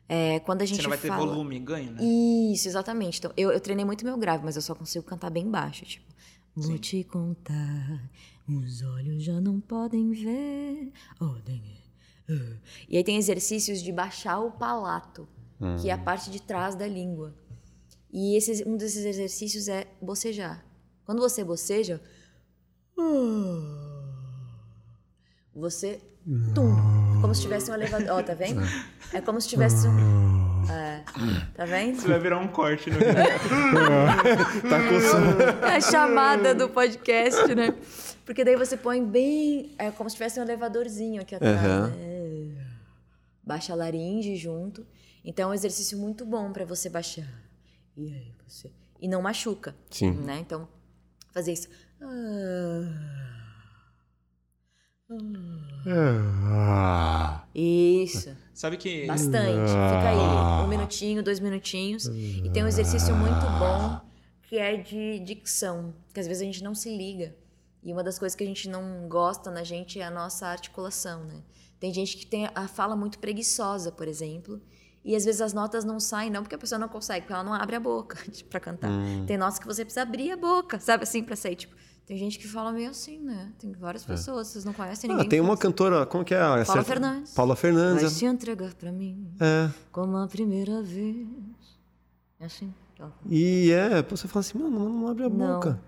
[0.08, 1.26] É, quando a gente Você não vai ter fala...
[1.26, 2.02] volume, ganho, né?
[2.02, 3.18] Isso, exatamente.
[3.18, 5.84] Então, eu, eu treinei muito meu grave, mas eu só consigo cantar bem baixo.
[5.84, 6.06] Tipo,
[6.54, 8.08] vou te contar,
[8.48, 10.92] os olhos já não podem ver.
[11.20, 11.34] Oh.
[12.32, 12.56] Uh.
[12.88, 15.28] E aí tem exercícios de baixar o palato,
[15.82, 17.34] que é a parte de trás da língua.
[18.18, 20.64] E esse, um desses exercícios é bocejar.
[21.04, 22.00] Quando você boceja,
[25.54, 26.00] você.
[26.54, 26.72] Tum,
[27.18, 28.16] é como se tivesse um elevador.
[28.16, 28.62] Ó, tá vendo?
[29.12, 30.64] É como se tivesse um.
[30.72, 31.04] É,
[31.54, 31.98] tá vendo?
[31.98, 32.96] Isso vai virar um corte no
[34.70, 35.42] Tá coçando.
[35.66, 37.74] É a chamada do podcast, né?
[38.24, 39.74] Porque daí você põe bem.
[39.78, 41.54] É como se tivesse um elevadorzinho aqui atrás.
[41.54, 41.88] Aham.
[41.88, 42.66] né?
[43.44, 44.86] Baixa a laringe junto.
[45.22, 47.45] Então é um exercício muito bom pra você baixar.
[47.96, 48.72] E aí você.
[49.00, 49.74] E não machuca.
[49.90, 50.12] Sim.
[50.12, 50.38] Né?
[50.38, 50.68] Então,
[51.32, 51.68] fazer isso.
[52.00, 53.06] Ah.
[57.54, 58.36] Isso.
[58.52, 59.06] Sabe que.
[59.06, 59.70] Bastante.
[59.70, 60.64] Fica aí.
[60.64, 62.06] Um minutinho, dois minutinhos.
[62.06, 64.00] E tem um exercício muito bom
[64.42, 65.94] que é de dicção.
[66.12, 67.36] Que às vezes a gente não se liga.
[67.82, 71.24] E uma das coisas que a gente não gosta na gente é a nossa articulação,
[71.24, 71.42] né?
[71.78, 74.60] Tem gente que tem a fala muito preguiçosa, por exemplo.
[75.06, 77.44] E às vezes as notas não saem, não porque a pessoa não consegue, porque ela
[77.44, 78.18] não abre a boca
[78.50, 78.90] pra cantar.
[79.26, 81.54] Tem notas que você precisa abrir a boca, sabe assim, pra sair.
[81.54, 83.52] Tipo, tem gente que fala meio assim, né?
[83.58, 85.28] Tem várias pessoas, vocês não conhecem Ah, ninguém.
[85.28, 86.38] tem que uma cantora, como que é?
[86.40, 87.32] Paula certa- Fernandes.
[87.34, 88.02] Paula Fernandes.
[88.02, 89.70] Vai se entregar pra mim É.
[89.92, 91.24] como a primeira vez.
[92.40, 92.74] É assim.
[93.30, 95.54] E é, você fala assim, mano, não abre a Não.
[95.54, 95.80] boca.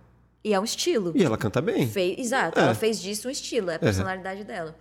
[0.45, 1.13] E é um estilo.
[1.17, 1.89] E ela canta bem.
[1.89, 2.63] Fez, exato, É.
[2.63, 4.77] ela fez disso um estilo, é a personalidade dela.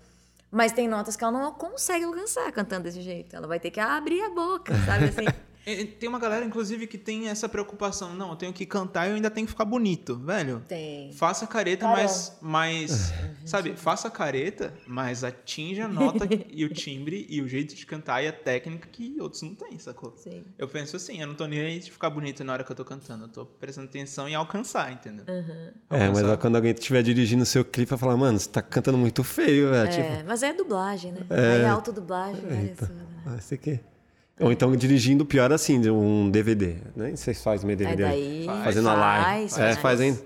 [0.50, 3.36] Mas tem notas que ela não consegue alcançar cantando desse jeito.
[3.36, 5.26] Ela vai ter que abrir a boca, sabe assim?
[6.00, 8.14] Tem uma galera, inclusive, que tem essa preocupação.
[8.14, 10.64] Não, eu tenho que cantar e eu ainda tenho que ficar bonito, velho.
[10.68, 11.12] Tem.
[11.12, 12.04] Faça careta, Caramba.
[12.04, 12.38] mas.
[12.42, 13.14] mas
[13.46, 18.24] sabe, faça careta, mas atinja a nota e o timbre e o jeito de cantar
[18.24, 20.14] e a técnica que outros não têm, sacou?
[20.16, 20.44] Sim.
[20.58, 22.76] Eu penso assim, eu não tô nem aí de ficar bonito na hora que eu
[22.76, 23.26] tô cantando.
[23.26, 25.26] Eu tô prestando atenção em alcançar, entendeu?
[25.28, 25.72] Uhum.
[25.90, 28.98] É, mas quando alguém estiver dirigindo o seu clipe, vai falar, mano, você tá cantando
[28.98, 29.90] muito feio, velho.
[29.90, 30.28] É, tipo...
[30.28, 31.26] mas é dublagem, né?
[31.30, 32.74] É, é autodublagem, é, né?
[32.74, 33.80] Então, isso aqui.
[34.40, 37.16] Ou então dirigindo pior assim, um DVD, né?
[37.16, 38.04] Vocês fazem meio DVD.
[38.04, 39.50] daí, fazendo faz, a live.
[39.50, 40.26] Faz, é, fazendo.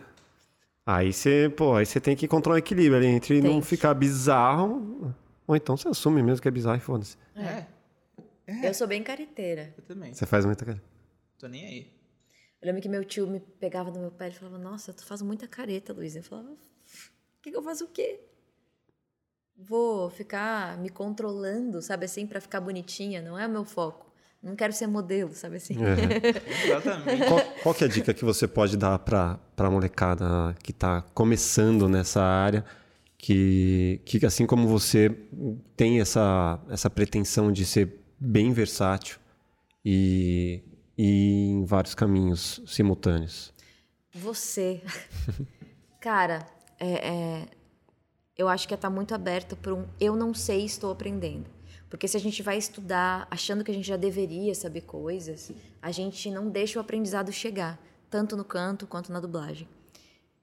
[0.86, 3.54] Aí você, pô, aí você tem que encontrar um equilíbrio ali entre tem.
[3.54, 5.16] não ficar bizarro,
[5.48, 7.18] ou então você assume mesmo que é bizarro e foda-se.
[7.36, 7.66] É.
[8.48, 8.70] é.
[8.70, 9.74] Eu sou bem cariteira.
[9.78, 10.14] Eu também.
[10.14, 10.84] Você faz muita careta.
[11.40, 12.02] Tô nem aí.
[12.62, 15.22] Eu lembro que meu tio me pegava no meu pé e falava, nossa, tu faz
[15.22, 16.16] muita careta, Luiz.
[16.16, 16.58] Eu falava, o
[17.42, 18.20] que, que eu faço o quê?
[19.68, 24.12] Vou ficar me controlando, sabe assim, para ficar bonitinha, não é o meu foco.
[24.42, 25.76] Não quero ser modelo, sabe assim.
[25.84, 26.66] É.
[26.66, 27.28] Exatamente.
[27.28, 31.88] Qual, qual é a dica que você pode dar para a molecada que está começando
[31.88, 32.66] nessa área,
[33.20, 35.16] que, que assim como você
[35.78, 39.20] tem essa, essa pretensão de ser bem versátil
[39.86, 40.64] e,
[40.98, 43.54] e em vários caminhos simultâneos?
[44.12, 44.82] Você.
[46.02, 46.48] Cara,
[46.80, 47.48] é, é
[48.42, 51.46] eu acho que é estar tá muito aberta para um eu não sei, estou aprendendo.
[51.90, 55.52] Porque se a gente vai estudar achando que a gente já deveria saber coisas,
[55.82, 59.68] a gente não deixa o aprendizado chegar, tanto no canto quanto na dublagem.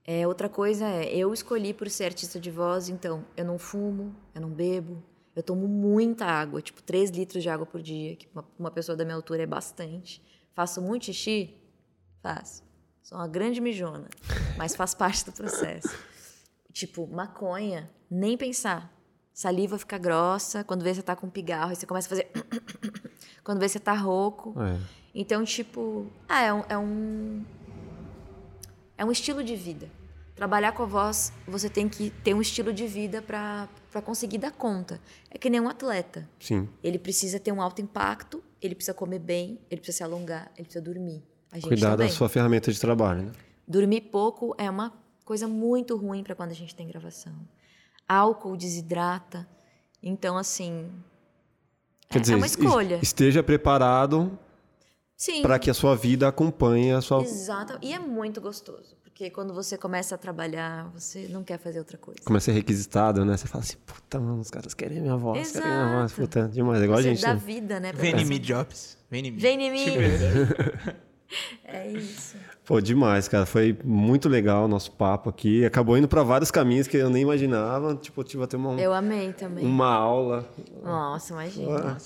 [0.05, 4.15] É, outra coisa é, eu escolhi por ser artista de voz, então eu não fumo,
[4.35, 5.03] eu não bebo,
[5.35, 8.97] eu tomo muita água, tipo 3 litros de água por dia, que uma, uma pessoa
[8.97, 10.23] da minha altura é bastante.
[10.55, 11.55] Faço muito xixi?
[12.23, 12.63] Faço.
[13.03, 14.09] Sou uma grande mijona,
[14.57, 15.89] mas faz parte do processo.
[16.79, 18.97] Tipo, maconha, nem pensar.
[19.35, 22.31] Saliva fica grossa, quando vê você tá com pigarro, aí você começa a fazer.
[23.43, 24.55] quando vê você tá rouco.
[24.63, 24.79] É.
[25.13, 27.45] Então, tipo, ah, é um, é um.
[28.97, 29.91] É um estilo de vida.
[30.37, 33.69] Trabalhar com a voz, você tem que ter um estilo de vida para
[34.05, 35.01] conseguir dar conta.
[35.33, 36.29] É que nem um atleta.
[36.39, 36.69] Sim.
[36.81, 40.67] Ele precisa ter um alto impacto, ele precisa comer bem, ele precisa se alongar, ele
[40.67, 41.25] precisa dormir.
[41.61, 42.07] Cuidar também.
[42.07, 43.33] da sua ferramenta de trabalho, né?
[43.67, 44.93] Dormir pouco é uma
[45.29, 47.35] coisa muito ruim para quando a gente tem gravação.
[48.09, 49.47] Álcool desidrata.
[50.03, 50.91] Então, assim.
[52.09, 52.99] Quer é, dizer, é uma escolha.
[53.03, 54.39] Esteja preparado
[55.43, 57.21] para que a sua vida acompanhe a sua.
[57.23, 57.79] Exato.
[57.83, 58.97] E é muito gostoso.
[59.05, 62.21] Porque quando você começa a trabalhar, você não quer fazer outra coisa.
[62.25, 63.37] Começa a ser requisitado, né?
[63.37, 65.67] Você fala assim, puta, mano, os caras querem minha voz, Exato.
[65.67, 66.81] querem minha voz, puta, demais.
[66.81, 67.21] É igual você a gente.
[67.21, 67.43] dá né?
[67.45, 67.93] vida, né?
[67.93, 68.97] Vem em mim, Jobs.
[69.11, 69.39] Vem em mim.
[69.39, 69.87] Vem em mim.
[71.65, 72.37] É isso.
[72.65, 73.45] Pô, demais, cara.
[73.45, 75.65] Foi muito legal o nosso papo aqui.
[75.65, 77.95] Acabou indo para vários caminhos que eu nem imaginava.
[77.97, 78.81] Tipo, tive até uma.
[78.81, 79.65] Eu amei também.
[79.65, 80.49] Uma aula.
[80.83, 81.99] Nossa, imagina.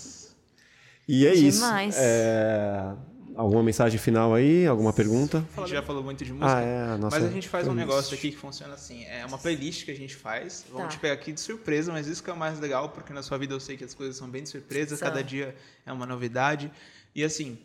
[1.09, 1.95] E é demais.
[1.95, 2.03] isso.
[2.03, 2.95] É...
[3.35, 4.67] Alguma mensagem final aí?
[4.67, 5.43] Alguma pergunta?
[5.57, 6.55] A gente já falou muito de música.
[6.55, 9.05] Ah, é, nossa mas a gente faz um negócio aqui que funciona assim.
[9.05, 10.67] É uma playlist que a gente faz.
[10.71, 10.89] Vamos tá.
[10.91, 13.39] te pegar aqui de surpresa, mas isso que é o mais legal, porque na sua
[13.39, 14.97] vida eu sei que as coisas são bem de surpresa.
[14.97, 15.09] São.
[15.09, 15.55] Cada dia
[15.87, 16.71] é uma novidade.
[17.15, 17.59] E assim,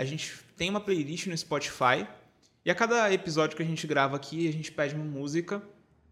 [0.00, 2.08] a gente tem uma playlist no Spotify
[2.64, 5.62] e a cada episódio que a gente grava aqui, a gente pede uma música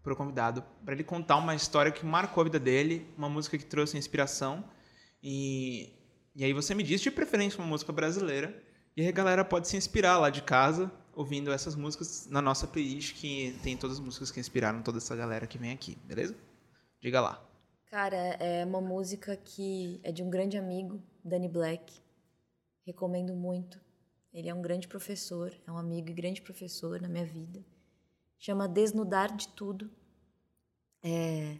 [0.03, 3.57] para o convidado, para ele contar uma história que marcou a vida dele, uma música
[3.57, 4.63] que trouxe inspiração.
[5.23, 5.91] E,
[6.35, 8.61] e aí você me diz de preferência uma música brasileira.
[8.95, 12.67] E aí a galera pode se inspirar lá de casa, ouvindo essas músicas na nossa
[12.67, 16.35] playlist, que tem todas as músicas que inspiraram toda essa galera que vem aqui, beleza?
[17.01, 17.43] Diga lá.
[17.89, 21.91] Cara, é uma música que é de um grande amigo, Danny Black.
[22.85, 23.79] Recomendo muito.
[24.33, 27.63] Ele é um grande professor, é um amigo e grande professor na minha vida.
[28.37, 29.89] Chama Desnudar de Tudo.
[31.03, 31.57] É...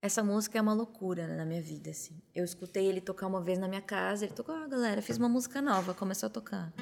[0.00, 2.22] Essa música é uma loucura né, na minha vida, assim.
[2.32, 5.28] Eu escutei ele tocar uma vez na minha casa, ele tocou, ah, galera, fiz uma
[5.28, 6.72] música nova, começou a tocar.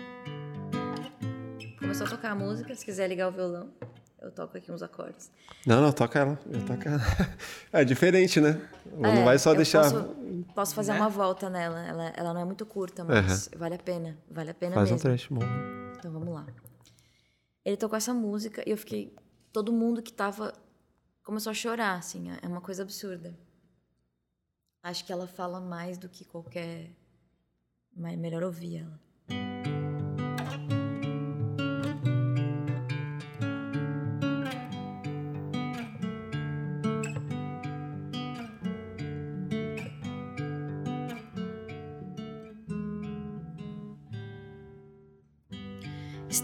[1.79, 3.73] Começou a tocar a música, se quiser ligar o violão.
[4.21, 5.31] Eu toco aqui uns acordes.
[5.67, 6.41] Não, não, toca ela.
[6.51, 7.01] Eu toco ela.
[7.73, 8.61] É diferente, né?
[8.87, 9.83] É, não vai só deixar.
[9.83, 10.17] Posso,
[10.55, 11.01] posso fazer né?
[11.01, 11.87] uma volta nela.
[11.87, 13.59] Ela, ela não é muito curta, mas uhum.
[13.59, 14.19] vale a pena.
[14.31, 14.97] Vale a pena Faz mesmo.
[14.97, 15.43] um trecho bom.
[15.99, 16.47] Então vamos lá.
[17.65, 19.15] Ele tocou essa música e eu fiquei.
[19.53, 20.53] Todo mundo que tava.
[21.23, 22.31] começou a chorar, assim.
[22.43, 23.39] É uma coisa absurda.
[24.83, 26.91] Acho que ela fala mais do que qualquer.
[27.95, 29.06] Mas melhor ouvir ela.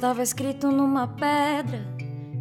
[0.03, 1.81] Estava escrito numa pedra,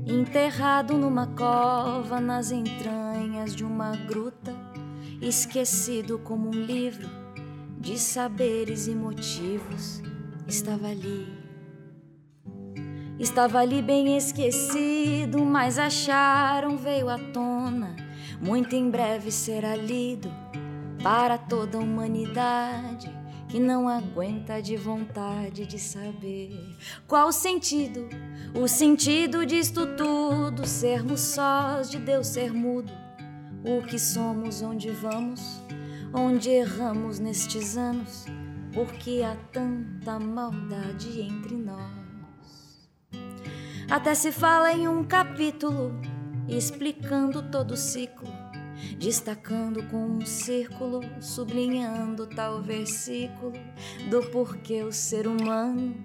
[0.08, 4.52] enterrado numa cova, nas entranhas de uma gruta,
[5.22, 7.08] esquecido como um livro
[7.78, 10.02] de saberes e motivos
[10.48, 11.28] estava ali.
[13.20, 17.96] Estava ali bem esquecido, mas acharam veio à tona.
[18.42, 20.32] Muito em breve será lido
[21.04, 23.21] para toda a humanidade
[23.52, 26.58] que não aguenta de vontade de saber
[27.06, 28.08] qual o sentido,
[28.56, 32.94] o sentido disto tudo, sermos sós de Deus ser mudo,
[33.62, 35.62] o que somos, onde vamos,
[36.14, 38.26] onde erramos nestes anos,
[38.74, 41.92] porque há tanta maldade entre nós.
[43.90, 45.92] Até se fala em um capítulo
[46.48, 48.41] explicando todo o ciclo
[49.02, 53.54] destacando com um círculo, sublinhando tal versículo
[54.12, 55.96] do porquê o ser humano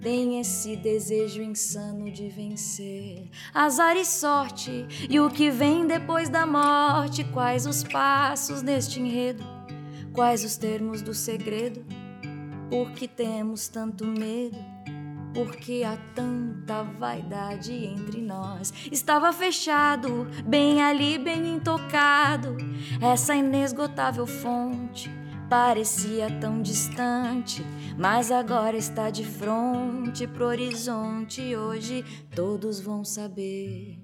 [0.00, 3.28] tem esse desejo insano de vencer.
[3.52, 9.42] Azar e sorte, e o que vem depois da morte, quais os passos neste enredo,
[10.12, 11.84] quais os termos do segredo,
[12.70, 14.75] por que temos tanto medo?
[15.36, 18.72] Porque há tanta vaidade entre nós.
[18.90, 22.56] Estava fechado, bem ali, bem intocado,
[23.02, 25.10] essa inesgotável fonte.
[25.50, 27.62] Parecia tão distante,
[27.98, 31.54] mas agora está de frente pro horizonte.
[31.54, 32.02] Hoje
[32.34, 33.98] todos vão saber.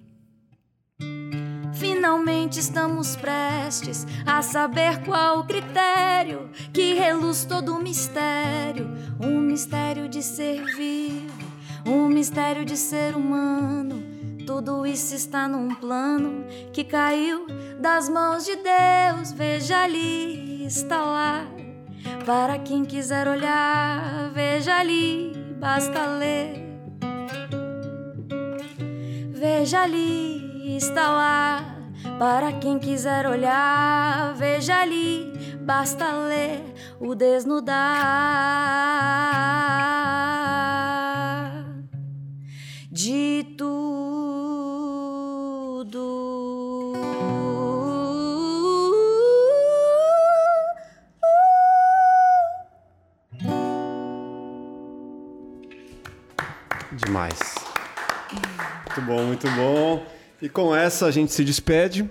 [1.72, 8.88] Finalmente estamos prestes a saber qual o critério que reluz todo o mistério,
[9.20, 10.64] um mistério de ser
[11.86, 14.02] um mistério de ser humano.
[14.46, 17.46] Tudo isso está num plano que caiu
[17.80, 19.32] das mãos de Deus.
[19.32, 21.46] Veja ali, está lá.
[22.26, 26.62] Para quem quiser olhar, veja ali, basta ler.
[29.32, 31.72] Veja ali, está lá
[32.18, 36.62] para quem quiser olhar, veja ali, basta ler
[37.00, 37.72] o desnudar
[43.02, 43.72] de tudo.
[56.92, 57.38] Demais.
[58.86, 60.06] Muito bom, muito bom.
[60.40, 62.08] E com essa a gente se despede.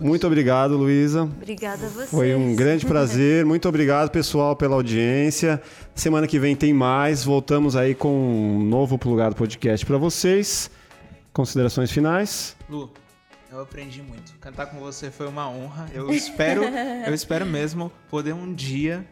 [0.00, 1.22] Muito obrigado, Luísa.
[1.22, 2.06] Obrigada a você.
[2.06, 3.44] Foi um grande prazer.
[3.44, 5.62] Muito obrigado, pessoal, pela audiência.
[5.94, 7.24] Semana que vem tem mais.
[7.24, 10.70] Voltamos aí com um novo Plugado Podcast para vocês.
[11.32, 12.56] Considerações finais?
[12.68, 12.92] Lu,
[13.50, 14.34] eu aprendi muito.
[14.40, 15.88] Cantar com você foi uma honra.
[15.94, 19.06] Eu espero, eu espero mesmo poder um dia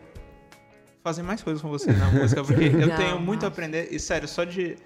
[1.03, 3.89] fazer mais coisas com você na música, porque eu tenho muito a aprender.
[3.93, 4.77] E sério, só de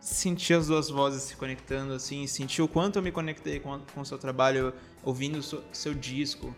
[0.00, 4.00] sentir as duas vozes se conectando, assim, sentir o quanto eu me conectei com, com
[4.00, 6.54] o seu trabalho, ouvindo seu, seu disco.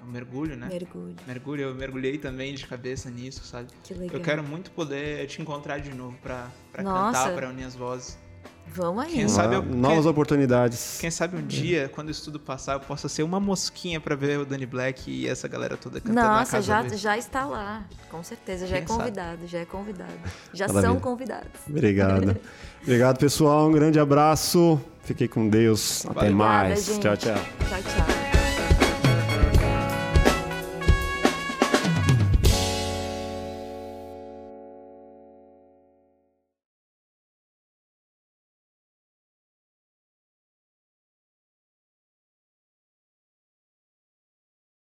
[0.00, 0.68] É um mergulho, né?
[0.70, 1.16] Mergulho.
[1.26, 3.68] Mergulho, eu mergulhei também de cabeça nisso, sabe?
[3.82, 4.16] Que legal.
[4.16, 8.18] Eu quero muito poder te encontrar de novo pra, pra cantar, pra unir as vozes.
[8.66, 9.12] Vamos aí.
[9.12, 10.98] Quem sabe eu, Novas quem, oportunidades.
[11.00, 14.38] Quem sabe um dia, quando isso tudo passar, eu possa ser uma mosquinha para ver
[14.38, 16.96] o Danny Black e essa galera toda cantando Nossa, na casa já, dele.
[16.96, 17.84] já está lá.
[18.10, 19.46] Com certeza, já quem é convidado, sabe?
[19.46, 20.12] já é convidado.
[20.52, 20.92] Já Maravilha.
[20.92, 21.50] são convidados.
[21.68, 22.36] Obrigado.
[22.82, 23.68] Obrigado, pessoal.
[23.68, 24.80] Um grande abraço.
[25.04, 26.04] Fiquei com Deus.
[26.06, 26.86] Até Obrigada, mais.
[26.86, 27.00] Gente.
[27.00, 27.34] Tchau, tchau.
[27.34, 28.33] Tchau, tchau.